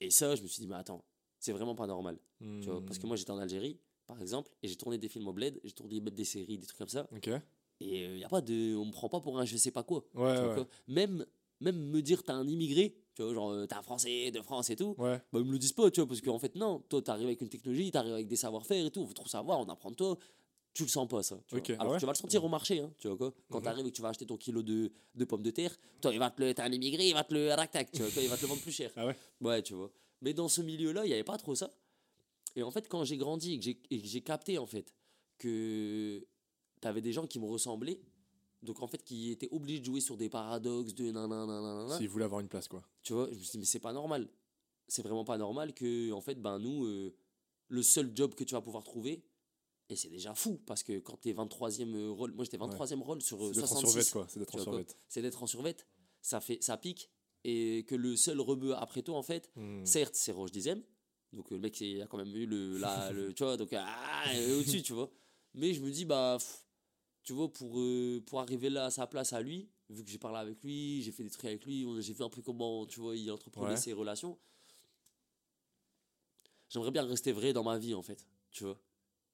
Et 0.00 0.10
ça, 0.10 0.34
je 0.34 0.42
me 0.42 0.48
suis 0.48 0.60
dit, 0.60 0.66
mais 0.68 0.74
attends, 0.76 1.04
c'est 1.38 1.52
vraiment 1.52 1.74
pas 1.74 1.86
normal. 1.86 2.18
Tu 2.40 2.68
vois, 2.68 2.84
parce 2.84 2.98
que 2.98 3.04
Hmm. 3.04 3.08
moi, 3.08 3.16
j'étais 3.16 3.30
en 3.30 3.38
Algérie, 3.38 3.78
par 4.06 4.20
exemple, 4.20 4.50
et 4.62 4.68
j'ai 4.68 4.76
tourné 4.76 4.98
des 4.98 5.08
films 5.08 5.28
au 5.28 5.32
bled, 5.32 5.60
j'ai 5.64 5.72
tourné 5.72 6.00
même 6.00 6.14
des 6.14 6.24
séries, 6.24 6.58
des 6.58 6.66
trucs 6.66 6.78
comme 6.78 6.88
ça. 6.88 7.08
Ok. 7.14 7.28
Et 7.80 8.04
il 8.04 8.18
y 8.18 8.24
a 8.24 8.28
pas 8.28 8.40
de. 8.40 8.74
On 8.76 8.84
me 8.84 8.92
prend 8.92 9.08
pas 9.08 9.20
pour 9.20 9.38
un 9.38 9.44
je 9.44 9.56
sais 9.56 9.70
pas 9.70 9.82
quoi. 9.82 10.04
Ouais, 10.14 10.34
tu 10.34 10.40
vois 10.40 10.48
ouais. 10.48 10.54
quoi. 10.54 10.68
Même, 10.88 11.24
même 11.60 11.76
me 11.76 12.00
dire, 12.02 12.22
t'as 12.22 12.34
un 12.34 12.46
immigré, 12.46 12.94
tu 13.14 13.22
vois, 13.22 13.34
genre, 13.34 13.50
euh, 13.50 13.66
t'es 13.66 13.74
un 13.74 13.82
français 13.82 14.30
de 14.30 14.40
France 14.42 14.70
et 14.70 14.76
tout. 14.76 14.94
Ouais. 14.98 15.20
Bah, 15.32 15.38
ils 15.40 15.44
me 15.44 15.52
le 15.52 15.58
disent 15.58 15.72
pas, 15.72 15.90
tu 15.90 16.00
vois, 16.00 16.08
parce 16.08 16.20
qu'en 16.20 16.38
fait, 16.38 16.54
non, 16.56 16.80
toi, 16.88 17.02
t'arrives 17.02 17.26
avec 17.26 17.40
une 17.40 17.48
technologie, 17.48 17.90
t'arrives 17.90 18.14
avec 18.14 18.28
des 18.28 18.36
savoir-faire 18.36 18.84
et 18.86 18.90
tout, 18.90 19.00
on 19.00 19.04
veut 19.06 19.14
trop 19.14 19.28
savoir, 19.28 19.60
on 19.60 19.64
apprend 19.68 19.90
de 19.90 19.96
toi, 19.96 20.16
tu 20.74 20.82
le 20.84 20.88
sens 20.88 21.06
pas, 21.08 21.22
ça. 21.22 21.38
tu 21.48 21.56
Ok, 21.56 21.66
vois. 21.68 21.76
ah 21.78 21.80
Alors 21.82 21.92
ouais 21.94 21.98
tu 21.98 22.06
vas 22.06 22.12
le 22.12 22.16
sentir 22.16 22.42
au 22.44 22.48
marché, 22.48 22.80
hein, 22.80 22.90
tu 22.98 23.08
vois 23.08 23.16
quoi. 23.18 23.34
Quand 23.50 23.58
Mhm. 23.58 23.64
t'arrives 23.64 23.86
et 23.86 23.90
que 23.90 23.96
tu 23.96 24.02
vas 24.02 24.08
acheter 24.08 24.24
ton 24.26 24.36
kilo 24.38 24.62
de, 24.62 24.90
de 25.14 25.24
pommes 25.24 25.42
de 25.42 25.50
terre, 25.50 25.76
toi, 26.00 26.12
il 26.12 26.18
va 26.18 26.30
te 26.30 26.40
le, 26.42 26.54
t'es 26.54 26.62
un 26.62 26.72
immigré, 26.72 27.08
il 27.08 27.14
va 27.14 27.24
te 27.24 27.34
le 27.34 27.50
rac-tac, 27.52 27.90
tu 27.92 28.02
vois, 28.02 28.22
il 28.22 28.28
va 28.28 28.36
te 28.36 28.42
le 28.42 28.48
vendre 28.48 28.62
plus 28.62 28.72
cher. 28.72 28.90
Ah 28.96 29.06
ouais 29.06 29.16
Ouais, 29.40 29.62
tu 29.62 29.74
vois. 29.74 29.90
Mais 30.22 30.32
dans 30.32 30.48
ce 30.48 30.62
milieu-là, 30.62 31.04
il 31.04 31.08
n'y 31.08 31.14
avait 31.14 31.24
pas 31.24 31.36
trop 31.36 31.54
ça. 31.54 31.70
Et 32.56 32.62
en 32.62 32.70
fait, 32.70 32.88
quand 32.88 33.02
j'ai 33.04 33.16
grandi 33.16 33.54
et 33.54 33.98
que 34.00 34.06
j'ai 34.06 34.20
capté, 34.20 34.56
en 34.58 34.66
fait, 34.66 34.94
que 35.38 36.24
t'avais 36.80 37.00
des 37.00 37.12
gens 37.12 37.26
qui 37.26 37.38
me 37.40 37.46
ressemblaient, 37.46 37.98
donc 38.62 38.80
en 38.82 38.86
fait, 38.86 39.02
qui 39.02 39.30
étaient 39.30 39.48
obligés 39.50 39.80
de 39.80 39.84
jouer 39.84 40.00
sur 40.00 40.16
des 40.16 40.28
paradoxes, 40.28 40.94
de 40.94 41.10
nanana, 41.10 41.96
S'ils 41.98 42.08
voulaient 42.08 42.24
avoir 42.24 42.40
une 42.40 42.48
place, 42.48 42.68
quoi. 42.68 42.82
tu 43.02 43.12
vois, 43.12 43.26
je 43.30 43.36
me 43.36 43.40
suis 43.42 43.50
dit, 43.52 43.58
mais 43.58 43.64
c'est 43.64 43.80
pas 43.80 43.92
normal. 43.92 44.28
C'est 44.88 45.02
vraiment 45.02 45.24
pas 45.24 45.38
normal 45.38 45.72
que, 45.74 46.12
en 46.12 46.20
fait, 46.20 46.34
ben 46.40 46.58
nous, 46.58 46.84
euh, 46.84 47.14
le 47.68 47.82
seul 47.82 48.12
job 48.14 48.34
que 48.34 48.44
tu 48.44 48.54
vas 48.54 48.60
pouvoir 48.60 48.82
trouver, 48.84 49.24
et 49.88 49.96
c'est 49.96 50.10
déjà 50.10 50.34
fou, 50.34 50.60
parce 50.66 50.82
que 50.82 50.98
quand 50.98 51.16
t'es 51.16 51.32
23e 51.32 51.94
euh, 51.94 52.10
rôle, 52.10 52.32
moi 52.32 52.44
j'étais 52.44 52.56
23e 52.58 53.00
rôle 53.00 53.20
sur 53.22 53.42
euh, 53.44 53.52
C'est 53.52 53.60
d'être 53.60 53.72
en 53.72 53.80
66, 53.80 53.92
survêt, 53.92 54.10
quoi. 54.12 54.26
C'est 54.28 54.38
d'être 54.38 54.54
en 54.54 54.58
survêt. 54.58 54.86
c'est 55.08 55.22
d'être 55.22 55.42
en 55.42 55.46
survette, 55.46 55.86
ça, 56.20 56.40
fait, 56.40 56.58
ça 56.62 56.76
pique, 56.76 57.10
et 57.44 57.84
que 57.88 57.94
le 57.94 58.16
seul 58.16 58.40
rebeu 58.40 58.74
après 58.76 59.02
toi, 59.02 59.16
en 59.16 59.22
fait, 59.22 59.50
Hmm. 59.56 59.84
certes, 59.84 60.14
c'est 60.14 60.32
Roche 60.32 60.52
Dizem, 60.52 60.82
donc 61.32 61.50
euh, 61.50 61.56
le 61.56 61.60
mec, 61.62 61.80
il 61.80 62.00
a 62.02 62.06
quand 62.06 62.18
même 62.18 62.34
eu 62.36 62.46
le, 62.46 62.78
la, 62.78 63.10
le 63.12 63.32
tu 63.34 63.42
vois, 63.44 63.56
donc 63.56 63.72
ah, 63.72 64.24
euh, 64.34 64.58
au-dessus, 64.60 64.82
tu 64.82 64.92
vois. 64.92 65.10
Mais 65.54 65.72
je 65.74 65.80
me 65.82 65.90
dis, 65.90 66.04
bah, 66.04 66.36
pff, 66.38 66.61
tu 67.22 67.32
vois, 67.32 67.52
pour, 67.52 67.78
euh, 67.78 68.20
pour 68.26 68.40
arriver 68.40 68.70
là 68.70 68.86
à 68.86 68.90
sa 68.90 69.06
place 69.06 69.32
à 69.32 69.40
lui, 69.40 69.68
vu 69.90 70.02
que 70.04 70.10
j'ai 70.10 70.18
parlé 70.18 70.38
avec 70.38 70.62
lui, 70.62 71.02
j'ai 71.02 71.12
fait 71.12 71.22
des 71.24 71.30
trucs 71.30 71.44
avec 71.44 71.64
lui, 71.64 71.86
j'ai 72.00 72.12
vu 72.12 72.22
un 72.24 72.28
peu 72.30 72.42
comment, 72.42 72.86
tu 72.86 73.00
vois, 73.00 73.16
il 73.16 73.30
entreprenait 73.30 73.70
Ouais. 73.72 73.76
ses 73.76 73.92
relations. 73.92 74.38
J'aimerais 76.68 76.90
bien 76.90 77.04
rester 77.04 77.32
vrai 77.32 77.52
dans 77.52 77.62
ma 77.64 77.78
vie, 77.78 77.94
en 77.94 78.02
fait, 78.02 78.26
tu 78.50 78.64
vois. 78.64 78.78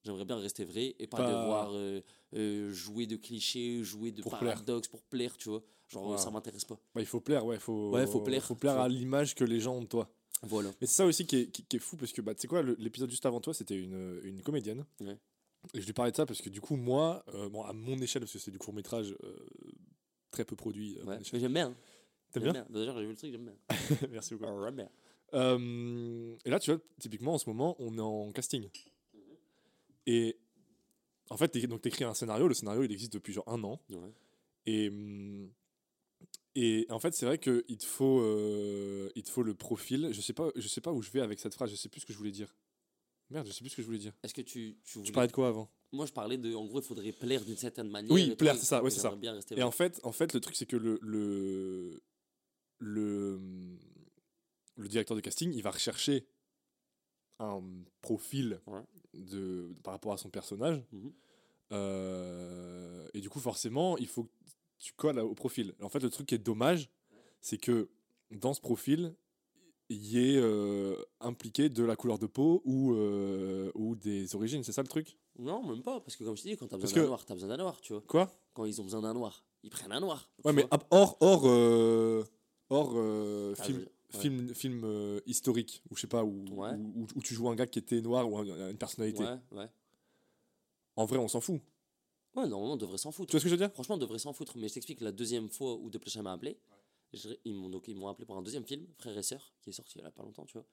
J'aimerais 0.05 0.25
bien 0.25 0.37
rester 0.39 0.65
vrai 0.65 0.95
et 0.99 1.07
pas, 1.07 1.19
Pas- 1.19 1.27
devoir 1.29 1.71
euh, 1.73 2.01
euh, 2.35 2.73
jouer 2.73 3.07
de 3.07 3.17
clichés, 3.17 3.83
jouer 3.83 4.11
de 4.13 4.23
Pour 4.23 4.39
plaire. 4.39 4.55
paradoxes 4.55 4.89
pour 4.89 5.03
plaire, 5.03 5.37
tu 5.37 5.49
vois. 5.49 5.63
Genre, 5.89 6.11
Ouais. 6.11 6.19
ça 6.19 6.31
m'intéresse 6.31 6.65
pas. 6.65 6.79
Bah, 6.95 7.01
il 7.01 7.07
faut 7.07 7.21
plaire, 7.21 7.45
ouais. 7.47 7.59
Faut, 7.59 7.91
Ouais, 7.91 8.07
faut 8.07 8.21
plaire, 8.21 8.45
Faut 8.45 8.55
plaire 8.55 8.79
à 8.79 8.89
l'image 8.89 9.35
que 9.35 9.45
les 9.45 9.61
gens 9.61 9.75
ont 9.77 9.83
de 9.83 9.87
toi. 9.87 10.11
Voilà. 10.43 10.71
Mais 10.81 10.87
c'est 10.87 10.95
ça 10.95 11.07
aussi 11.07 11.27
qui 11.27 11.37
est, 11.37 11.47
qui, 11.51 11.65
qui 11.65 11.77
est 11.77 11.81
fou 11.81 11.97
parce 11.97 12.13
que 12.13 12.21
bah, 12.21 12.35
tu 12.35 12.43
sais 12.43 12.49
quoi, 12.49 12.63
l'épisode 12.63 13.11
juste 13.11 13.27
avant 13.27 13.41
toi, 13.41 13.53
c'était 13.55 13.77
une, 13.77 14.21
une 14.23 14.43
comédienne. 14.43 14.85
Ouais. 15.01 15.19
Et 15.75 15.81
je 15.81 15.87
lui 15.87 15.93
parlais 15.93 16.13
de 16.13 16.17
ça 16.17 16.27
parce 16.27 16.41
que 16.41 16.49
du 16.49 16.61
coup, 16.61 16.77
moi, 16.77 17.25
euh, 17.35 17.49
bon, 17.49 17.63
à 17.63 17.73
mon 17.73 17.99
échelle, 17.99 18.23
parce 18.23 18.33
que 18.33 18.39
c'est 18.39 18.51
du 18.51 18.59
court 18.59 18.73
métrage 18.75 19.15
très 20.31 20.45
peu 20.45 20.57
produit. 20.57 20.99
Ouais. 21.05 21.19
J'aime 21.23 21.53
bien. 21.53 21.69
hein. 21.69 21.77
T'aimes 22.33 22.53
bien 22.53 22.67
D'ailleurs, 22.69 22.97
j'ai 22.99 23.05
vu 23.05 23.11
le 23.11 23.17
truc, 23.17 23.31
j'aime 23.33 23.45
bien. 23.45 23.57
Merci 24.11 24.35
beaucoup. 24.35 24.63
J'aime 24.65 24.77
bien. 24.77 24.91
Euh, 25.35 26.37
et 26.45 26.51
là, 26.51 26.59
tu 26.59 26.71
vois, 26.73 26.81
typiquement, 27.01 27.35
en 27.35 27.39
ce 27.39 27.49
moment, 27.49 27.77
on 27.79 27.97
est 27.99 28.03
en 28.03 28.31
casting. 28.33 28.69
Et 30.07 30.39
en 31.31 31.37
fait, 31.37 31.57
donc 31.67 31.83
t'écris 31.83 32.05
un 32.05 32.15
scénario. 32.15 32.49
Le 32.49 32.55
scénario, 32.55 32.83
il 32.83 32.93
existe 32.93 33.13
depuis 33.13 33.33
genre 33.33 33.49
un 33.49 33.63
an. 33.65 33.81
Ouais. 33.91 34.13
Et, 34.67 34.89
hum, 34.89 35.51
et 36.55 36.87
en 36.91 36.99
fait, 36.99 37.15
c'est 37.15 37.27
vrai 37.27 37.39
qu'il 37.39 37.79
te 37.79 37.85
faut, 37.85 38.21
euh, 38.21 39.11
il 39.15 39.23
te 39.23 39.31
faut 39.31 39.43
le 39.43 39.55
profil. 39.55 40.11
Je 40.13 40.21
sais 40.21 40.33
pas, 40.33 40.51
je 40.57 40.67
sais 40.69 40.81
pas 40.81 40.93
où 40.93 41.03
je 41.03 41.11
vais 41.11 41.21
avec 41.21 41.41
cette 41.41 41.55
phrase. 41.55 41.71
Je 41.71 41.77
sais 41.77 41.89
plus 41.89 42.01
ce 42.01 42.07
que 42.07 42.13
je 42.13 42.19
voulais 42.19 42.31
dire. 42.31 42.55
Merde, 43.31 43.47
je 43.47 43.53
sais 43.53 43.61
plus 43.61 43.69
ce 43.71 43.77
que 43.77 43.83
je 43.83 43.87
voulais 43.87 43.99
dire. 43.99 44.13
Est-ce 44.23 44.33
que 44.35 44.41
tu, 44.41 44.77
tu 45.05 45.13
parlais 45.13 45.29
de 45.29 45.33
quoi 45.33 45.49
avant? 45.49 45.71
Moi, 45.93 46.07
je 46.07 46.13
parlais 46.13 46.37
de. 46.39 46.55
En 46.55 46.65
gros, 46.67 46.81
il 46.81 46.85
faudrait 46.85 47.13
plaire 47.13 47.45
d'une 47.45 47.57
certaine 47.57 47.89
manière. 47.89 48.11
Oui, 48.13 48.35
plaire, 48.37 48.57
c'est 48.57 48.65
ça, 48.65 48.83
ouais, 48.83 48.91
c'est 48.91 49.01
ça. 49.01 49.15
bien 49.17 49.33
rester 49.35 49.59
Et 49.59 49.63
en 49.63 49.71
fait, 49.71 50.01
en 50.03 50.13
fait, 50.13 50.33
le 50.33 50.41
truc, 50.41 50.57
c'est 50.57 50.67
que 50.67 50.77
le, 50.77 50.99
le, 51.03 52.03
le, 52.79 53.41
le 54.77 54.89
directeur 54.89 55.17
de 55.17 55.21
casting, 55.21 55.53
il 55.53 55.63
va 55.63 55.71
rechercher 55.71 56.27
un 57.39 57.63
profil 58.01 58.61
Ouais. 58.67 58.81
de, 59.15 59.73
par 59.83 59.93
rapport 59.95 60.13
à 60.13 60.19
son 60.19 60.31
personnage. 60.31 60.83
Mhm. 60.93 61.13
Euh, 61.73 63.09
et 63.15 63.21
du 63.21 63.29
coup, 63.29 63.41
forcément, 63.41 63.97
il 63.99 64.07
faut 64.09 64.25
que 64.25 64.31
tu 64.79 64.93
colles 64.95 65.19
au 65.21 65.35
profil. 65.35 65.75
En 65.83 65.89
fait, 65.89 66.01
le 66.01 66.11
truc 66.11 66.27
qui 66.27 66.35
est 66.35 66.39
dommage, 66.39 66.89
c'est 67.41 67.59
que 67.59 67.89
dans 68.31 68.55
ce 68.55 68.61
profil, 68.61 68.99
il 69.01 69.11
y 69.91 70.37
euh, 70.37 70.97
impliqué 71.21 71.69
de 71.69 71.83
la 71.85 71.97
couleur 71.97 72.19
de 72.19 72.27
peau 72.27 72.63
ou, 72.65 72.93
euh, 72.95 73.71
ou 73.75 73.97
des 73.97 74.35
origines. 74.35 74.63
C'est 74.63 74.73
ça 74.73 74.83
le 74.83 74.89
truc? 74.89 75.17
Non, 75.39 75.63
même 75.67 75.83
pas, 75.83 76.01
parce 76.01 76.17
que 76.17 76.25
comme 76.25 76.37
je 76.37 76.43
t'ai 76.43 76.51
dit, 76.51 76.57
quand 76.57 76.67
t'as 76.67 76.77
besoin 76.77 76.95
d'un 76.97 77.03
que- 77.03 77.07
noir, 77.09 77.25
t'as 77.25 77.35
besoin 77.35 77.49
d'un 77.49 77.57
noir, 77.57 77.81
tu 77.81 77.93
vois. 77.93 78.03
Quoi? 78.07 78.31
Quand 78.55 78.65
ils 78.65 78.81
ont 78.81 78.85
besoin 78.85 79.01
d'un 79.03 79.15
noir, 79.15 79.45
ils 79.63 79.71
prennent 79.71 79.93
un 79.93 80.01
noir. 80.01 80.29
Ouais, 80.45 80.53
mais 80.53 80.67
hors, 80.91 81.17
hors, 81.21 81.43
euh, 81.47 82.25
hors 82.71 82.91
Ah, 83.59 83.63
film, 83.63 83.79
ouais. 83.79 84.21
film, 84.21 84.55
film 84.55 85.21
historique, 85.27 85.83
ou 85.91 85.97
je 85.97 86.03
sais 86.03 86.07
pas, 86.07 86.25
où, 86.25 86.45
Ouais. 86.51 86.73
où, 86.75 87.03
où- 87.03 87.07
où 87.17 87.23
tu 87.23 87.35
joues 87.35 87.49
un 87.49 87.55
gars 87.55 87.67
qui 87.67 87.79
était 87.79 88.01
noir 88.01 88.31
ou 88.31 88.37
un- 88.39 88.71
une 88.71 88.79
personnalité. 88.79 89.23
Ouais, 89.23 89.39
ouais. 89.53 89.69
En 90.97 91.05
vrai, 91.07 91.19
on 91.19 91.29
s'en 91.29 91.41
fout. 91.41 91.61
Ouais, 92.35 92.47
normalement, 92.47 92.75
on 92.75 92.77
devrait 92.77 92.99
s'en 92.99 93.11
foutre. 93.13 93.31
Tu 93.31 93.33
vois 93.37 93.41
ce 93.41 93.45
que 93.45 93.49
je 93.49 93.55
veux 93.55 93.59
dire? 93.59 93.73
Franchement, 93.73 93.95
on 93.95 93.99
devrait 93.99 94.19
s'en 94.19 94.33
foutre. 94.33 94.57
Mais 94.59 94.69
je 94.69 94.75
t'explique, 94.75 95.01
la 95.01 95.13
deuxième 95.13 95.49
fois 95.49 95.75
où 95.77 95.89
Desplechin 95.91 96.23
m'a 96.23 96.33
appelé, 96.33 96.59
je- 97.13 97.29
ils 97.45 97.55
m'ont 97.55 97.69
donc 97.71 97.89
ils 97.89 97.97
m'ont 97.97 98.09
appelé 98.09 98.27
pour 98.27 98.37
un 98.37 98.43
deuxième 98.43 98.65
film, 98.67 98.87
Frères 98.99 99.17
et 99.17 99.23
Sœurs, 99.23 99.55
qui 99.63 99.71
est 99.71 99.73
sorti 99.73 99.99
il 99.99 100.03
y 100.03 100.05
a 100.05 100.11
pas 100.11 100.23
longtemps, 100.23 100.45
tu 100.47 100.55
vois. 100.55 100.67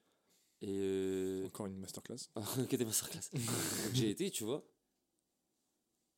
Et 0.62 0.70
euh, 0.80 1.46
Encore 1.48 1.66
une 1.68 1.78
masterclass. 1.78 2.30
qui 2.70 2.76
était 2.76 2.86
masterclass. 2.86 3.30
J'ai 3.94 4.10
été, 4.10 4.32
tu 4.32 4.44
vois. 4.46 4.66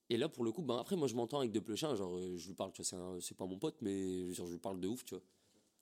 Et 0.10 0.16
là, 0.18 0.30
pour 0.30 0.44
le 0.46 0.52
coup, 0.52 0.62
ben 0.62 0.78
après, 0.78 0.96
moi, 0.96 1.08
je 1.08 1.16
m'entends 1.16 1.40
avec 1.40 1.52
Desplechin, 1.52 1.94
genre, 1.96 2.18
euh, 2.18 2.38
je 2.38 2.48
lui 2.48 2.54
parle, 2.54 2.72
tu 2.72 2.82
vois, 2.82 3.18
c'est 3.20 3.36
pas 3.36 3.46
mon 3.46 3.60
pote, 3.60 3.76
mais 3.82 4.30
dire, 4.30 4.46
je 4.46 4.52
lui 4.54 4.60
parle 4.60 4.80
de 4.80 4.88
ouf, 4.88 5.04
tu 5.04 5.16
vois. 5.16 5.24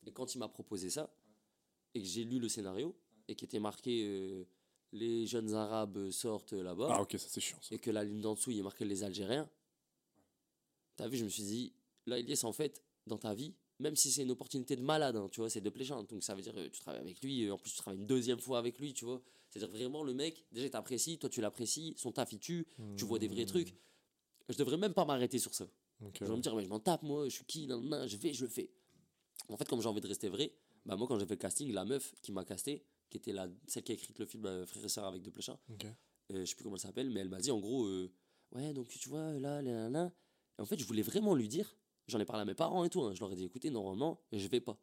Et 0.08 0.12
quand 0.12 0.34
il 0.34 0.40
m'a 0.40 0.48
proposé 0.50 0.90
ça, 0.90 1.14
et 1.94 2.02
que 2.02 2.08
j'ai 2.08 2.24
lu 2.24 2.40
le 2.40 2.50
scénario, 2.50 2.96
et 3.28 3.36
qui 3.36 3.46
était 3.46 3.60
marqué 3.60 4.04
euh, 4.08 4.46
les 4.94 5.28
jeunes 5.28 5.54
arabes 5.54 6.10
sortent 6.10 6.54
là-bas, 6.54 6.88
Ah, 6.92 7.02
ok, 7.04 7.12
ça 7.20 7.28
c'est 7.30 7.40
chiant. 7.42 7.58
ça. 7.62 7.76
et 7.76 7.78
que 7.80 7.92
la 7.92 8.04
ligne 8.04 8.22
d'en 8.22 8.34
dessous, 8.34 8.50
il 8.52 8.60
est 8.60 8.64
marqué 8.64 8.84
les 8.86 9.04
Algériens, 9.04 9.50
T'as 10.96 11.08
vu, 11.10 11.18
je 11.18 11.26
me 11.26 11.30
suis 11.30 11.44
dit, 11.44 11.74
là, 12.06 12.18
Elias, 12.18 12.42
en 12.46 12.54
fait, 12.54 12.82
dans 13.06 13.18
ta 13.18 13.34
vie, 13.34 13.54
même 13.80 13.96
si 13.96 14.12
c'est 14.12 14.24
une 14.24 14.32
opportunité 14.32 14.76
de 14.76 14.82
malade, 14.82 15.16
hein, 15.16 15.28
tu 15.32 15.40
vois, 15.42 15.50
c'est 15.50 15.62
de 15.62 15.70
pléchant. 15.70 16.04
Donc 16.04 16.24
ça 16.24 16.34
veut 16.36 16.42
dire, 16.42 16.54
euh, 16.58 16.70
tu 16.72 16.80
travailles 16.80 17.02
avec 17.02 17.22
lui, 17.22 17.46
euh, 17.46 17.54
en 17.54 17.58
plus 17.58 17.72
tu 17.72 17.78
travailles 17.78 18.00
une 18.00 18.08
deuxième 18.08 18.40
fois 18.40 18.58
avec 18.60 18.80
lui, 18.80 18.94
tu 18.94 19.06
vois. 19.06 19.22
C'est-à-dire 19.50 19.70
vraiment, 19.76 20.04
le 20.04 20.14
mec, 20.14 20.46
déjà, 20.52 20.66
il 20.66 20.70
t'apprécie, 20.72 21.18
toi, 21.18 21.30
tu 21.30 21.42
l'apprécies, 21.42 21.94
son 21.98 22.12
taf, 22.12 22.32
il 22.34 22.40
tue, 22.40 22.68
tu 22.98 23.06
vois 23.06 23.20
des 23.20 23.28
vrais 23.28 23.46
trucs. 23.46 23.76
Je 24.50 24.58
devrais 24.58 24.78
même 24.78 24.94
pas 24.94 25.06
m'arrêter 25.06 25.40
sur 25.40 25.54
ça. 25.54 25.66
Je 26.20 26.26
vais 26.26 26.36
me 26.36 26.42
dire, 26.42 26.56
mais 26.56 26.64
je 26.64 26.70
m'en 26.70 26.80
tape, 26.80 27.04
moi, 27.04 27.26
je 27.30 27.36
suis 27.36 27.46
qui, 27.46 27.68
nan, 27.68 27.82
nan, 27.88 28.08
je 28.08 28.18
vais, 28.18 28.34
je 28.34 28.44
le 28.44 28.50
fais. 28.50 28.70
En 29.50 29.56
fait, 29.58 29.68
comme 29.68 29.82
j'ai 29.82 29.88
envie 29.88 30.02
de 30.02 30.08
rester 30.08 30.28
vrai, 30.30 30.54
bah 30.86 30.96
moi, 30.98 31.08
quand 31.08 31.18
j'ai 31.18 31.26
fait 31.26 31.36
le 31.36 31.40
casting, 31.40 31.72
la 31.72 31.86
meuf 31.86 32.14
qui 32.22 32.32
m'a 32.32 32.44
casté, 32.44 32.84
qui 33.10 33.18
était 33.18 33.32
la, 33.32 33.48
celle 33.68 33.84
qui 33.84 33.92
a 33.92 33.96
écrit 33.96 34.14
le 34.18 34.26
film 34.26 34.46
euh, 34.46 34.66
Frère 34.66 34.84
et 34.84 34.90
Sœur 34.90 35.06
avec 35.06 35.22
De 35.22 35.30
Plechin, 35.30 35.58
ok. 35.70 35.86
euh, 35.86 36.40
je 36.42 36.46
sais 36.46 36.56
plus 36.56 36.64
comment 36.64 36.76
elle 36.76 36.82
s'appelle, 36.82 37.10
mais 37.10 37.22
elle 37.22 37.30
m'a 37.30 37.40
dit 37.40 37.52
en 37.52 37.60
gros, 37.60 37.86
euh, 37.86 38.12
ouais, 38.52 38.74
donc 38.74 38.90
tu 38.90 39.08
vois, 39.10 39.34
là, 39.40 39.62
là, 39.62 39.72
là, 39.72 39.90
là. 39.90 40.12
Et 40.60 40.62
en 40.62 40.66
fait, 40.66 40.78
je 40.78 40.86
voulais 40.86 41.02
vraiment 41.02 41.34
lui 41.34 41.48
dire, 41.48 41.76
j'en 42.08 42.20
ai 42.20 42.26
parlé 42.26 42.42
à 42.42 42.46
mes 42.46 42.56
parents 42.56 42.84
et 42.84 42.90
tout, 42.90 43.02
hein, 43.04 43.14
je 43.14 43.20
leur 43.20 43.32
ai 43.32 43.36
dit, 43.36 43.46
écoutez, 43.46 43.70
normalement, 43.70 44.20
je 44.32 44.48
vais 44.48 44.60
pas. 44.62 44.78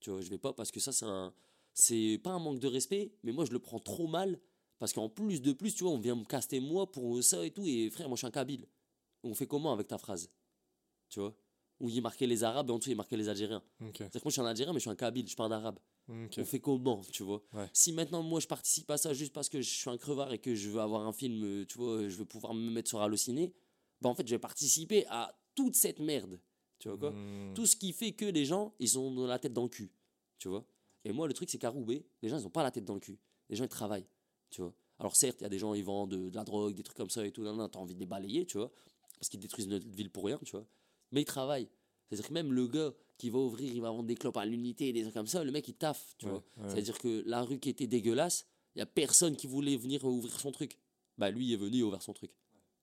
Tu 0.00 0.10
vois, 0.10 0.20
je 0.20 0.28
vais 0.30 0.38
pas 0.38 0.52
parce 0.52 0.70
que 0.70 0.80
ça, 0.80 0.92
c'est 0.92 1.04
un. 1.06 1.32
C'est 1.74 2.20
pas 2.22 2.30
un 2.30 2.38
manque 2.38 2.58
de 2.58 2.68
respect, 2.68 3.14
mais 3.22 3.32
moi, 3.32 3.46
je 3.46 3.52
le 3.52 3.58
prends 3.58 3.78
trop 3.78 4.06
mal 4.06 4.38
parce 4.78 4.92
qu'en 4.92 5.08
plus 5.08 5.40
de 5.40 5.52
plus, 5.52 5.74
tu 5.74 5.84
vois, 5.84 5.92
on 5.92 5.98
vient 5.98 6.14
me 6.16 6.24
caster 6.24 6.60
moi 6.60 6.90
pour 6.90 7.22
ça 7.22 7.46
et 7.46 7.50
tout, 7.50 7.64
et 7.64 7.88
frère, 7.88 8.08
moi, 8.08 8.16
je 8.16 8.20
suis 8.20 8.26
un 8.26 8.30
Kabyle. 8.32 8.66
On 9.22 9.32
fait 9.34 9.46
comment 9.46 9.72
avec 9.72 9.86
ta 9.86 9.96
phrase? 9.96 10.30
Tu 11.08 11.20
vois? 11.20 11.34
Où 11.80 11.88
il 11.88 12.02
marqué 12.02 12.26
les 12.26 12.44
Arabes 12.44 12.68
et 12.68 12.72
en 12.72 12.78
dessous, 12.78 12.90
il 12.90 12.96
marqué 12.96 13.16
les 13.16 13.28
Algériens. 13.28 13.62
Ok, 13.80 13.96
C'est-à-dire 13.96 14.20
que 14.20 14.24
moi, 14.26 14.30
je 14.30 14.32
suis 14.32 14.40
un 14.42 14.46
Algérien, 14.46 14.72
mais 14.72 14.80
je 14.80 14.82
suis 14.82 14.90
un 14.90 14.96
Kabyle, 14.96 15.28
je 15.28 15.34
parle 15.36 15.50
d'arabe. 15.50 15.78
ok. 16.08 16.34
On 16.38 16.44
fait 16.44 16.60
comment, 16.60 17.00
tu 17.10 17.22
vois? 17.22 17.42
Ouais. 17.52 17.70
Si 17.72 17.92
maintenant, 17.92 18.22
moi, 18.22 18.38
je 18.40 18.46
participe 18.48 18.90
à 18.90 18.98
ça 18.98 19.14
juste 19.14 19.32
parce 19.32 19.48
que 19.48 19.60
je 19.62 19.70
suis 19.70 19.88
un 19.88 19.96
crevard 19.96 20.32
et 20.32 20.38
que 20.38 20.54
je 20.54 20.68
veux 20.68 20.80
avoir 20.80 21.06
un 21.06 21.12
film, 21.12 21.42
euh, 21.44 21.64
tu 21.64 21.78
vois, 21.78 22.06
je 22.08 22.16
veux 22.16 22.24
pouvoir 22.26 22.52
me 22.52 22.70
mettre 22.70 22.88
sur 22.88 23.00
Allociné, 23.00 23.54
bah 24.00 24.10
en 24.10 24.14
fait, 24.14 24.26
je 24.26 24.34
vais 24.34 24.38
participer 24.40 25.06
à 25.08 25.34
toute 25.54 25.74
cette 25.74 26.00
merde. 26.00 26.38
Tu 26.82 26.88
vois 26.88 26.98
quoi? 26.98 27.10
Hmm. 27.12 27.54
Tout 27.54 27.64
ce 27.64 27.76
qui 27.76 27.92
fait 27.92 28.10
que 28.10 28.24
les 28.24 28.44
gens, 28.44 28.74
ils 28.80 28.98
ont 28.98 29.24
la 29.24 29.38
tête 29.38 29.52
dans 29.52 29.62
le 29.62 29.68
cul. 29.68 29.88
Tu 30.36 30.48
vois? 30.48 30.64
Et 31.04 31.12
moi, 31.12 31.28
le 31.28 31.32
truc, 31.32 31.48
c'est 31.48 31.56
qu'à 31.58 31.70
Roubaix, 31.70 32.04
les 32.22 32.28
gens, 32.28 32.36
ils 32.36 32.44
ont 32.44 32.50
pas 32.50 32.64
la 32.64 32.72
tête 32.72 32.84
dans 32.84 32.94
le 32.94 33.00
cul. 33.00 33.20
Les 33.48 33.54
gens, 33.54 33.62
ils 33.62 33.68
travaillent. 33.68 34.06
Tu 34.50 34.62
vois? 34.62 34.74
Alors, 34.98 35.14
certes, 35.14 35.36
il 35.40 35.44
y 35.44 35.46
a 35.46 35.48
des 35.48 35.60
gens, 35.60 35.74
ils 35.74 35.84
vendent 35.84 36.10
de, 36.10 36.28
de 36.28 36.34
la 36.34 36.42
drogue, 36.42 36.74
des 36.74 36.82
trucs 36.82 36.96
comme 36.96 37.08
ça 37.08 37.24
et 37.24 37.30
tout. 37.30 37.44
Non, 37.44 37.54
non, 37.54 37.68
t'as 37.68 37.78
envie 37.78 37.94
de 37.94 38.00
les 38.00 38.06
balayer, 38.06 38.46
tu 38.46 38.58
vois? 38.58 38.68
Parce 39.16 39.28
qu'ils 39.28 39.38
détruisent 39.38 39.68
notre 39.68 39.86
ville 39.86 40.10
pour 40.10 40.24
rien, 40.24 40.40
tu 40.44 40.50
vois 40.50 40.66
Mais 41.12 41.22
ils 41.22 41.24
travaillent. 41.24 41.68
C'est-à-dire 42.08 42.26
que 42.26 42.34
même 42.34 42.52
le 42.52 42.66
gars 42.66 42.92
qui 43.16 43.30
va 43.30 43.38
ouvrir, 43.38 43.72
il 43.72 43.80
va 43.80 43.90
vendre 43.92 44.08
des 44.08 44.16
clopes 44.16 44.36
à 44.36 44.44
l'unité, 44.44 44.92
des 44.92 45.02
trucs 45.02 45.14
comme 45.14 45.28
ça, 45.28 45.44
le 45.44 45.52
mec, 45.52 45.68
il 45.68 45.74
taffe, 45.74 46.16
tu 46.18 46.26
Ouais, 46.26 46.32
vois 46.32 46.42
ouais. 46.56 46.68
C'est-à-dire 46.70 46.98
que 46.98 47.22
la 47.26 47.42
rue 47.42 47.60
qui 47.60 47.68
était 47.70 47.86
dégueulasse, 47.86 48.44
il 48.74 48.80
y 48.80 48.82
a 48.82 48.86
personne 48.86 49.36
qui 49.36 49.46
voulait 49.46 49.76
venir 49.76 50.04
ouvrir 50.04 50.40
son 50.40 50.50
truc. 50.50 50.76
Bah 51.16 51.30
lui 51.30 51.46
il 51.46 51.52
est 51.52 51.56
venu 51.56 51.84
ouvert 51.84 52.02
son 52.02 52.12
truc. 52.12 52.32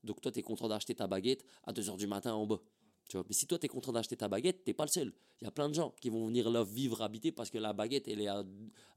Donc 0.06 0.22
toi 0.22 0.32
tu 0.32 0.40
es 0.40 0.42
content 0.42 0.70
d'acheter 0.70 0.96
ta 0.96 1.08
baguette 1.08 1.44
à 1.64 1.74
2h 1.74 1.98
du 1.98 2.08
matin 2.08 2.34
en 2.34 2.48
bas. 2.48 2.62
Tu 3.10 3.18
vois, 3.18 3.26
mais 3.28 3.34
si 3.34 3.48
toi 3.48 3.58
tu 3.60 3.66
es 3.66 3.68
content 3.70 3.92
d'acheter 3.92 4.16
ta 4.16 4.28
baguette, 4.28 4.64
t'es 4.64 4.74
pas 4.74 4.86
le 4.86 4.92
seul. 4.92 5.12
Il 5.42 5.46
y 5.46 5.48
a 5.48 5.52
plein 5.52 5.68
de 5.68 5.74
gens 5.74 5.94
qui 6.00 6.10
vont 6.10 6.28
venir 6.28 6.50
là 6.50 6.64
vivre, 6.64 7.02
habiter 7.02 7.32
parce 7.32 7.50
que 7.50 7.58
la 7.58 7.74
baguette 7.74 8.08
elle 8.08 8.22
est 8.22 8.28
à, 8.28 8.46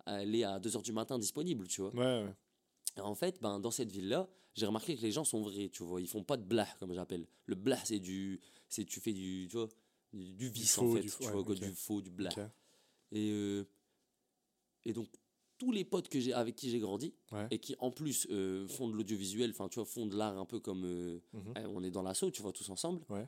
elle 0.06 0.34
est 0.34 0.44
à 0.44 0.60
2h 0.60 0.82
du 0.82 0.92
matin 0.92 1.18
disponible, 1.18 1.66
tu 1.66 1.80
vois. 1.80 1.94
Ouais, 1.94 2.24
ouais. 2.26 2.34
Et 2.98 3.00
en 3.00 3.14
fait, 3.14 3.40
ben, 3.40 3.58
dans 3.58 3.70
cette 3.70 3.90
ville-là, 3.90 4.28
j'ai 4.54 4.66
remarqué 4.66 4.96
que 4.96 5.00
les 5.00 5.12
gens 5.12 5.24
sont 5.24 5.40
vrais, 5.42 5.70
tu 5.70 5.82
vois. 5.82 5.98
Ils 6.00 6.06
font 6.06 6.22
pas 6.22 6.36
de 6.36 6.44
blah, 6.44 6.68
comme 6.78 6.92
j'appelle. 6.92 7.26
Le 7.46 7.54
blah, 7.54 7.78
c'est 7.84 8.00
du. 8.00 8.38
c'est 8.68 8.84
Tu 8.84 9.00
fais 9.00 9.14
du. 9.14 9.48
Tu 9.50 9.56
vois, 9.56 9.68
du, 10.12 10.34
du 10.34 10.48
vice, 10.50 10.76
en 10.76 10.82
faux, 10.82 10.94
fait. 10.96 11.00
du- 11.00 11.08
tu 11.10 11.22
ouais, 11.24 11.32
vois, 11.32 11.42
quoi, 11.42 11.54
ok. 11.54 11.60
du 11.60 11.72
faux, 11.74 12.02
du 12.02 12.10
blah. 12.10 12.28
Et, 13.12 13.30
euh, 13.32 13.64
et 14.84 14.92
donc, 14.92 15.08
tous 15.56 15.72
les 15.72 15.84
potes 15.86 16.08
que 16.08 16.20
j'ai, 16.20 16.34
avec 16.34 16.54
qui 16.56 16.68
j'ai 16.68 16.80
grandi, 16.80 17.14
Ouais. 17.30 17.46
et 17.50 17.58
qui 17.58 17.74
en 17.78 17.90
plus 17.90 18.26
euh, 18.30 18.66
font 18.68 18.88
de 18.88 18.94
l'audiovisuel, 18.94 19.50
enfin, 19.52 19.68
tu 19.68 19.76
vois, 19.76 19.86
font 19.86 20.04
de 20.06 20.16
l'art 20.16 20.36
un 20.36 20.44
peu 20.44 20.60
comme. 20.60 20.84
euh, 20.84 21.18
Mhm. 21.32 21.54
eh, 21.56 21.66
on 21.66 21.82
est 21.82 21.90
dans 21.90 22.02
l'assaut, 22.02 22.30
tu 22.30 22.42
vois, 22.42 22.52
tous 22.52 22.68
ensemble. 22.68 23.02
Ouais. 23.08 23.26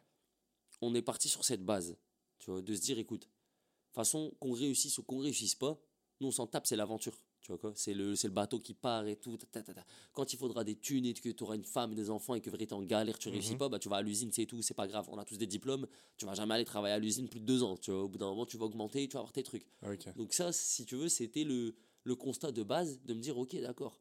On 0.80 0.94
est 0.94 1.02
parti 1.02 1.28
sur 1.28 1.44
cette 1.44 1.64
base, 1.64 1.96
tu 2.38 2.50
vois, 2.50 2.62
de 2.62 2.74
se 2.74 2.80
dire, 2.80 2.98
écoute, 2.98 3.22
de 3.22 3.26
toute 3.26 3.94
façon, 3.94 4.34
qu'on 4.40 4.52
réussisse 4.52 4.98
ou 4.98 5.02
qu'on 5.02 5.18
réussisse 5.18 5.54
pas, 5.54 5.78
nous, 6.20 6.28
on 6.28 6.32
s'en 6.32 6.46
tape, 6.46 6.66
c'est 6.66 6.76
l'aventure. 6.76 7.16
Tu 7.40 7.48
vois 7.52 7.58
quoi 7.58 7.72
C'est 7.76 7.92
le, 7.92 8.16
c'est 8.16 8.28
le 8.28 8.32
bateau 8.32 8.58
qui 8.58 8.72
part 8.72 9.06
et 9.06 9.16
tout. 9.16 9.36
ta, 9.36 9.46
ta, 9.46 9.62
ta, 9.62 9.74
ta. 9.74 9.84
Quand 10.14 10.32
il 10.32 10.38
faudra 10.38 10.64
des 10.64 10.76
thunes 10.76 11.04
et 11.04 11.12
que 11.12 11.28
tu 11.28 11.42
auras 11.44 11.56
une 11.56 11.64
femme 11.64 11.92
et 11.92 11.94
des 11.94 12.08
enfants 12.08 12.34
et 12.34 12.40
que 12.40 12.48
vraiment 12.48 12.64
t'es 12.66 12.72
en 12.72 12.82
galère, 12.82 13.18
tu 13.18 13.28
réussis 13.28 13.52
Mhm. 13.52 13.58
pas, 13.58 13.68
bah 13.68 13.78
tu 13.78 13.90
vas 13.90 13.96
à 13.96 14.02
l'usine, 14.02 14.32
c'est 14.32 14.46
tout, 14.46 14.62
c'est 14.62 14.72
pas 14.72 14.86
grave. 14.88 15.06
On 15.10 15.18
a 15.18 15.26
tous 15.26 15.36
des 15.36 15.46
diplômes, 15.46 15.86
tu 16.16 16.24
vas 16.24 16.32
jamais 16.34 16.54
aller 16.54 16.64
travailler 16.64 16.94
à 16.94 16.98
l'usine 16.98 17.28
plus 17.28 17.40
de 17.40 17.44
deux 17.44 17.62
ans. 17.62 17.76
Tu 17.76 17.90
vois, 17.90 18.04
au 18.04 18.08
bout 18.08 18.16
d'un 18.16 18.28
moment, 18.30 18.46
tu 18.46 18.56
vas 18.56 18.64
augmenter, 18.64 19.06
tu 19.08 19.12
vas 19.12 19.18
avoir 19.20 19.32
tes 19.32 19.42
trucs. 19.42 19.66
Ah. 19.82 19.90
Donc 20.16 20.32
ça, 20.32 20.52
si 20.52 20.86
tu 20.86 20.96
veux, 20.96 21.10
c'était 21.10 21.44
le, 21.44 21.74
le 22.04 22.16
constat 22.16 22.50
de 22.50 22.62
base 22.62 22.98
de 23.04 23.12
me 23.12 23.20
dire, 23.20 23.36
ok, 23.36 23.54
d'accord, 23.60 24.00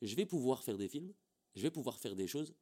je 0.00 0.14
vais 0.16 0.26
pouvoir 0.26 0.64
faire 0.64 0.76
des 0.76 0.88
films, 0.88 1.12
je 1.54 1.62
vais 1.62 1.70
pouvoir 1.70 2.00
faire 2.00 2.16
des 2.16 2.26
choses, 2.26 2.52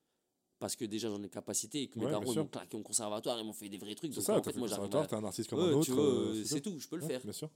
parce 0.60 0.76
que 0.76 0.84
déjà 0.84 1.08
j'en 1.08 1.20
ai 1.22 1.28
capacité 1.28 1.82
et 1.82 1.88
que 1.88 1.98
mes 1.98 2.04
Ouais, 2.04 2.10
darons 2.12 2.32
m'ont 2.32 2.46
claqué 2.46 2.76
au 2.76 2.82
conservatoire, 2.82 3.38
ils 3.40 3.44
m'ont 3.44 3.52
fait 3.52 3.68
des 3.68 3.78
vrais 3.78 3.94
trucs. 3.96 4.12
C'est 4.12 4.20
Donc 4.20 4.26
ça, 4.26 4.38
en 4.38 4.42
fait, 4.42 4.52
fait 4.52 4.58
moi 4.58 4.68
j'arrive 4.68 4.94
à... 4.94 5.06
t'es 5.06 5.16
un 5.16 5.24
artiste 5.24 5.50
comme 5.50 5.58
Ouais, 5.58 5.70
un 5.70 5.72
autre. 5.72 5.92
euh, 5.98 6.44
c'est 6.44 6.60
tout, 6.60 6.78
je 6.78 6.86
peux 6.86 6.96
le 6.96 7.02
Ouais, 7.02 7.08
faire. 7.08 7.22
Bien 7.22 7.32
sûr. 7.32 7.50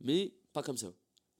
Mais 0.00 0.32
pas 0.52 0.62
comme 0.62 0.76
ça. 0.76 0.92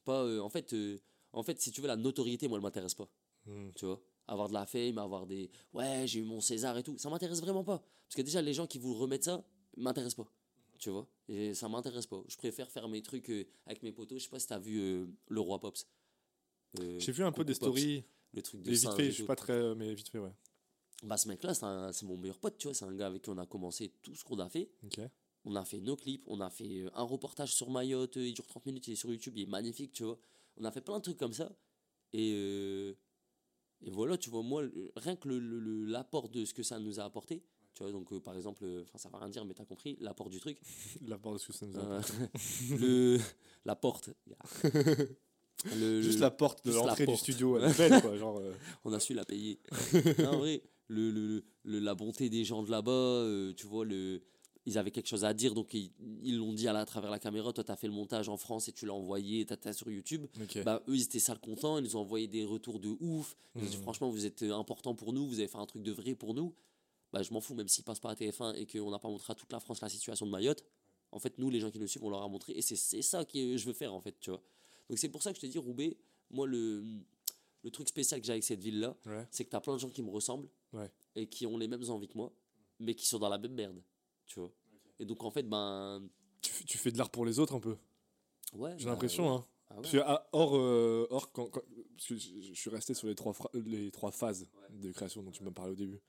Pas, 0.04 0.22
euh, 0.24 0.40
en, 0.40 0.48
fait, 0.48 0.72
euh, 0.72 0.98
en 1.32 1.42
fait, 1.42 1.60
si 1.60 1.70
tu 1.70 1.80
veux, 1.80 1.86
la 1.86 1.96
notoriété, 1.96 2.48
moi, 2.48 2.58
elle 2.58 2.62
m'intéresse 2.62 2.94
pas. 2.94 3.08
Hmm. 3.46 3.70
Tu 3.76 3.84
vois 3.84 4.00
Avoir 4.26 4.48
de 4.48 4.54
la 4.54 4.66
fame, 4.66 4.98
avoir 4.98 5.26
des. 5.26 5.50
Ouais, 5.74 6.04
j'ai 6.06 6.20
eu 6.20 6.24
mon 6.24 6.40
César 6.40 6.76
et 6.78 6.82
tout. 6.82 6.96
Ça 6.98 7.10
m'intéresse 7.10 7.40
vraiment 7.40 7.64
pas. 7.64 7.78
Parce 8.08 8.16
que 8.16 8.22
déjà, 8.22 8.40
les 8.40 8.54
gens 8.54 8.66
qui 8.66 8.78
vous 8.78 8.94
remettent 8.94 9.24
ça, 9.24 9.44
m'intéressent 9.76 10.24
pas. 10.24 10.32
Tu 10.78 10.90
vois 10.90 11.06
Et 11.28 11.54
ça 11.54 11.68
m'intéresse 11.68 12.06
pas. 12.06 12.22
Je 12.28 12.36
préfère 12.36 12.70
faire 12.70 12.88
mes 12.88 13.02
trucs 13.02 13.30
euh, 13.30 13.44
avec 13.66 13.82
mes 13.82 13.92
potos. 13.92 14.18
Je 14.18 14.24
sais 14.24 14.30
pas 14.30 14.38
si 14.40 14.46
t'as 14.46 14.58
vu 14.58 15.06
Le 15.28 15.40
Roi 15.40 15.60
Pops. 15.60 15.86
J'ai 16.98 17.12
vu 17.12 17.22
un 17.24 17.32
peu 17.32 17.44
des 17.44 17.54
stories, 17.54 18.04
Le 18.32 18.42
truc 18.42 18.62
de 18.62 18.70
mais 18.70 18.76
vite 18.76 18.92
fait, 18.94 19.06
et 19.06 19.10
je 19.10 19.14
suis 19.16 19.24
pas 19.24 19.36
très. 19.36 19.74
Mais 19.74 19.94
vite 19.94 20.08
fait, 20.08 20.18
ouais. 20.18 20.32
Bah, 21.02 21.16
ce 21.16 21.26
mec-là, 21.28 21.52
c'est 21.54 21.64
un- 21.64 21.92
c'est 21.92 22.06
mon 22.06 22.16
meilleur 22.16 22.38
pote, 22.38 22.56
tu 22.58 22.68
vois. 22.68 22.74
C'est 22.74 22.84
un 22.84 22.94
gars 22.94 23.06
avec 23.08 23.22
qui 23.22 23.30
on 23.30 23.38
a 23.38 23.46
commencé 23.46 23.92
tout 24.02 24.14
ce 24.14 24.22
qu'on 24.24 24.38
a 24.38 24.48
fait. 24.48 24.70
On 25.44 25.56
a 25.56 25.64
fait 25.64 25.80
nos 25.80 25.96
clips, 25.96 26.22
on 26.28 26.40
a 26.40 26.48
fait 26.50 26.82
euh, 26.84 26.90
un 26.94 27.02
reportage 27.02 27.52
sur 27.52 27.68
Mayotte, 27.70 28.16
euh, 28.16 28.26
il 28.28 28.32
dure 28.34 28.46
30 28.46 28.64
minutes, 28.66 28.86
il 28.86 28.92
est 28.92 28.96
sur 28.96 29.10
YouTube, 29.10 29.34
il 29.36 29.42
est 29.42 29.46
magnifique, 29.50 29.92
tu 29.92 30.04
vois. 30.04 30.16
On 30.56 30.64
a 30.64 30.70
fait 30.70 30.80
plein 30.80 30.98
de 30.98 31.02
trucs 31.02 31.16
comme 31.18 31.32
ça. 31.32 31.50
Et, 32.12 32.30
euh, 32.34 32.94
et 33.84 33.90
voilà, 33.90 34.16
tu 34.16 34.30
vois, 34.30 34.42
moi, 34.44 34.62
rien 34.94 35.16
que 35.16 35.26
le- 35.28 35.40
le- 35.40 35.58
le- 35.58 35.84
l'apport 35.86 36.28
de 36.28 36.44
ce 36.44 36.54
que 36.54 36.62
ça 36.62 36.78
nous 36.78 37.00
a 37.00 37.04
apporté, 37.04 37.42
tu 37.74 37.82
vois, 37.82 37.90
donc 37.90 38.12
euh, 38.12 38.20
par 38.20 38.36
exemple, 38.36 38.62
euh, 38.64 38.82
enfin 38.84 38.98
ça 38.98 39.08
va 39.08 39.18
rien 39.18 39.30
dire, 39.30 39.44
mais 39.44 39.54
t'as 39.54 39.64
compris, 39.64 39.96
l'apport 40.00 40.30
du 40.30 40.38
truc. 40.38 40.60
La 41.08 41.18
part 41.18 41.32
de 41.32 41.38
ce 41.38 41.48
que 41.48 41.52
ça 41.52 41.66
nous 41.66 41.76
a 41.76 41.80
Euh, 41.80 41.98
apporté. 41.98 42.14
le, 42.78 43.18
la 43.64 43.74
porte. 43.74 44.10
Le- 45.76 46.02
Juste 46.02 46.18
la 46.18 46.30
porte 46.32 46.64
de 46.66 46.72
l'entrée 46.72 47.06
du 47.06 47.16
studio, 47.16 47.56
elle 47.56 47.70
est 47.70 47.76
belle, 47.76 48.00
quoi. 48.02 48.16
Genre, 48.16 48.38
euh, 48.38 48.52
on 48.84 48.92
a 48.92 48.98
su 49.00 49.14
la 49.14 49.24
payer. 49.24 49.60
Non, 50.18 50.30
en 50.34 50.38
vrai, 50.38 50.60
le, 50.88 51.10
le- 51.10 51.44
le- 51.64 51.78
la 51.78 51.94
bonté 51.94 52.28
des 52.28 52.44
gens 52.44 52.62
de 52.62 52.70
là-bas, 52.70 52.90
euh, 52.90 53.52
tu 53.54 53.66
vois, 53.66 53.84
le, 53.84 54.22
ils 54.66 54.78
avaient 54.78 54.90
quelque 54.90 55.08
chose 55.08 55.24
à 55.24 55.34
dire, 55.34 55.54
donc 55.54 55.74
ils 55.74 56.36
l'ont 56.36 56.52
dit 56.52 56.68
à, 56.68 56.72
la- 56.72 56.80
à 56.80 56.84
travers 56.86 57.10
la 57.10 57.18
caméra. 57.18 57.52
Toi, 57.52 57.64
tu 57.64 57.70
as 57.72 57.76
fait 57.76 57.86
le 57.88 57.92
montage 57.92 58.28
en 58.28 58.36
France 58.36 58.68
et 58.68 58.72
tu 58.72 58.86
l'as 58.86 58.94
envoyé, 58.94 59.44
tu 59.46 59.54
as, 59.68 59.72
sur 59.72 59.90
YouTube. 59.90 60.26
ok. 60.40 60.62
Bah, 60.64 60.82
eux, 60.88 60.94
ils 60.96 61.02
étaient 61.02 61.18
sales 61.18 61.40
contents, 61.40 61.78
ils 61.78 61.84
nous 61.84 61.96
ont 61.96 62.00
envoyé 62.00 62.28
des 62.28 62.44
retours 62.44 62.78
de 62.78 62.88
ouf. 63.00 63.36
Ils 63.54 63.62
nous 63.62 63.66
ont 63.66 63.70
dit, 63.70 63.76
Mhm. 63.76 63.82
franchement, 63.82 64.10
vous 64.10 64.26
êtes 64.26 64.42
euh, 64.42 64.54
important 64.54 64.94
pour 64.94 65.12
nous, 65.12 65.26
vous 65.26 65.38
avez 65.38 65.48
fait 65.48 65.58
un 65.58 65.66
truc 65.66 65.82
de 65.82 65.92
vrai 65.92 66.14
pour 66.14 66.34
nous. 66.34 66.54
Bah, 67.12 67.22
je 67.22 67.32
m'en 67.32 67.40
fous, 67.40 67.54
même 67.54 67.68
s'ils 67.68 67.84
passent 67.84 68.00
pas 68.00 68.10
à 68.10 68.14
TF1 68.14 68.54
et 68.54 68.66
qu'on 68.66 68.90
n'a 68.90 68.98
pas 68.98 69.08
montré 69.08 69.32
à 69.32 69.34
toute 69.34 69.52
la 69.52 69.60
France 69.60 69.80
la 69.80 69.88
situation 69.88 70.26
de 70.26 70.30
Mayotte. 70.30 70.64
En 71.10 71.18
fait, 71.18 71.36
nous, 71.38 71.50
les 71.50 71.60
gens 71.60 71.70
qui 71.70 71.78
nous 71.78 71.86
suivent, 71.86 72.04
on 72.04 72.10
leur 72.10 72.22
a 72.22 72.28
montré. 72.28 72.52
Et 72.54 72.62
c'est 72.62 72.76
c'est 72.76 73.02
ça 73.02 73.24
que 73.24 73.56
je 73.56 73.66
veux 73.66 73.74
faire, 73.74 73.92
en 73.92 74.00
fait, 74.00 74.14
tu 74.20 74.30
vois. 74.30 74.42
Donc, 74.88 74.98
c'est 74.98 75.10
pour 75.10 75.22
ça 75.22 75.30
que 75.32 75.36
je 75.36 75.42
te 75.42 75.46
dis, 75.46 75.58
Roubaix, 75.58 75.96
moi, 76.30 76.46
le, 76.46 76.82
le 77.62 77.70
truc 77.70 77.88
spécial 77.88 78.20
que 78.20 78.26
j'ai 78.26 78.32
avec 78.32 78.44
cette 78.44 78.60
ville-là, 78.60 78.96
Ouais. 79.06 79.26
c'est 79.30 79.44
que 79.44 79.50
tu 79.50 79.56
as 79.56 79.60
plein 79.60 79.74
de 79.74 79.78
gens 79.78 79.90
qui 79.90 80.02
me 80.02 80.10
ressemblent 80.10 80.48
Ouais. 80.72 80.90
et 81.14 81.26
qui 81.28 81.46
ont 81.46 81.56
les 81.58 81.68
mêmes 81.68 81.88
envies 81.90 82.08
que 82.08 82.16
moi, 82.16 82.32
mais 82.80 82.94
qui 82.94 83.06
sont 83.06 83.18
dans 83.18 83.28
la 83.28 83.38
même 83.38 83.54
merde, 83.54 83.82
tu 84.26 84.40
vois. 84.40 84.52
Et 84.98 85.04
donc, 85.04 85.22
en 85.24 85.30
fait, 85.30 85.44
ben. 85.48 86.08
Tu, 86.40 86.76
fais 86.78 86.90
de 86.90 86.98
l'art 86.98 87.10
pour 87.10 87.24
les 87.24 87.38
autres 87.38 87.54
un 87.54 87.60
peu, 87.60 87.76
Ouais. 88.54 88.74
j'ai 88.78 88.84
bah, 88.86 88.90
l'impression. 88.92 89.24
ouais. 89.30 89.36
Hein. 89.36 89.46
Ah 89.68 89.74
ouais. 89.76 89.80
Parce 89.82 89.92
que, 89.92 89.98
ah, 90.04 90.28
hors, 90.32 90.56
euh, 90.56 91.06
hors 91.10 91.30
quand, 91.32 91.46
quand- 91.48 91.62
parce 91.96 92.08
que 92.08 92.16
je, 92.18 92.52
suis 92.52 92.68
resté 92.68 92.94
sur 92.94 93.06
les 93.08 93.14
trois, 93.14 93.32
les 93.54 93.90
trois 93.90 94.10
phases 94.10 94.46
de 94.70 94.90
création 94.92 95.22
dont 95.22 95.30
tu 95.30 95.42
m'as 95.44 95.50
parlé 95.52 95.72
au 95.72 95.76
début. 95.76 96.00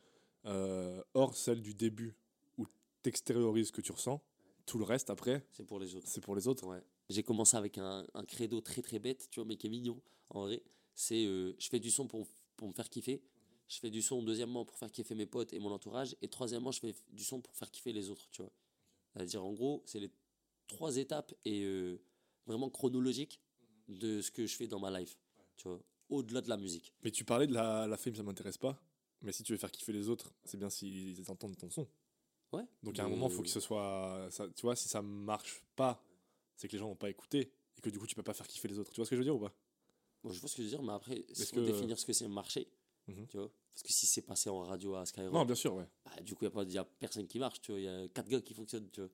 Euh, 0.45 1.01
hors 1.13 1.37
celle 1.37 1.61
du 1.61 1.73
début 1.73 2.15
où 2.57 2.65
tu 3.03 3.09
extériorises 3.09 3.67
ce 3.67 3.71
que 3.71 3.79
tu 3.81 3.91
ressens, 3.93 4.21
tout 4.65 4.77
le 4.79 4.83
reste 4.83 5.09
après, 5.09 5.45
C'est 5.51 5.63
pour 5.65 5.79
les 5.79 5.95
autres. 5.95 6.07
c'est 6.07 6.19
pour 6.19 6.35
les 6.35 6.47
autres. 6.47 6.65
Ouais. 6.67 6.81
J'ai 7.09 7.23
commencé 7.23 7.55
avec 7.55 7.77
un, 7.77 8.05
un 8.13 8.25
credo 8.25 8.59
très 8.59 8.81
très 8.81 8.99
bête, 8.99 9.27
tu 9.29 9.39
vois, 9.39 9.45
mais 9.47 9.55
qui 9.55 9.67
est 9.67 9.69
mignon 9.69 10.01
en 10.29 10.41
vrai. 10.41 10.61
C'est 10.95 11.25
euh, 11.25 11.53
je 11.59 11.67
fais 11.69 11.79
du 11.79 11.91
son 11.91 12.07
pour, 12.07 12.27
pour 12.55 12.67
me 12.67 12.73
faire 12.73 12.89
kiffer. 12.89 13.21
Je 13.67 13.79
fais 13.79 13.89
du 13.89 14.01
son, 14.01 14.21
deuxièmement, 14.21 14.65
pour 14.65 14.77
faire 14.77 14.91
kiffer 14.91 15.15
mes 15.15 15.25
potes 15.25 15.53
et 15.53 15.59
mon 15.59 15.71
entourage. 15.71 16.15
Et 16.21 16.27
troisièmement, 16.27 16.71
je 16.71 16.79
fais 16.79 16.93
du 17.11 17.23
son 17.23 17.41
pour 17.41 17.55
faire 17.55 17.71
kiffer 17.71 17.93
les 17.93 18.09
autres, 18.09 18.27
tu 18.31 18.41
vois. 18.41 18.51
C'est-à-dire, 19.13 19.43
en 19.43 19.53
gros, 19.53 19.81
c'est 19.85 19.99
les 19.99 20.11
trois 20.67 20.97
étapes 20.97 21.33
et 21.45 21.63
euh, 21.63 21.99
vraiment 22.45 22.69
chronologiques 22.69 23.39
de 23.87 24.21
ce 24.21 24.31
que 24.31 24.45
je 24.45 24.55
fais 24.55 24.67
dans 24.67 24.79
ma 24.79 24.99
life, 24.99 25.17
tu 25.57 25.67
vois, 25.67 25.81
au-delà 26.09 26.41
de 26.41 26.49
la 26.49 26.57
musique. 26.57 26.93
Mais 27.03 27.11
tu 27.11 27.23
parlais 27.25 27.47
de 27.47 27.53
la, 27.53 27.87
la 27.87 27.97
fame, 27.97 28.15
ça 28.15 28.23
m'intéresse 28.23 28.57
pas. 28.57 28.81
Mais 29.21 29.31
si 29.31 29.43
tu 29.43 29.53
veux 29.53 29.57
faire 29.57 29.71
kiffer 29.71 29.93
les 29.93 30.09
autres, 30.09 30.33
c'est 30.43 30.57
bien 30.57 30.69
s'ils 30.69 31.23
entendent 31.31 31.57
ton 31.57 31.69
son. 31.69 31.87
Ouais. 32.51 32.63
Donc 32.83 32.99
à 32.99 33.05
un 33.05 33.09
moment, 33.09 33.27
il 33.29 33.33
faut 33.33 33.41
que 33.41 33.49
ce 33.49 33.59
soit. 33.59 34.27
ça- 34.29 34.47
tu 34.49 34.61
vois, 34.61 34.75
si 34.75 34.87
ça 34.89 35.01
marche 35.01 35.63
pas, 35.75 36.03
c'est 36.55 36.67
que 36.67 36.73
les 36.73 36.79
gens 36.79 36.89
n'ont 36.89 36.95
pas 36.95 37.09
écouté. 37.09 37.51
Et 37.77 37.81
que 37.81 37.89
du 37.89 37.97
coup, 37.97 38.05
tu 38.05 38.15
peux 38.15 38.23
pas 38.23 38.33
faire 38.33 38.47
kiffer 38.47 38.67
les 38.67 38.77
autres. 38.77 38.91
Tu 38.91 38.97
vois 38.97 39.05
ce 39.05 39.09
que 39.09 39.15
je 39.15 39.21
veux 39.21 39.25
dire 39.25 39.35
ou 39.35 39.39
pas? 39.39 39.53
Moi, 40.23 40.33
je 40.33 40.39
vois 40.39 40.49
ce 40.49 40.55
que 40.55 40.61
je 40.63 40.67
veux 40.69 40.75
dire, 40.77 40.83
mais 40.83 40.93
après, 40.93 41.23
faut 41.35 41.55
que- 41.55 41.65
définir 41.65 41.97
ce 41.99 42.05
que 42.05 42.13
c'est 42.13 42.27
marché. 42.27 42.67
Mhm. 43.07 43.27
Tu 43.27 43.37
vois 43.37 43.51
Parce 43.73 43.83
que 43.83 43.91
si 43.91 44.05
c'est 44.05 44.21
passé 44.21 44.49
en 44.49 44.59
radio 44.59 44.95
à 44.95 45.05
Skyrock, 45.05 45.33
Non, 45.33 45.45
bien 45.45 45.55
sûr, 45.55 45.73
ouais. 45.75 45.87
bah, 46.05 46.21
du 46.21 46.35
coup, 46.35 46.45
il 46.45 46.67
n'y 46.67 46.77
a, 46.77 46.81
a 46.81 46.85
personne 46.85 47.27
qui 47.27 47.39
marche, 47.39 47.59
tu 47.61 47.71
vois. 47.71 47.79
Il 47.81 47.83
y 47.83 47.87
a 47.89 48.07
quatre 48.07 48.29
gars 48.29 48.39
qui 48.41 48.53
fonctionnent, 48.53 48.89
tu 48.91 49.01
vois. 49.01 49.09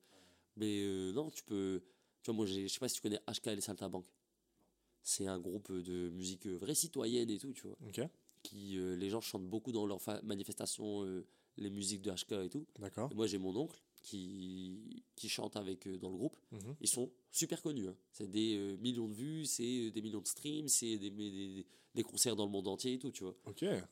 Mais 0.56 0.80
euh, 0.82 1.12
non, 1.12 1.30
tu 1.30 1.42
peux. 1.42 1.82
Tu 2.22 2.30
vois, 2.30 2.34
moi, 2.36 2.46
je 2.46 2.66
sais 2.68 2.78
pas 2.78 2.88
si 2.88 2.96
tu 2.96 3.00
connais 3.00 3.20
HK 3.26 3.46
et 3.48 3.54
les 3.56 3.60
Saltabank. 3.62 4.04
C'est 5.02 5.26
un 5.26 5.38
groupe 5.40 5.72
de 5.72 6.10
musique 6.10 6.46
euh, 6.46 6.56
vraie 6.58 6.74
citoyenne 6.74 7.30
et 7.30 7.38
tout, 7.38 7.52
tu 7.52 7.66
vois. 7.66 7.76
Qui, 8.42 8.76
euh, 8.78 8.94
les 8.96 9.10
gens 9.10 9.20
chantent 9.20 9.48
beaucoup 9.48 9.72
dans 9.72 9.86
leurs 9.86 10.00
manifestations, 10.22 11.04
euh, 11.04 11.26
les 11.56 11.70
musiques 11.70 12.02
de 12.02 12.10
HK 12.12 12.32
et 12.44 12.48
tout. 12.50 12.66
d'accord. 12.78 13.12
Moi, 13.14 13.26
j'ai 13.26 13.38
mon 13.38 13.54
oncle 13.56 13.80
qui, 14.02 15.02
qui 15.16 15.28
chante 15.28 15.56
avec 15.56 15.86
eux 15.86 15.98
dans 15.98 16.10
le 16.10 16.16
groupe. 16.16 16.36
Mhm. 16.52 16.76
Ils 16.80 16.88
sont 16.88 17.10
super 17.30 17.62
connus. 17.62 17.88
hein. 17.88 17.96
C'est 18.12 18.30
des 18.30 18.56
euh, 18.56 18.76
millions 18.78 19.08
de 19.08 19.14
vues, 19.14 19.44
c'est 19.46 19.86
euh, 19.86 19.90
des 19.90 20.02
millions 20.02 20.20
de 20.20 20.26
streams, 20.26 20.68
c'est 20.68 20.98
des, 20.98 21.10
des, 21.94 22.02
concerts 22.02 22.36
dans 22.36 22.44
le 22.46 22.50
monde 22.50 22.68
entier 22.68 22.94
et 22.94 22.98
tout, 22.98 23.10
tu 23.10 23.24
vois. 23.24 23.36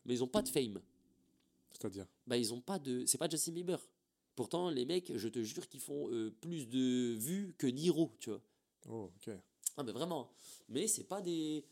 Mais 0.05 0.15
ils 0.15 0.23
ont 0.23 0.29
pas 0.29 0.43
de 0.43 0.49
fame. 0.49 0.81
c'est-à-dire? 1.73 2.07
Bah, 2.27 2.37
ils 2.37 2.53
ont 2.53 2.61
pas 2.61 2.79
de. 2.79 3.05
C'est 3.07 3.19
pas 3.19 3.29
Justin 3.29 3.53
Bieber. 3.53 3.79
Pourtant, 4.35 4.71
les 4.71 4.85
mecs, 4.87 5.17
je 5.17 5.29
te 5.29 5.43
jure 5.43 5.69
qu'ils 5.69 5.81
font 5.81 6.09
euh, 6.13 6.31
plus 6.41 6.69
de 6.69 7.17
vues 7.19 7.55
que 7.59 7.67
Niro, 7.67 8.15
tu 8.21 8.31
vois. 8.31 8.41
Oh, 8.89 9.11
ok. 9.17 9.35
Ah, 9.77 9.83
mais 9.83 9.93
vraiment. 9.93 10.31
Mais 10.69 10.87
c'est 10.87 11.05
pas 11.05 11.21
des. 11.21 11.65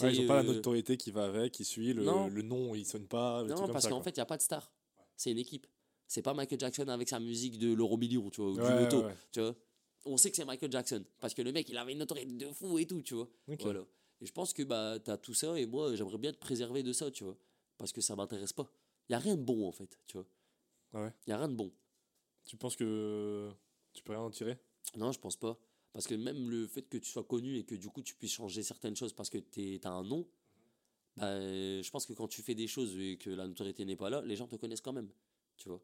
Ouais, 0.00 0.14
ils 0.14 0.20
ont 0.20 0.26
pas 0.26 0.42
la 0.42 0.48
euh, 0.48 0.54
notoriété 0.54 0.96
qui 0.96 1.10
va 1.10 1.24
avec, 1.24 1.52
qui 1.52 1.64
suit, 1.64 1.92
le, 1.92 2.04
non. 2.04 2.28
le 2.28 2.42
nom, 2.42 2.74
il 2.74 2.86
sonne 2.86 3.06
pas. 3.06 3.42
Non, 3.44 3.68
parce 3.68 3.88
qu'en 3.88 4.00
fait, 4.00 4.10
il 4.10 4.18
n'y 4.18 4.22
a 4.22 4.26
pas 4.26 4.36
de 4.36 4.42
star. 4.42 4.72
C'est 5.16 5.30
une 5.30 5.38
équipe. 5.38 5.66
C'est 6.12 6.20
pas 6.20 6.34
Michael 6.34 6.60
Jackson 6.60 6.86
avec 6.88 7.08
sa 7.08 7.18
musique 7.18 7.56
de 7.56 7.72
l'euro 7.72 7.96
million, 7.96 8.28
tu 8.28 8.42
vois, 8.42 8.50
ou 8.50 8.56
Ouais, 8.56 8.70
du 8.70 8.84
loto, 8.84 9.02
ouais, 9.02 9.16
tu 9.30 9.40
vois. 9.40 9.56
On 10.04 10.18
sait 10.18 10.30
que 10.30 10.36
c'est 10.36 10.44
Michael 10.44 10.70
Jackson 10.70 11.02
parce 11.20 11.32
que 11.32 11.40
le 11.40 11.52
mec, 11.52 11.70
il 11.70 11.78
avait 11.78 11.92
une 11.92 12.00
notoriété 12.00 12.34
de 12.34 12.52
fou 12.52 12.78
et 12.78 12.84
tout, 12.84 13.00
tu 13.00 13.14
vois. 13.14 13.30
Voilà. 13.60 13.80
Et 14.20 14.26
je 14.26 14.32
pense 14.32 14.52
que 14.52 14.62
bah 14.62 14.98
t'as 15.02 15.16
tout 15.16 15.32
ça 15.32 15.58
et 15.58 15.64
moi, 15.64 15.96
j'aimerais 15.96 16.18
bien 16.18 16.30
te 16.30 16.36
préserver 16.36 16.82
de 16.82 16.92
ça, 16.92 17.10
tu 17.10 17.24
vois, 17.24 17.38
parce 17.78 17.92
que 17.92 18.02
ça 18.02 18.14
m'intéresse 18.14 18.52
pas. 18.52 18.70
Il 19.08 19.12
y 19.12 19.14
a 19.14 19.20
rien 19.20 19.36
de 19.36 19.42
bon 19.42 19.66
en 19.66 19.72
fait, 19.72 19.98
tu 20.04 20.18
vois. 20.18 20.26
Ah 20.92 21.04
ouais. 21.04 21.14
Il 21.26 21.30
y 21.30 21.32
a 21.32 21.38
rien 21.38 21.48
de 21.48 21.54
bon. 21.54 21.72
Tu 22.44 22.58
penses 22.58 22.76
que 22.76 23.50
tu 23.94 24.02
peux 24.02 24.12
rien 24.12 24.20
en 24.20 24.30
tirer? 24.30 24.58
Non, 24.98 25.12
je 25.12 25.18
pense 25.18 25.36
pas. 25.36 25.58
Parce 25.94 26.06
que 26.06 26.14
même 26.14 26.50
le 26.50 26.66
fait 26.66 26.82
que 26.82 26.98
tu 26.98 27.10
sois 27.10 27.24
connu 27.24 27.56
et 27.56 27.64
que 27.64 27.74
du 27.74 27.88
coup 27.88 28.02
tu 28.02 28.16
puisses 28.16 28.34
changer 28.34 28.62
certaines 28.62 28.96
choses 28.96 29.14
parce 29.14 29.30
que 29.30 29.38
tu 29.38 29.80
as 29.82 29.90
un 29.90 30.04
nom, 30.04 30.28
bah, 31.16 31.40
je 31.40 31.90
pense 31.90 32.04
que 32.04 32.12
quand 32.12 32.28
tu 32.28 32.42
fais 32.42 32.54
des 32.54 32.66
choses 32.66 32.98
et 32.98 33.16
que 33.16 33.30
la 33.30 33.48
notoriété 33.48 33.86
n'est 33.86 33.96
pas 33.96 34.10
là, 34.10 34.20
les 34.20 34.36
gens 34.36 34.46
te 34.46 34.56
connaissent 34.56 34.82
quand 34.82 34.92
même. 34.92 35.08
Tu 35.56 35.70
vois 35.70 35.82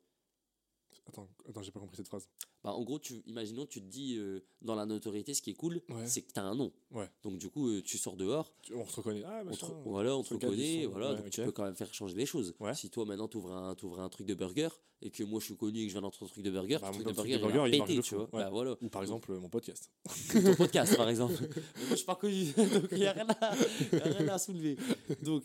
Attends, 1.08 1.28
attends 1.48 1.62
j'ai 1.62 1.70
pas 1.70 1.80
compris 1.80 1.96
cette 1.96 2.08
phrase. 2.08 2.28
bah, 2.62 2.72
En 2.74 2.82
gros, 2.84 2.98
tu, 2.98 3.14
imaginons, 3.26 3.64
tu 3.66 3.80
te 3.80 3.86
dis 3.86 4.16
euh, 4.18 4.40
dans 4.60 4.74
la 4.74 4.84
notoriété, 4.84 5.32
ce 5.32 5.40
qui 5.40 5.50
est 5.50 5.54
cool, 5.54 5.80
Ouais. 5.88 6.06
c'est 6.06 6.20
que 6.22 6.30
tu 6.32 6.38
as 6.38 6.44
un 6.44 6.54
nom. 6.54 6.70
Ouais. 6.90 7.08
Donc 7.22 7.38
du 7.38 7.48
coup, 7.48 7.68
euh, 7.68 7.82
tu 7.82 7.96
sors 7.96 8.16
dehors, 8.16 8.52
Tu- 8.62 8.74
On 8.74 8.84
te 8.84 8.94
reconnaît. 8.96 9.22
Ah, 9.24 9.38
on 9.40 9.44
te, 9.46 9.50
machin. 9.50 9.82
voilà, 9.86 10.16
on 10.16 10.22
te 10.22 10.34
reconnaît, 10.34 10.84
son. 10.84 10.90
voilà, 10.90 11.10
Ouais, 11.12 11.16
donc 11.22 11.30
tu 11.30 11.42
peux 11.42 11.52
quand 11.52 11.64
même 11.64 11.76
faire 11.76 11.92
changer 11.94 12.14
des 12.14 12.26
choses. 12.26 12.54
Ouais. 12.60 12.74
Si 12.74 12.90
toi 12.90 13.04
maintenant 13.06 13.26
tu 13.26 13.38
ouvres 13.38 13.52
un, 13.54 13.74
t'ouvres 13.74 14.00
un 14.00 14.08
truc 14.10 14.26
de 14.26 14.34
burger 14.34 14.68
et 15.00 15.10
que 15.10 15.22
moi 15.24 15.40
je 15.40 15.46
suis 15.46 15.56
connu 15.56 15.78
et 15.78 15.82
que 15.84 15.88
je 15.88 15.94
viens 15.94 16.02
d'entrer 16.02 16.26
un 16.26 16.28
truc 16.28 16.44
de 16.44 16.50
burger, 16.50 16.78
Bah, 16.82 16.88
le 16.88 16.94
truc 16.94 17.06
de 17.06 17.12
burger, 17.12 17.38
de 17.38 17.38
il, 17.74 17.78
va 17.78 17.86
péter, 17.86 18.02
tu 18.02 18.14
vois. 18.16 18.24
Ouais. 18.24 18.30
Bah, 18.32 18.50
voilà. 18.50 18.76
Ou 18.82 18.88
par 18.90 19.00
exemple, 19.02 19.32
mon 19.38 19.48
podcast. 19.48 19.90
ton 20.32 20.54
podcast 20.56 20.94
par 20.96 21.08
exemple. 21.08 21.34
Mais 21.40 21.82
moi 21.82 21.90
je 21.90 21.94
suis 21.96 22.04
pas 22.04 22.16
connu, 22.16 22.44
donc 22.56 22.88
il 22.92 22.98
n'y 22.98 23.06
a, 23.06 23.12
rien 23.12 23.26
à- 23.28 23.56
y 23.92 24.00
a 24.00 24.04
rien 24.04 24.28
à 24.28 24.38
soulever. 24.38 24.76
Donc, 25.22 25.44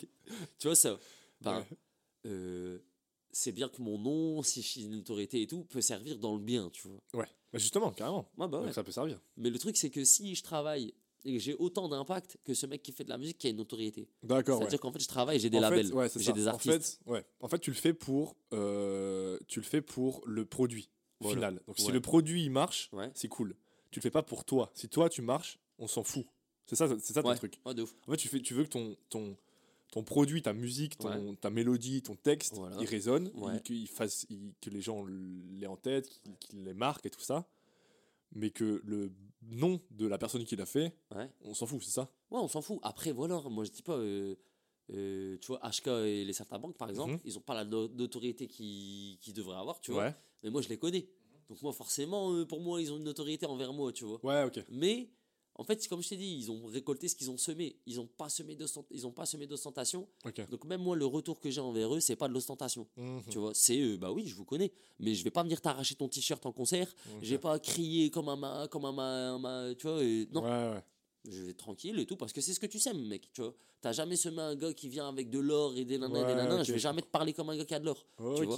tu 0.59 0.68
vois 0.68 0.76
ça, 0.76 0.99
ben, 1.39 1.59
Ouais. 1.59 1.66
euh, 2.26 2.80
c'est 3.34 3.52
bien 3.52 3.68
que 3.68 3.82
mon 3.82 3.98
nom, 3.98 4.42
si 4.44 4.62
j'ai 4.62 4.82
une 4.84 4.96
autorité 4.96 5.42
et 5.42 5.48
tout, 5.48 5.64
peut 5.66 5.82
servir 5.82 6.18
dans 6.20 6.36
le 6.36 6.42
bien, 6.42 6.70
tu 6.72 6.88
vois. 6.88 7.02
Ouais. 7.14 7.28
Bah 7.52 7.60
justement, 7.60 7.92
carrément. 7.92 8.30
Ouais, 8.38 8.48
bah 8.48 8.60
ouais. 8.60 8.66
Donc 8.68 8.74
ça 8.74 8.84
peut 8.84 8.92
servir. 8.92 9.20
Mais 9.38 9.50
le 9.50 9.60
truc 9.60 9.76
c'est 9.76 9.90
que 9.90 10.04
si 10.06 10.34
je 10.36 10.44
travaille 10.44 10.94
et 11.26 11.34
que 11.34 11.40
j'ai 11.40 11.54
autant 11.56 11.88
d'impact 11.90 12.38
que 12.44 12.54
ce 12.54 12.66
mec 12.66 12.82
qui 12.84 12.92
fait 12.92 13.04
de 13.06 13.10
la 13.10 13.18
musique 13.18 13.38
qui 13.38 13.48
a 13.48 13.50
une 13.50 13.56
notoriété. 13.58 14.08
D'accord. 14.24 14.58
C'est-à-dire 14.60 14.74
ouais. 14.74 14.80
qu'en 14.80 14.92
fait 14.92 15.00
je 15.02 15.08
travaille, 15.08 15.40
j'ai 15.40 15.50
des 15.50 15.58
En 15.58 15.62
labels, 15.62 15.94
ouais, 15.94 16.08
j'ai 16.16 16.34
des 16.34 16.48
En 16.48 16.52
artistes. 16.52 17.00
fait, 17.06 17.10
ouais. 17.12 17.26
en 17.40 17.48
fait, 17.48 17.60
tu 17.60 17.70
le 17.72 17.76
fais 17.78 17.94
pour, 17.94 18.36
euh, 18.54 19.38
tu 19.48 19.60
le 19.60 19.66
fais 19.66 19.82
pour 19.82 20.22
le 20.26 20.46
produit 20.46 20.90
Voilà. 21.20 21.36
final. 21.36 21.62
Donc 21.68 21.80
si 21.80 21.92
le 21.92 22.02
produit 22.02 22.44
il 22.44 22.50
marche, 22.52 22.90
c'est 23.14 23.28
cool. 23.30 23.56
Tu 23.92 24.00
le 24.00 24.02
fais 24.04 24.12
pas 24.12 24.24
pour 24.24 24.44
toi. 24.46 24.72
Si 24.74 24.90
toi 24.90 25.10
tu 25.10 25.22
marches, 25.22 25.60
on 25.80 25.88
s'en 25.88 26.04
fout. 26.04 26.26
C'est 26.66 26.76
ça, 26.76 26.88
c'est 27.00 27.14
ça 27.14 27.22
ton 27.22 27.30
Ouais. 27.30 27.36
truc. 27.36 27.60
Ouais, 27.66 27.74
de 27.74 27.84
ouf. 27.84 27.94
En 28.08 28.12
fait, 28.12 28.18
tu 28.18 28.28
fais, 28.30 28.40
tu 28.42 28.54
veux 28.54 28.64
que 28.64 28.70
ton 28.70 28.96
ton 29.10 29.38
ton 29.94 30.04
produit, 30.04 30.41
ta 30.41 30.54
musique, 30.54 30.98
ton, 30.98 31.36
ta 31.36 31.52
mélodie, 31.52 32.02
ton 32.02 32.16
texte, 32.16 32.56
Voilà. 32.56 32.78
il 32.82 32.88
résonne, 32.88 33.30
Ouais. 33.36 33.58
il- 33.58 33.62
qu'il 33.62 33.88
fasse, 33.88 34.26
il- 34.28 34.54
que 34.60 34.72
les 34.72 34.82
gens 34.82 35.06
l'aient 35.06 35.68
en 35.68 35.78
tête, 35.78 36.10
qu'ils 36.39 36.64
les 36.64 36.74
marquent 36.74 37.06
et 37.06 37.12
tout 37.12 37.22
ça. 37.22 37.48
Mais 38.34 38.50
que 38.50 38.82
le 38.84 39.12
nom 39.44 39.80
de 39.91 40.08
la 40.08 40.18
personne 40.18 40.46
qui 40.46 40.56
l'a 40.56 40.66
fait, 40.66 40.98
Ouais. 41.16 41.30
on 41.41 41.54
s'en 41.54 41.68
fout, 41.68 41.84
c'est 41.84 41.91
ça? 41.91 42.10
Ouais, 42.32 42.39
on 42.41 42.48
s'en 42.48 42.64
fout. 42.64 42.80
Après, 42.82 43.12
voilà, 43.12 43.39
moi 43.52 43.64
je 43.66 43.70
dis 43.72 43.84
pas. 43.84 43.98
euh, 43.98 44.36
euh, 44.91 45.38
tu 45.39 45.48
vois, 45.48 45.60
HK 45.64 45.88
et 46.08 46.26
les 46.26 46.34
Saltabank, 46.34 46.76
par 46.76 46.89
exemple, 46.89 47.14
Mhm. 47.14 47.20
ils 47.26 47.38
ont 47.38 47.41
pas 47.41 47.54
la 47.54 47.64
no- 47.64 47.88
notoriété 47.89 48.48
qu'ils 48.48 49.18
qu'ils 49.20 49.34
devraient 49.34 49.58
avoir, 49.58 49.80
tu 49.80 49.91
vois. 49.91 50.14
Mais 50.41 50.50
moi, 50.50 50.62
je 50.64 50.70
les 50.70 50.78
connais. 50.78 51.08
Donc, 51.50 51.62
moi, 51.62 51.72
forcément, 51.72 52.34
euh, 52.34 52.46
pour 52.46 52.60
moi, 52.62 52.82
ils 52.82 52.91
ont 52.91 52.98
une 52.98 53.04
notoriété 53.04 53.46
envers 53.46 53.72
moi, 53.74 53.94
tu 53.94 54.04
vois. 54.06 54.20
Ouais, 54.26 54.44
ok. 54.44 54.66
Mais, 54.70 55.10
en 55.56 55.64
fait, 55.64 55.88
comme 55.88 56.01
je 56.01 56.10
t'ai 56.10 56.18
dit, 56.18 56.36
ils 56.38 56.49
ont 56.51 56.66
récolté 56.66 57.08
ce 57.08 57.16
qu'ils 57.16 57.30
ont 57.30 57.38
semé. 57.38 57.76
Ils 57.86 57.97
n'ont 57.97 58.08
pas 58.08 58.28
semé 58.30 58.56
d'ostent- 58.56 58.86
ils 58.91 59.06
ont 59.06 59.12
pas 59.12 59.26
semé 59.26 59.45
d'ostentation. 59.47 60.08
Donc, 60.49 60.66
même 60.66 60.82
moi, 60.82 60.95
le 60.95 61.06
retour 61.06 61.39
que 61.39 61.49
j'ai 61.51 61.62
envers 61.62 61.93
eux, 61.95 61.99
c'est 61.99 62.16
pas 62.16 62.28
de 62.28 62.34
l'ostentation. 62.34 62.88
Mhm. 62.97 63.22
Tu 63.30 63.38
vois, 63.38 63.51
c'est 63.54 63.80
euh, 63.80 63.97
bah 63.97 64.12
oui, 64.12 64.26
je 64.28 64.36
vous 64.36 64.45
connais, 64.45 64.72
mais 64.99 65.14
je 65.14 65.24
vais 65.24 65.30
pas 65.32 65.43
venir 65.43 65.62
t'arracher 65.62 65.95
ton 65.95 66.08
t-shirt 66.08 66.43
en 66.45 66.51
concert. 66.51 66.88
Ok. 67.12 67.20
Je 67.22 67.30
vais 67.30 67.38
pas 67.39 67.60
crier 67.60 68.10
comme 68.10 68.30
un 68.30 68.36
ma, 68.36 68.68
comme 68.68 68.86
un 68.86 68.91
ma, 68.91 69.04
un 69.34 69.39
ma- 69.39 69.76
tu 69.76 69.88
vois. 69.88 70.04
et- 70.04 70.28
non, 70.32 70.41
Ouais, 70.43 70.76
ouais. 70.76 70.84
je 71.26 71.43
vais 71.43 71.49
être 71.51 71.58
tranquille 71.58 71.99
et 71.99 72.06
tout 72.06 72.16
parce 72.18 72.34
que 72.34 72.41
c'est 72.41 72.54
ce 72.54 72.60
que 72.60 72.66
tu 72.66 72.80
sèmes, 72.80 73.06
mec. 73.08 73.30
Tu 73.34 73.41
vois, 73.41 73.54
t'as 73.82 73.91
jamais 73.93 74.16
semé 74.16 74.41
un 74.41 74.56
gars 74.56 74.74
qui 74.74 74.89
vient 74.89 75.08
avec 75.08 75.30
de 75.30 75.39
l'or 75.39 75.76
et 75.76 75.86
des 75.86 75.97
nanas 75.99 76.20
et 76.20 76.26
des 76.26 76.30
Ouais, 76.30 76.36
nanas. 76.36 76.64
je 76.64 76.72
vais 76.74 76.80
jamais 76.80 77.01
te 77.01 77.08
parler 77.08 77.32
comme 77.34 77.49
un 77.51 77.58
gars 77.58 77.66
qui 77.66 77.76
a 77.76 77.80
de 77.80 77.86
l'or. 77.86 78.06
Ok. 78.18 78.38
Tu 78.39 78.45
vois 78.45 78.58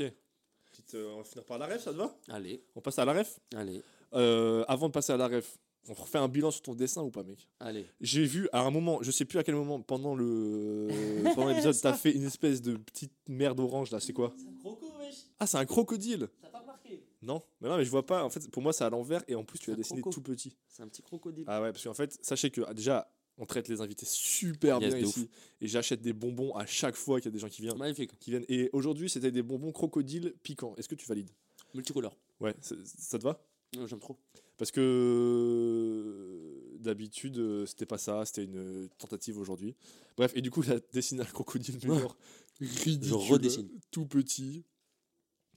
Petite, 0.71 0.95
euh, 0.95 1.13
on 1.13 1.17
va 1.19 1.23
finir 1.23 1.45
par 1.45 1.57
la 1.57 1.67
ref, 1.67 1.83
ça 1.83 1.91
te 1.91 1.97
va? 1.97 2.17
Allez, 2.27 2.61
On 2.75 2.81
passe 2.81 2.99
à 2.99 3.05
la 3.05 3.13
ref? 3.13 3.39
Allez, 3.53 3.81
Euh, 4.13 4.63
Avant 4.67 4.87
de 4.87 4.93
passer 4.93 5.13
à 5.13 5.17
la 5.17 5.27
ref, 5.27 5.57
on 5.87 5.93
refait 5.93 6.17
un 6.17 6.27
bilan 6.27 6.51
sur 6.51 6.61
ton 6.61 6.75
dessin 6.75 7.03
ou 7.03 7.11
pas, 7.11 7.23
mec? 7.23 7.47
Allez. 7.59 7.85
J'ai 8.01 8.25
vu 8.25 8.49
à 8.51 8.61
un 8.61 8.71
moment, 8.71 8.99
je 9.01 9.11
sais 9.11 9.25
plus 9.25 9.39
à 9.39 9.43
quel 9.43 9.55
moment, 9.55 9.81
pendant 9.81 10.15
le 10.15 10.87
pendant 11.35 11.49
l'épisode, 11.49 11.75
t'as 11.81 11.93
fait 11.97 12.11
une 12.11 12.23
espèce 12.25 12.61
de 12.61 12.75
petite 12.77 13.13
merde 13.27 13.59
orange 13.59 13.91
là, 13.91 13.99
c'est 13.99 14.13
quoi? 14.13 14.33
C'est 14.37 14.47
un 14.47 14.53
croco, 14.57 14.87
wesh. 14.99 15.15
Ah, 15.39 15.47
c'est 15.47 15.57
un 15.57 15.65
crocodile 15.65 16.27
T'as 16.41 16.49
pas 16.49 16.59
remarqué? 16.59 17.03
Non, 17.21 17.41
mais 17.61 17.69
non, 17.69 17.77
mais 17.77 17.85
je 17.85 17.89
vois 17.89 18.05
pas. 18.05 18.23
En 18.23 18.29
fait, 18.29 18.49
pour 18.49 18.61
moi, 18.61 18.73
c'est 18.73 18.83
à 18.83 18.89
l'envers 18.89 19.23
et 19.27 19.35
en 19.35 19.43
plus, 19.43 19.59
tu 19.59 19.69
l'as 19.69 19.75
un 19.75 19.77
dessiné 19.77 20.01
croco. 20.01 20.15
tout 20.15 20.21
petit. 20.21 20.55
C'est 20.67 20.83
un 20.83 20.87
petit 20.87 21.01
crocodile. 21.01 21.45
Ah 21.47 21.61
ouais, 21.61 21.71
parce 21.71 21.83
qu'en 21.83 21.93
fait, 21.93 22.17
sachez 22.21 22.51
que 22.51 22.61
ah, 22.67 22.73
déjà, 22.73 23.11
on 23.37 23.45
traite 23.45 23.67
les 23.67 23.81
invités 23.81 24.05
super 24.05 24.79
Yes, 24.81 24.93
bien 24.93 25.03
ici 25.03 25.29
et 25.59 25.67
j'achète 25.67 26.01
des 26.01 26.13
bonbons 26.13 26.53
à 26.55 26.65
chaque 26.65 26.95
fois 26.95 27.19
qu'il 27.19 27.25
y 27.25 27.29
a 27.29 27.31
des 27.33 27.39
gens 27.39 27.49
qui 27.49 27.61
viennent. 27.61 27.77
Magnifique. 27.77 28.17
Qui 28.19 28.31
viennent. 28.31 28.45
Et 28.47 28.69
aujourd'hui, 28.73 29.09
c'était 29.09 29.31
des 29.31 29.43
bonbons 29.43 29.71
crocodiles 29.71 30.33
piquants. 30.43 30.73
Est-ce 30.77 30.87
que 30.87 30.95
tu 30.95 31.05
valides? 31.05 31.29
Multicolore. 31.73 32.17
Ouais, 32.39 32.55
ça 32.61 33.17
te 33.19 33.23
va? 33.23 33.43
J'aime 33.73 33.99
trop. 33.99 34.17
Parce 34.57 34.71
que 34.71 36.77
d'habitude, 36.79 37.37
euh, 37.39 37.65
c'était 37.65 37.85
pas 37.85 37.97
ça, 37.97 38.25
c'était 38.25 38.43
une 38.45 38.89
tentative 38.97 39.37
aujourd'hui. 39.37 39.75
Bref, 40.17 40.31
et 40.35 40.41
du 40.41 40.51
coup, 40.51 40.63
il 40.63 40.71
a 40.71 40.79
dessiné 40.93 41.21
un 41.21 41.25
crocodile, 41.25 41.77
Ouais. 41.89 41.99
genre 41.99 42.15
ridicule, 42.59 43.07
Je 43.07 43.13
redessine. 43.13 43.69
tout 43.91 44.05
petit. 44.05 44.63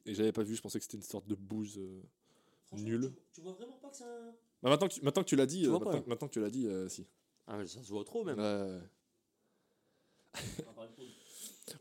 Et 0.07 0.14
j'avais 0.14 0.32
pas 0.32 0.42
vu, 0.42 0.57
je 0.57 0.62
pensais 0.62 0.78
que 0.78 0.84
c'était 0.84 0.96
une 0.96 1.03
sorte 1.03 1.26
de 1.28 1.34
bouse. 1.34 1.78
euh. 1.78 2.03
Nul. 2.72 3.12
Tu, 3.32 3.40
vois 3.40 3.53
vraiment 3.53 3.78
pas 3.80 3.88
que 3.90 3.96
c'est 3.96 4.05
un. 4.05 4.32
Bah, 4.62 4.70
maintenant, 4.70 4.88
que 4.88 4.94
tu, 4.94 5.03
maintenant 5.03 5.22
que 5.22 5.28
tu 5.28 5.36
l'as 5.36 5.46
dit, 5.46 5.62
Tu 5.62 5.68
euh, 5.68 5.72
maintenant, 5.72 5.92
hein. 5.92 6.05
maintenant 6.07 6.28
que 6.28 6.32
tu 6.32 6.40
l'as 6.40 6.51
dit, 6.51 6.66
euh, 6.66 6.88
si. 6.88 7.07
Ah, 7.46 7.57
mais 7.57 7.66
ça 7.66 7.82
se 7.82 7.88
voit 7.88 8.05
trop 8.05 8.24
même. 8.24 8.38
Ouais. 8.38 8.80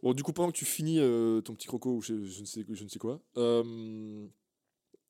Bon, 0.04 0.14
du 0.14 0.22
coup, 0.24 0.34
pendant 0.34 0.52
que 0.52 0.58
tu 0.58 0.66
finis 0.66 1.00
euh, 1.00 1.42
ton 1.42 1.56
petit 1.56 1.68
croco 1.68 1.96
ou 1.96 2.02
je, 2.02 2.24
je 2.26 2.42
ne 2.42 2.46
sais, 2.46 2.66
je 2.70 2.84
ne 2.84 2.90
sais 2.90 3.00
quoi, 3.00 3.22
euh, 3.38 4.28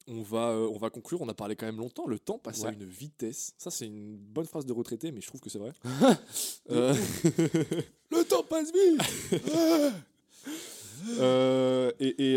on, 0.08 0.22
va, 0.22 0.50
euh, 0.52 0.68
on 0.74 0.78
va 0.78 0.90
conclure. 0.90 1.22
On 1.22 1.30
a 1.30 1.34
parlé 1.34 1.56
quand 1.56 1.66
même 1.66 1.78
longtemps. 1.78 2.08
Le 2.08 2.20
temps 2.20 2.38
passe 2.38 2.64
à 2.64 2.72
une 2.72 2.86
vitesse. 2.86 3.54
Ça, 3.58 3.70
c'est 3.72 3.86
une 3.86 4.18
bonne 4.18 4.46
phrase 4.46 4.66
de 4.66 4.74
retraité, 4.74 5.12
mais 5.12 5.22
je 5.22 5.28
trouve 5.28 5.42
que 5.42 5.50
c'est 5.50 5.60
vrai. 5.60 5.74
Euh, 6.72 6.94
Le 8.12 8.24
temps 8.24 8.44
passe 8.44 8.72
vite 8.74 9.02
Euh, 11.20 11.92
Et, 12.00 12.34
et, 12.34 12.36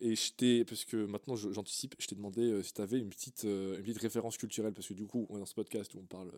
et 0.00 0.14
je 0.14 0.32
t'ai, 0.32 0.64
parce 0.64 0.84
que 0.84 0.96
maintenant 1.06 1.34
j'anticipe, 1.36 1.94
je 1.98 2.06
t'ai 2.06 2.14
demandé 2.14 2.62
si 2.62 2.72
tu 2.72 2.80
avais 2.80 2.98
une 2.98 3.08
petite, 3.10 3.42
une 3.44 3.82
petite 3.82 3.98
référence 3.98 4.36
culturelle, 4.38 4.72
parce 4.72 4.86
que 4.86 4.94
du 4.94 5.06
coup, 5.06 5.26
on 5.28 5.36
est 5.36 5.40
dans 5.40 5.46
ce 5.46 5.54
podcast 5.54 5.92
où 5.94 5.98
on 5.98 6.06
parle 6.06 6.30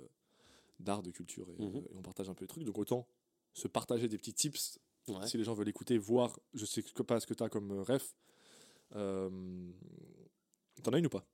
d'art, 0.80 1.02
de 1.02 1.10
culture, 1.10 1.46
et, 1.58 1.62
Mhm. 1.62 1.76
et 1.76 1.94
on 1.96 2.02
partage 2.02 2.28
un 2.30 2.34
peu 2.34 2.44
les 2.44 2.48
trucs. 2.48 2.64
Donc 2.64 2.78
autant 2.78 3.06
se 3.52 3.68
partager 3.68 4.08
des 4.08 4.16
petits 4.18 4.32
tips 4.32 4.78
Ouais. 5.08 5.26
si 5.26 5.36
les 5.38 5.44
gens 5.44 5.54
veulent 5.54 5.68
écouter, 5.68 5.98
voir, 5.98 6.38
je 6.54 6.64
sais 6.64 6.82
que- 6.82 7.02
pas 7.02 7.20
ce 7.20 7.26
que 7.26 7.34
tu 7.34 7.42
as 7.42 7.48
comme 7.48 7.72
ref. 7.80 8.14
Euh, 8.96 9.30
T'en 10.82 10.92
as 10.92 10.98
une 10.98 11.06
ou 11.06 11.10
pas? 11.10 11.24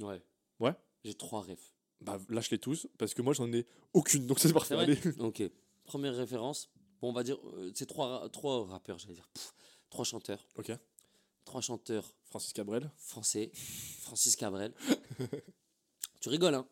Ouais. 0.00 0.22
Ouais? 0.60 0.72
J'ai 1.04 1.14
trois 1.14 1.42
refs. 1.42 1.72
Bah 2.00 2.18
lâche-les 2.28 2.58
tous, 2.58 2.86
parce 2.98 3.14
que 3.14 3.22
moi 3.22 3.32
j'en 3.32 3.50
ai 3.52 3.66
aucune, 3.94 4.26
donc 4.26 4.38
c'est 4.38 4.52
parfait. 4.52 4.74
Allez. 4.76 4.98
Ok. 5.18 5.42
Première 5.84 6.14
référence. 6.14 6.68
Bon, 7.00 7.08
on 7.10 7.12
va 7.12 7.22
dire, 7.22 7.38
euh, 7.54 7.70
c'est 7.74 7.86
trois, 7.86 8.20
ra- 8.20 8.28
trois 8.28 8.66
rappeurs, 8.66 8.98
j'allais 8.98 9.14
dire. 9.14 9.28
Pff, 9.32 9.54
trois 9.90 10.04
chanteurs. 10.04 10.46
Ok. 10.56 10.72
Trois 11.44 11.60
chanteurs 11.60 12.14
Francis 12.24 12.52
Cabrel. 12.52 12.90
français. 12.98 13.50
Francis 14.00 14.36
Cabrel. 14.36 14.74
tu 16.20 16.28
rigoles, 16.28 16.54
hein? 16.54 16.66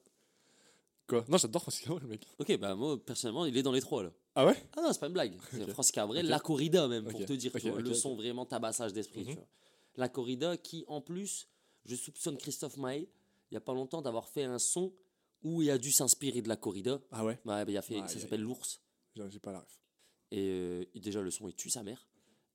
Quoi? 1.06 1.24
Non, 1.28 1.36
j'adore 1.38 1.62
Francis 1.62 1.80
Cabrel, 1.84 2.06
mec. 2.06 2.26
Ok, 2.38 2.56
bah 2.58 2.74
moi, 2.74 3.02
personnellement, 3.04 3.44
il 3.46 3.56
est 3.56 3.62
dans 3.62 3.72
les 3.72 3.80
trois, 3.80 4.02
là. 4.02 4.10
Ah 4.34 4.46
ouais? 4.46 4.56
Ah 4.76 4.82
non, 4.82 4.92
c'est 4.92 4.98
pas 5.00 5.06
une 5.06 5.12
blague. 5.12 5.36
Francis 5.70 5.92
Cabrel, 5.92 6.26
la 6.26 6.40
corrida 6.40 6.88
même, 6.88 7.04
pour 7.06 7.24
te 7.24 7.32
dire, 7.32 7.52
tu 7.52 7.70
vois, 7.70 7.80
le 7.80 7.94
son 7.94 8.14
vraiment 8.16 8.44
tabassage 8.46 8.92
d'esprit. 8.92 9.20
Mhm. 9.22 9.26
tu 9.28 9.34
vois. 9.34 9.46
La 9.96 10.08
corrida 10.08 10.56
qui, 10.56 10.84
en 10.88 11.00
plus, 11.00 11.48
je 11.84 11.94
soupçonne 11.94 12.36
Christophe 12.36 12.76
Maé, 12.76 13.08
il 13.50 13.54
y 13.54 13.56
a 13.56 13.60
pas 13.60 13.74
longtemps, 13.74 14.02
d'avoir 14.02 14.28
fait 14.28 14.44
un 14.44 14.58
son 14.58 14.92
où 15.42 15.62
il 15.62 15.70
a 15.70 15.78
dû 15.78 15.92
s'inspirer 15.92 16.42
de 16.42 16.48
la 16.48 16.56
corrida. 16.56 17.00
Ah 17.12 17.24
ouais? 17.24 17.32
Ouais, 17.44 17.64
bah, 17.64 17.66
il 17.68 17.76
a 17.76 17.82
fait, 17.82 17.98
ça 18.08 18.18
s'appelle 18.18 18.40
l'ours. 18.42 18.80
J'ai 19.14 19.38
pas 19.38 19.52
la 19.52 19.60
ref. 19.60 19.80
Et 20.30 20.48
euh, 20.50 20.84
déjà, 20.96 21.20
le 21.20 21.30
son, 21.30 21.46
il 21.48 21.54
tue 21.54 21.70
sa 21.70 21.82
mère. 21.82 22.08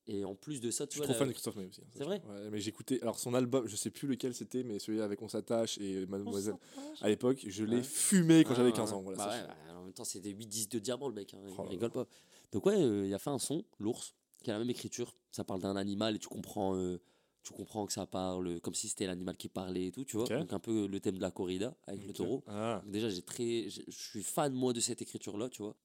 Et 0.08 0.26
en 0.26 0.34
plus 0.34 0.60
de 0.60 0.72
ça, 0.72 0.86
Je 0.86 0.90
tu 0.90 0.94
suis 0.94 0.98
vois. 1.00 1.06
trop 1.06 1.14
la- 1.14 1.20
fan 1.20 1.28
de 1.28 1.34
Christophe 1.34 1.56
Maé 1.56 1.68
aussi. 1.68 1.82
hein, 1.82 1.88
C'est 1.96 2.04
vrai? 2.04 2.22
Ouais, 2.28 2.50
mais 2.50 2.60
j'écoutais. 2.60 3.00
Alors 3.02 3.20
son 3.20 3.36
album, 3.36 3.68
je 3.68 3.76
sais 3.76 3.92
plus 3.92 4.08
lequel 4.08 4.34
c'était, 4.34 4.64
mais 4.64 4.80
celui 4.80 5.02
avec 5.02 5.22
On 5.22 5.28
s'attache 5.30 5.78
et 5.78 6.06
Mademoiselle. 6.08 6.56
À 7.00 7.08
l'époque, 7.10 7.46
je 7.48 7.64
l'ai 7.64 7.78
Ouais. 7.78 7.84
fumé 7.84 8.44
quand 8.44 8.54
Ah, 8.54 8.56
j'avais 8.56 8.72
ouais, 8.72 8.76
15 8.76 8.92
ans. 8.92 8.98
ouais. 8.98 9.04
Voilà, 9.04 9.18
Bah 9.18 9.24
ça, 9.26 9.30
ouais, 9.38 9.42
je- 9.44 9.48
bah, 9.72 9.80
en 9.80 9.84
même 9.84 9.94
temps, 9.94 10.04
c'était 10.04 10.32
8-10 10.32 10.68
de 10.68 10.80
diamant, 10.80 11.08
le 11.10 11.14
mec. 11.14 11.34
hein, 11.36 11.40
il 11.48 11.54
Oh 11.56 11.64
là 11.64 11.70
rigole 11.70 11.92
pas. 11.92 12.08
Donc, 12.52 12.66
ouais, 12.66 12.82
euh, 12.82 13.06
il 13.06 13.14
a 13.14 13.20
fait 13.20 13.30
un 13.30 13.38
son, 13.38 13.64
l'ours, 13.78 14.16
qui 14.44 14.50
a 14.50 14.54
la 14.54 14.60
même 14.60 14.70
écriture. 14.72 15.16
Ça 15.32 15.44
parle 15.44 15.62
d'un 15.62 15.76
animal 15.76 16.16
et 16.16 16.20
tu 16.20 16.28
comprends, 16.28 16.76
euh, 16.76 17.00
tu 17.44 17.54
comprends 17.54 17.86
que 17.86 17.94
ça 17.94 18.06
parle 18.06 18.60
comme 18.62 18.74
si 18.76 18.90
c'était 18.90 19.06
l'animal 19.08 19.36
qui 19.38 19.48
parlait 19.50 19.88
et 19.88 19.92
tout, 19.92 20.04
tu 20.06 20.18
vois. 20.18 20.28
Donc, 20.28 20.52
un 20.54 20.60
peu 20.60 20.88
le 20.88 21.00
thème 21.00 21.16
de 21.18 21.22
la 21.22 21.32
corrida 21.32 21.76
avec 21.88 22.06
le 22.06 22.14
taureau. 22.14 22.44
Ah. 22.48 22.82
Donc, 22.84 22.92
déjà, 22.92 23.10
j'ai 23.10 23.22
très, 23.22 23.70
j'ai- 23.70 23.86
je 23.88 23.98
suis 24.10 24.24
fan, 24.24 24.54
moi, 24.54 24.74
de 24.74 24.80
cette 24.80 25.02
écriture-là, 25.02 25.50
tu 25.50 25.62
vois. 25.62 25.76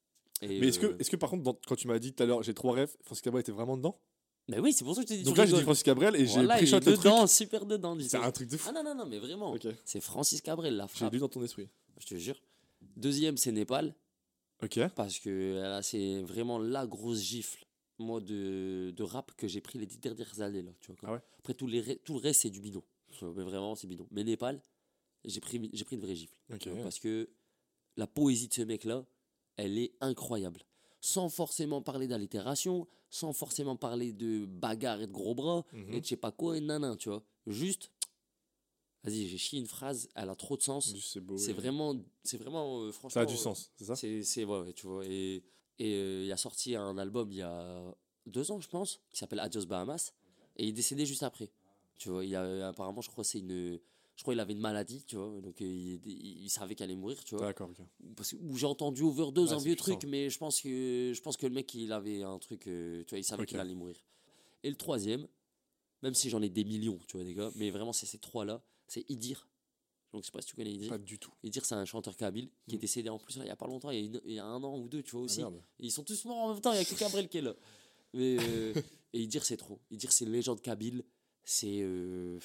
Et, 0.43 0.61
Mais 0.61 0.69
est-ce 0.69 0.79
que, 0.81 0.87
euh, 0.87 0.97
est 0.99 1.09
que 1.09 1.17
par 1.17 1.31
contre, 1.31 1.43
dans- 1.45 1.59
quand 1.67 1.77
tu 1.77 1.87
m'as 1.87 1.99
dit 1.99 2.13
tout 2.13 2.23
à 2.23 2.27
l'heure, 2.27 2.43
j'ai 2.43 2.55
trois 2.55 2.75
refs, 2.75 2.97
Francis 3.03 3.23
Cabrel 3.23 3.41
était 3.41 3.53
vraiment 3.53 3.77
dedans? 3.77 3.99
Mais 4.49 4.59
oui, 4.59 4.73
c'est 4.75 4.85
pour 4.85 4.95
ça 4.95 5.03
que 5.03 5.09
je 5.09 5.15
t'ai 5.15 5.19
dit 5.19 5.25
Donc 5.25 5.39
là, 5.39 5.47
j'ai 5.47 5.57
dit. 5.57 5.63
Francis 5.63 5.83
Cabrel 5.85 6.17
et 6.17 6.27
j'ai 6.27 6.35
Voilà, 6.35 6.57
pris 6.57 6.65
il 6.65 6.69
shot 6.69 6.77
est 6.77 6.87
le 6.87 6.93
truc. 6.93 7.05
dedans, 7.05 7.27
super 7.27 7.65
dedans. 7.65 7.97
C'est 8.01 8.17
un 8.19 8.31
truc 8.31 8.49
de 8.51 8.57
fou. 8.59 8.69
Ah 8.69 8.73
non, 8.73 8.85
non, 8.85 8.95
non, 8.95 9.07
mais 9.07 9.19
vraiment. 9.19 9.55
C'est 9.87 10.01
Francis 10.01 10.41
Cabrel, 10.43 10.77
la 10.77 10.87
J'ai 10.87 10.99
frappe. 10.99 11.13
lu 11.15 11.19
dans 11.21 11.29
ton 11.29 11.43
esprit. 11.43 11.69
Je 11.99 12.07
te 12.07 12.15
jure. 12.17 12.39
Deuxième, 12.97 13.37
c'est 13.39 13.53
Népal. 13.53 13.95
Ok. 14.63 14.79
Parce 14.97 15.19
que 15.19 15.61
là, 15.63 15.83
c'est 15.83 16.21
vraiment 16.23 16.59
la 16.59 16.87
grosse 16.87 17.21
gifle, 17.23 17.65
moi, 17.99 18.20
de, 18.20 18.92
de 18.97 19.03
rap 19.03 19.32
que 19.36 19.47
j'ai 19.49 19.61
pris 19.61 19.78
les 19.78 19.86
dix 19.86 19.99
dernières 19.99 20.40
années. 20.40 20.62
Là, 20.62 20.72
tu 20.80 20.92
vois. 20.92 21.01
Ah 21.05 21.12
ouais 21.14 21.20
Après, 21.38 21.55
tout, 21.55 21.66
les, 21.66 21.97
tout 21.99 22.14
le 22.14 22.20
reste, 22.20 22.42
c'est 22.42 22.51
du 22.51 22.61
bidon. 22.61 22.82
Mais 23.22 23.42
vraiment, 23.45 23.74
c'est 23.74 23.86
bidon. 23.86 24.07
Mais 24.11 24.24
Népal, 24.24 24.61
j'ai 25.24 25.40
pris, 25.40 25.59
pris 25.59 25.95
une 25.97 26.01
vraie 26.01 26.16
gifle. 26.16 26.36
Parce 26.82 26.99
que 26.99 27.28
la 27.97 28.07
poésie 28.07 28.49
de 28.49 28.55
ce 28.55 28.62
mec-là, 28.62 29.05
elle 29.57 29.78
est 29.78 29.92
incroyable. 30.01 30.62
Sans 31.01 31.28
forcément 31.28 31.80
parler 31.82 32.09
d'allitération, 32.09 32.88
sans 33.11 33.32
forcément 33.32 33.76
parler 33.76 34.12
de 34.12 34.47
bagarre 34.47 35.01
et 35.03 35.07
de 35.07 35.12
gros 35.12 35.34
bras, 35.34 35.64
Mhm. 35.72 35.92
et 35.95 36.01
de 36.01 36.05
je 36.05 36.09
sais 36.11 36.16
pas 36.16 36.32
quoi, 36.32 36.57
et 36.57 36.61
nanan, 36.61 36.97
tu 36.97 37.09
vois. 37.11 37.22
Juste, 37.47 37.92
vas-y, 39.05 39.28
j'ai 39.28 39.38
chié 39.38 39.59
une 39.61 39.66
phrase, 39.66 40.09
elle 40.14 40.30
a 40.30 40.34
trop 40.34 40.57
de 40.57 40.62
sens. 40.62 40.92
C'est 41.36 41.53
vraiment, 41.53 41.95
c'est 42.24 42.38
vraiment, 42.38 42.80
euh, 42.82 42.90
franchement. 42.90 43.11
Ça 43.14 43.20
a 43.20 43.26
du 43.26 43.34
euh, 43.34 43.36
sens, 43.36 43.70
c'est 43.76 43.84
ça? 43.84 43.95
c'est, 43.97 44.45
ouais, 44.45 44.72
tu 44.72 44.86
vois. 44.86 45.05
Et, 45.07 45.45
et 45.79 45.95
euh, 45.95 46.25
il 46.25 46.33
a 46.33 46.37
sorti 46.37 46.77
un 46.77 46.97
album 46.99 47.31
il 47.33 47.39
y 47.39 47.43
a 47.43 47.95
deux 48.27 48.51
ans, 48.51 48.61
je 48.61 48.68
pense, 48.68 49.01
qui 49.12 49.18
s'appelle 49.18 49.41
Adios 49.41 49.66
Bahamas. 49.66 50.12
Et 50.57 50.64
il 50.64 50.68
est 50.70 50.72
décédé 50.72 51.05
juste 51.07 51.22
après. 51.22 51.51
Tu 51.99 52.09
vois, 52.09 52.25
il 52.25 52.35
a, 52.37 52.68
apparemment, 52.68 53.01
je 53.01 53.11
crois, 53.11 53.25
c'est 53.25 53.39
une. 53.41 53.79
Je 54.16 54.22
crois 54.22 54.33
qu'il 54.35 54.41
avait 54.41 54.53
une 54.53 54.61
maladie, 54.61 55.03
tu 55.05 55.16
vois. 55.16 55.41
Donc 55.41 55.61
euh, 55.61 55.64
il, 55.64 56.01
il- 56.07 56.45
il 56.45 56.49
savait 56.49 56.77
qu'elle 56.77 56.85
allait 56.91 56.95
mourir, 56.99 57.22
tu 57.25 57.35
vois. 57.37 57.47
D'accord, 57.47 57.70
ok. 57.70 57.85
Parce 58.16 58.31
que, 58.31 58.37
ou 58.37 58.57
j'ai 58.57 58.66
entendu 58.66 59.03
overdose, 59.03 59.53
un 59.53 59.59
vieux 59.59 59.75
puissant. 59.75 59.97
truc, 59.97 60.09
mais 60.09 60.31
je 60.31 60.39
pense 60.39 60.61
que 60.61 61.12
je 61.14 61.20
pense 61.20 61.37
que 61.37 61.47
le 61.47 61.53
mec, 61.53 61.75
il 61.75 61.91
avait 61.93 62.22
un 62.22 62.39
truc. 62.39 62.68
euh, 62.68 63.03
tu 63.05 63.11
vois, 63.11 63.18
il 63.18 63.25
savait 63.25 63.45
qu'il 63.45 63.59
allait 63.59 63.75
mourir. 63.75 63.97
Et 64.62 64.70
le 64.70 64.77
troisième, 64.77 65.27
même 66.03 66.14
si 66.14 66.31
j'en 66.31 66.41
ai 66.43 66.49
des 66.49 66.62
millions, 66.64 66.99
tu 67.09 67.16
vois, 67.16 67.25
des 67.25 67.35
gars, 67.35 67.51
mais 67.57 67.70
vraiment, 67.70 67.93
c'est 67.93 68.07
ces 68.07 68.18
trois-là. 68.18 68.62
C'est 68.87 69.05
Idir. 69.11 69.49
Donc 70.15 70.23
je 70.23 70.27
sais 70.27 70.33
pas 70.33 70.41
si 70.41 70.47
tu 70.47 70.55
connais 70.55 70.73
Idir. 70.73 70.89
Pas 70.91 70.99
du 70.99 71.19
tout. 71.19 71.33
Idir, 71.43 71.65
c'est 71.65 71.75
un 71.75 71.85
chanteur 71.85 72.17
kabyle 72.17 72.49
qui 72.69 72.77
est 72.77 72.79
décédé 72.79 73.09
en 73.09 73.19
plus 73.19 73.35
il 73.37 73.45
y 73.45 73.51
a 73.51 73.57
pas 73.57 73.67
longtemps, 73.67 73.91
il 73.91 73.99
y 73.99 74.03
a, 74.03 74.07
une- 74.07 74.21
il 74.25 74.35
y 74.35 74.39
a 74.39 74.45
un 74.45 74.62
an 74.62 74.79
ou 74.79 74.89
deux, 74.89 75.03
tu 75.03 75.11
vois 75.11 75.23
Ah, 75.23 75.25
aussi. 75.25 75.43
ils 75.81 75.91
sont 75.91 76.05
tous 76.05 76.25
morts 76.25 76.37
en 76.39 76.53
même 76.53 76.61
temps, 76.61 76.73
il 76.73 76.77
y 76.79 76.81
a 76.81 76.85
que 76.85 76.95
Cabrel 76.95 77.29
qui 77.29 77.39
est 77.39 77.43
là. 77.43 77.55
Mais, 78.12 78.37
euh, 78.39 78.73
et 79.12 79.29
c'est 79.43 79.57
trop. 79.57 79.81
Idir, 79.91 80.12
c'est 80.12 80.25
une 80.25 80.31
légende 80.33 80.61
kabyle. 80.62 81.05
C'est 81.43 81.81
euh, 81.83 82.39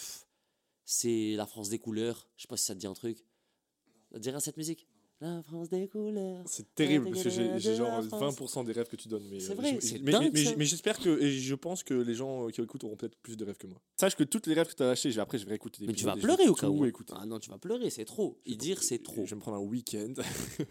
c'est 0.83 1.35
la 1.35 1.45
France 1.45 1.69
des 1.69 1.77
couleurs. 1.79 2.27
Je 2.37 2.41
sais 2.41 2.47
pas 2.47 2.57
si 2.57 2.65
ça 2.65 2.73
te 2.73 2.79
dit 2.79 2.87
un 2.87 2.93
truc. 2.95 3.23
Ça 4.11 4.17
te 4.17 4.23
dit 4.23 4.29
rien 4.31 4.39
cette 4.39 4.57
musique? 4.57 4.87
La 5.21 5.43
France 5.43 5.69
des 5.69 5.87
couleurs. 5.89 6.43
C'est 6.47 6.73
terrible 6.75 7.09
parce 7.11 7.23
que 7.23 7.29
j'ai 7.29 7.75
genre 7.75 8.01
la 8.01 8.07
France. 8.07 8.35
20% 8.39 8.63
des 8.65 8.71
rêves 8.71 8.87
que 8.87 8.95
tu 8.95 9.09
donnes. 9.09 9.27
mais, 9.29 9.41
C'est 9.41 9.51
euh, 9.51 9.55
vrai, 9.55 9.75
je- 9.75 9.85
c'est 9.85 9.99
mais, 9.99 10.13
dingue, 10.13 10.31
mais- 10.33 10.45
ça. 10.45 10.55
mais 10.55 10.63
j'espère 10.65 10.97
que 10.97 11.21
et 11.21 11.31
je 11.31 11.55
pense 11.55 11.83
que 11.83 11.93
les 11.93 12.13
gens 12.15 12.47
euh, 12.47 12.51
qui 12.51 12.61
écoutent 12.61 12.85
auront 12.85 12.95
peut-être 12.95 13.17
plus 13.17 13.35
de 13.35 13.43
rêves 13.43 13.57
que 13.57 13.67
moi. 13.67 13.81
Sache 13.97 14.15
que 14.15 14.23
toutes 14.23 14.47
les 14.47 14.53
rêves 14.53 14.67
que 14.69 14.75
tu 14.75 14.83
as 14.83 14.87
lâchées, 14.87 15.17
après 15.19 15.37
je 15.37 15.43
vais 15.43 15.49
réécouter. 15.49 15.85
Mais 15.85 15.91
tu 15.93 16.05
vas 16.05 16.15
pleurer 16.15 16.47
au 16.47 16.53
cas 16.55 16.69
où. 16.69 16.85
écouter. 16.85 17.13
Ah 17.17 17.25
non, 17.25 17.37
tu 17.39 17.49
vas 17.49 17.57
pleurer, 17.57 17.89
c'est 17.89 18.05
trop. 18.05 18.39
Idir, 18.45 18.81
c'est 18.81 18.99
trop. 19.03 19.25
Je 19.25 19.31
vais 19.31 19.35
me 19.35 19.41
prendre 19.41 19.57
un 19.57 19.61
week-end. 19.61 20.13
je 20.57 20.63
vais 20.63 20.67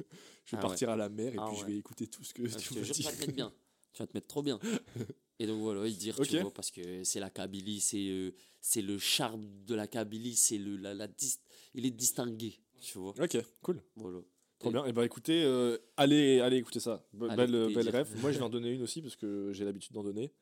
Ah 0.53 0.55
ouais. 0.57 0.61
partir 0.63 0.89
à 0.89 0.97
la 0.97 1.11
mer 1.11 1.35
et 1.35 1.37
Ah 1.39 1.49
puis 1.51 1.61
je 1.61 1.67
vais 1.67 1.77
écouter 1.77 2.07
tout 2.07 2.25
ce 2.25 2.33
que 2.33 2.43
Ah, 2.51 2.57
tu 2.57 2.73
me 2.75 2.83
jure, 2.83 2.95
tu 2.95 3.03
vas 3.03 3.13
te 3.13 3.21
mettre 3.21 3.35
bien. 3.35 3.53
Tu 3.93 4.03
vas 4.03 4.07
te 4.07 4.17
mettre 4.17 4.29
trop 4.29 4.43
bien. 4.43 4.59
Et 5.41 5.47
donc 5.47 5.61
voilà, 5.61 5.87
il 5.87 5.97
dire, 5.97 6.19
Ok. 6.19 6.27
tu 6.27 6.41
vois, 6.41 6.53
parce 6.53 6.71
que 6.73 7.05
c'est 7.05 7.21
la 7.21 7.31
Kabylie, 7.31 7.81
c'est 7.81 8.09
euh, 8.09 8.33
c'est 8.61 8.83
le 8.83 8.99
charme 8.99 9.47
de 9.67 9.75
la 9.77 9.87
Kabylie, 9.87 10.35
c'est 10.35 10.59
le 10.59 10.77
la, 10.77 10.95
la 10.95 11.07
dis- 11.07 11.39
il 11.75 11.87
est 11.87 11.93
distingué, 11.93 12.59
tu 12.81 12.99
vois. 12.99 13.15
Ok, 13.23 13.37
cool. 13.63 13.81
Voilà. 13.95 14.19
Trop 14.59 14.71
bien. 14.71 14.85
Et 14.87 14.93
bah 14.93 15.05
écoutez, 15.05 15.43
euh, 15.45 15.79
allez, 15.97 16.41
allez 16.41 16.57
écouter 16.57 16.81
ça. 16.81 17.05
Be- 17.15 17.29
Allez 17.31 17.37
belle 17.47 17.75
belle 17.75 17.89
rêve. 17.91 18.13
Moi 18.21 18.33
je 18.33 18.39
vais 18.39 18.45
en 18.45 18.49
donner 18.57 18.73
une 18.73 18.83
aussi 18.83 19.01
parce 19.03 19.15
que 19.17 19.53
j'ai 19.53 19.65
l'habitude 19.65 19.93
d'en 19.93 20.03
donner. 20.03 20.33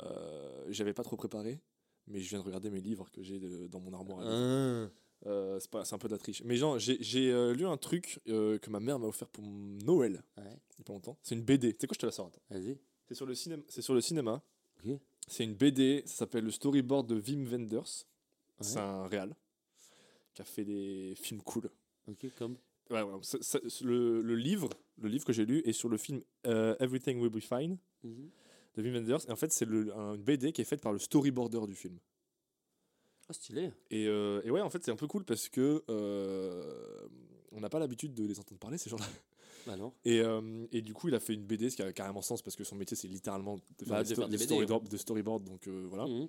Euh, 0.00 0.64
J'avais 0.70 0.94
pas 0.94 1.02
trop 1.02 1.16
préparé, 1.16 1.60
mais 2.06 2.20
je 2.20 2.28
viens 2.30 2.38
de 2.38 2.44
regarder 2.44 2.70
mes 2.70 2.80
livres 2.80 3.10
que 3.10 3.22
j'ai 3.22 3.38
dans 3.68 3.80
mon 3.80 3.92
armoire. 3.92 4.20
Ah. 4.26 4.88
Euh, 5.26 5.60
c'est 5.60 5.70
pas- 5.70 5.84
c'est 5.84 5.94
un 5.94 5.98
peu 5.98 6.08
de 6.08 6.14
la 6.14 6.18
triche. 6.18 6.42
Mais 6.44 6.56
genre, 6.56 6.78
j'ai 6.78 7.30
euh, 7.30 7.52
lu 7.54 7.66
un 7.66 7.76
truc 7.76 8.20
euh, 8.28 8.58
que 8.58 8.70
ma 8.70 8.80
mère 8.80 8.98
m'a 8.98 9.06
offert 9.06 9.28
pour 9.28 9.44
Noël, 9.44 10.22
Ouais, 10.36 10.44
il 10.46 10.78
y 10.78 10.80
a 10.80 10.84
pas 10.84 10.92
longtemps. 10.94 11.16
C'est 11.22 11.34
une 11.36 11.42
BD. 11.42 11.72
Tu 11.74 11.78
sais 11.82 11.86
quoi, 11.86 11.94
je 11.94 12.00
te 12.00 12.06
la 12.06 12.12
sors. 12.12 12.32
vas-y. 12.50 12.76
C'est 13.06 13.14
sur 13.14 13.26
le 13.26 13.34
cinéma. 13.34 13.62
C'est 13.68 13.82
sur 13.82 13.94
le 13.94 14.00
cinéma. 14.00 14.42
Ok. 14.84 14.98
C'est 15.28 15.44
une 15.44 15.54
BD. 15.54 16.02
Ça 16.06 16.14
s'appelle 16.16 16.44
le 16.44 16.50
storyboard 16.50 17.06
de 17.06 17.14
Wim 17.20 17.44
Wenders. 17.46 18.04
C'est 18.60 18.78
un 18.78 19.06
réal 19.06 19.34
qui 20.34 20.42
a 20.42 20.44
fait 20.44 20.64
des 20.64 21.14
films 21.16 21.42
cool. 21.42 21.68
Ok, 22.08 22.26
comme. 22.38 22.56
Ouais, 22.92 23.02
ouais, 23.02 23.18
ça- 23.22 23.38
ça- 23.40 23.58
le, 23.84 24.20
le 24.22 24.34
livre, 24.36 24.68
le 25.00 25.08
livre 25.08 25.24
que 25.24 25.32
j'ai 25.32 25.46
lu 25.46 25.62
est 25.64 25.72
sur 25.72 25.88
le 25.88 25.96
film 25.96 26.20
euh, 26.46 26.76
Everything 26.78 27.18
Will 27.20 27.30
Be 27.30 27.40
Fine 27.40 27.78
Mhm. 28.04 28.30
de 28.76 28.82
Wim 28.82 28.94
Wenders. 28.94 29.24
Et 29.28 29.32
en 29.32 29.36
fait, 29.36 29.50
c'est 29.52 29.64
une 29.64 30.22
BD 30.22 30.52
qui 30.52 30.60
est 30.60 30.64
faite 30.64 30.80
par 30.82 30.92
le 30.92 30.98
storyboarder 30.98 31.66
du 31.66 31.74
film. 31.74 31.98
Ah, 33.28 33.32
stylé. 33.32 33.70
Et, 33.90 34.06
euh, 34.08 34.40
et 34.44 34.50
ouais, 34.50 34.60
en 34.60 34.68
fait, 34.70 34.84
c'est 34.84 34.90
un 34.90 34.96
peu 34.96 35.06
cool 35.06 35.24
parce 35.24 35.48
que 35.48 35.82
euh, 35.88 37.08
on 37.52 37.60
n'a 37.60 37.68
pas 37.70 37.78
l'habitude 37.78 38.14
de 38.14 38.24
les 38.26 38.38
entendre 38.38 38.58
parler, 38.58 38.78
ces 38.78 38.90
gens-là. 38.90 39.06
Bah 39.66 39.76
non. 39.76 39.92
Et, 40.04 40.20
euh, 40.20 40.66
et 40.72 40.82
du 40.82 40.92
coup, 40.92 41.06
il 41.08 41.14
a 41.14 41.20
fait 41.20 41.34
une 41.34 41.44
BD, 41.46 41.70
ce 41.70 41.76
qui 41.76 41.82
a 41.82 41.92
carrément 41.92 42.20
sens 42.20 42.42
parce 42.42 42.56
que 42.56 42.64
son 42.64 42.74
métier, 42.74 42.96
c'est 42.96 43.06
littéralement 43.08 43.56
de 43.78 43.84
faire, 43.84 43.88
Bah, 43.88 44.02
des, 44.02 44.08
de 44.10 44.14
sto- 44.14 44.20
faire 44.22 44.28
des 44.28 44.36
des 44.36 44.44
BD, 44.44 44.54
storyboard- 44.54 44.88
de 44.88 44.96
storyboard. 44.96 45.44
Donc 45.44 45.68
voilà. 45.68 46.06
Mhm. 46.06 46.28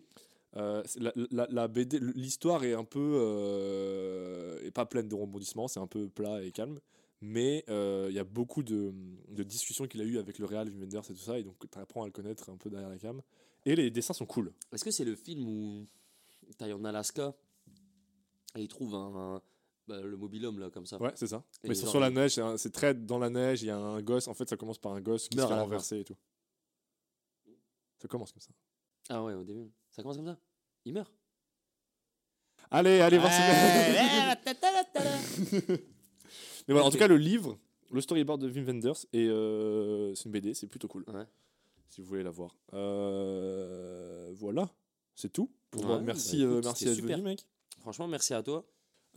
Euh, 0.55 0.83
c'est 0.85 0.99
la, 0.99 1.11
la- 1.31 1.47
la 1.49 1.67
BD, 1.67 1.99
l'histoire 1.99 2.63
est 2.63 2.73
un 2.73 2.83
peu 2.83 2.99
euh, 3.15 4.61
est 4.63 4.71
pas 4.71 4.85
pleine 4.85 5.07
de 5.07 5.15
rebondissements, 5.15 5.67
c'est 5.67 5.79
un 5.79 5.87
peu 5.87 6.09
plat 6.09 6.43
et 6.43 6.51
calme, 6.51 6.79
mais 7.21 7.63
euh, 7.69 8.07
il 8.09 8.15
y 8.15 8.19
a 8.19 8.23
beaucoup 8.23 8.61
de, 8.63 8.93
de 9.29 9.43
discussions 9.43 9.87
qu'il 9.87 9.99
a 10.01 10.03
eu 10.03 10.19
avec 10.19 10.37
le 10.37 10.45
réal 10.45 10.69
Wim 10.69 10.81
Wenders 10.81 11.09
et 11.09 11.13
tout 11.13 11.19
ça, 11.19 11.39
et 11.39 11.43
donc 11.43 11.55
tu 11.59 11.79
apprends 11.79 12.03
à 12.03 12.05
le 12.05 12.11
connaître 12.11 12.49
un 12.51 12.57
peu 12.57 12.69
derrière 12.69 12.89
la 12.89 12.97
cam. 12.99 13.21
Et 13.65 13.75
les 13.75 13.89
dessins 13.89 14.13
sont 14.13 14.25
cool. 14.25 14.51
Est-ce 14.73 14.83
que 14.83 14.91
c'est 14.91 15.05
le 15.05 15.15
film 15.15 15.47
où 15.47 15.87
t'es 16.57 16.71
en 16.71 16.83
Alaska 16.83 17.33
et 18.55 18.61
il 18.61 18.67
trouve 18.67 18.93
un, 18.93 19.35
un- 19.37 19.41
bah, 19.87 20.01
le 20.01 20.15
mobilhome 20.17 20.59
là 20.59 20.69
comme 20.69 20.85
ça 20.85 21.01
Ouais, 21.01 21.11
c'est 21.15 21.27
ça. 21.27 21.43
Et 21.63 21.69
mais 21.69 21.75
c'est 21.75 21.87
sur 21.87 21.99
la 21.99 22.09
neige, 22.11 22.39
c'est 22.57 22.71
très 22.71 22.93
dans 22.93 23.17
la 23.19 23.29
neige. 23.29 23.63
Il 23.63 23.67
y 23.67 23.69
a 23.71 23.77
un 23.77 24.01
gosse. 24.01 24.27
En 24.27 24.33
fait, 24.33 24.47
ça 24.47 24.55
commence 24.55 24.77
par 24.77 24.91
un 24.93 25.01
gosse 25.01 25.27
qui 25.27 25.35
se 25.35 25.41
Meurt 25.41 25.49
fait 25.51 25.59
renverser 25.59 25.99
et 26.01 26.03
tout. 26.03 26.15
Ça 27.99 28.07
commence 28.07 28.31
comme 28.31 28.41
ça. 28.41 28.51
Ah 29.09 29.23
ouais, 29.23 29.33
au 29.33 29.43
début. 29.43 29.69
Ça 29.91 30.01
commence 30.01 30.17
comme 30.17 30.25
ça 30.27 30.37
Il 30.85 30.93
meurt 30.93 31.11
Allez, 32.71 33.01
allez 33.01 33.17
voir 33.19 33.29
Ouais, 33.31 33.37
si. 35.35 35.61
Mais 36.67 36.73
voilà, 36.73 36.85
en 36.87 36.91
tout 36.91 36.97
cas, 36.97 37.07
le 37.07 37.17
livre, 37.17 37.57
le 37.91 38.01
storyboard 38.01 38.41
de 38.41 38.49
Wim 38.49 38.65
Wenders, 38.65 39.05
et 39.13 39.27
euh, 39.27 40.15
c'est 40.15 40.25
une 40.25 40.31
BD, 40.31 40.53
c'est 40.53 40.67
plutôt 40.67 40.87
cool. 40.87 41.03
Ouais. 41.07 41.25
Si 41.89 42.01
vous 42.01 42.07
voulez 42.07 42.23
la 42.23 42.31
voir. 42.31 42.55
Euh, 42.73 44.31
voilà, 44.35 44.69
c'est 45.15 45.31
tout. 45.31 45.51
Pour 45.69 45.81
Ouais, 45.81 45.87
moi. 45.87 45.97
bah 45.97 46.03
Merci, 46.05 46.41
écoute, 46.41 46.51
euh, 46.53 46.61
merci 46.63 46.85
d'être 46.85 46.95
super. 46.95 47.17
venu, 47.17 47.29
mec. 47.29 47.45
Franchement, 47.81 48.07
merci 48.07 48.33
à 48.33 48.41
toi. 48.41 48.65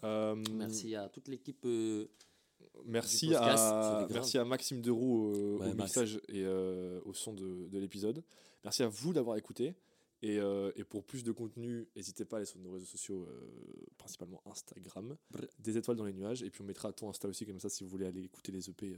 Euh, 0.04 0.34
Merci 0.52 0.94
à 0.94 1.08
toute 1.08 1.28
l'équipe. 1.28 1.64
euh, 1.64 2.06
Merci 2.84 3.28
podcast, 3.28 3.64
à, 3.64 4.06
merci 4.10 4.36
à 4.38 4.44
Maxime 4.44 4.82
Deroux 4.82 5.32
euh, 5.34 5.56
Ouais, 5.58 5.70
au 5.70 5.74
Max. 5.74 5.96
mixage 5.96 6.20
et 6.28 6.42
euh, 6.44 7.00
au 7.06 7.14
son 7.14 7.32
de, 7.32 7.68
de 7.68 7.78
l'épisode. 7.78 8.22
Merci 8.66 8.82
à 8.82 8.88
vous 8.88 9.12
d'avoir 9.12 9.36
écouté. 9.36 9.76
Et, 10.22 10.38
euh, 10.40 10.72
et 10.74 10.82
pour 10.82 11.04
plus 11.04 11.22
de 11.22 11.30
contenu, 11.30 11.86
n'hésitez 11.94 12.24
pas 12.24 12.36
à 12.36 12.38
aller 12.38 12.46
sur 12.46 12.58
nos 12.58 12.72
réseaux 12.72 12.86
sociaux, 12.86 13.28
euh, 13.30 13.86
principalement 13.96 14.42
Instagram, 14.44 15.16
des 15.60 15.78
étoiles 15.78 15.96
dans 15.96 16.04
les 16.04 16.12
nuages. 16.12 16.42
Et 16.42 16.50
puis 16.50 16.62
on 16.62 16.64
mettra 16.64 16.92
ton 16.92 17.08
Insta 17.08 17.28
aussi, 17.28 17.46
comme 17.46 17.60
ça, 17.60 17.68
si 17.68 17.84
vous 17.84 17.90
voulez 17.90 18.06
aller 18.06 18.24
écouter 18.24 18.50
les 18.50 18.68
EP, 18.68 18.88
euh, 18.88 18.96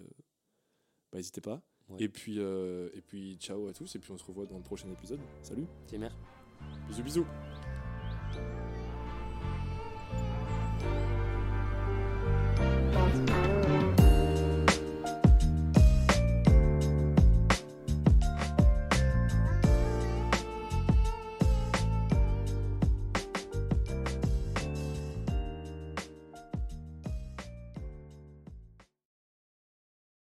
bah, 1.12 1.18
n'hésitez 1.18 1.42
pas. 1.42 1.60
Ouais. 1.90 1.96
Et, 2.00 2.08
puis, 2.08 2.38
et 2.38 3.02
puis 3.06 3.36
ciao 3.36 3.68
à 3.68 3.74
tous. 3.74 3.94
Et 3.94 3.98
puis 3.98 4.10
on 4.10 4.16
se 4.16 4.24
revoit 4.24 4.46
dans 4.46 4.56
le 4.56 4.64
prochain 4.64 4.90
épisode. 4.90 5.20
Salut, 5.42 5.66
C'est 5.86 5.98
merde. 5.98 6.14
bisous 6.88 7.02
bisous. 7.02 7.26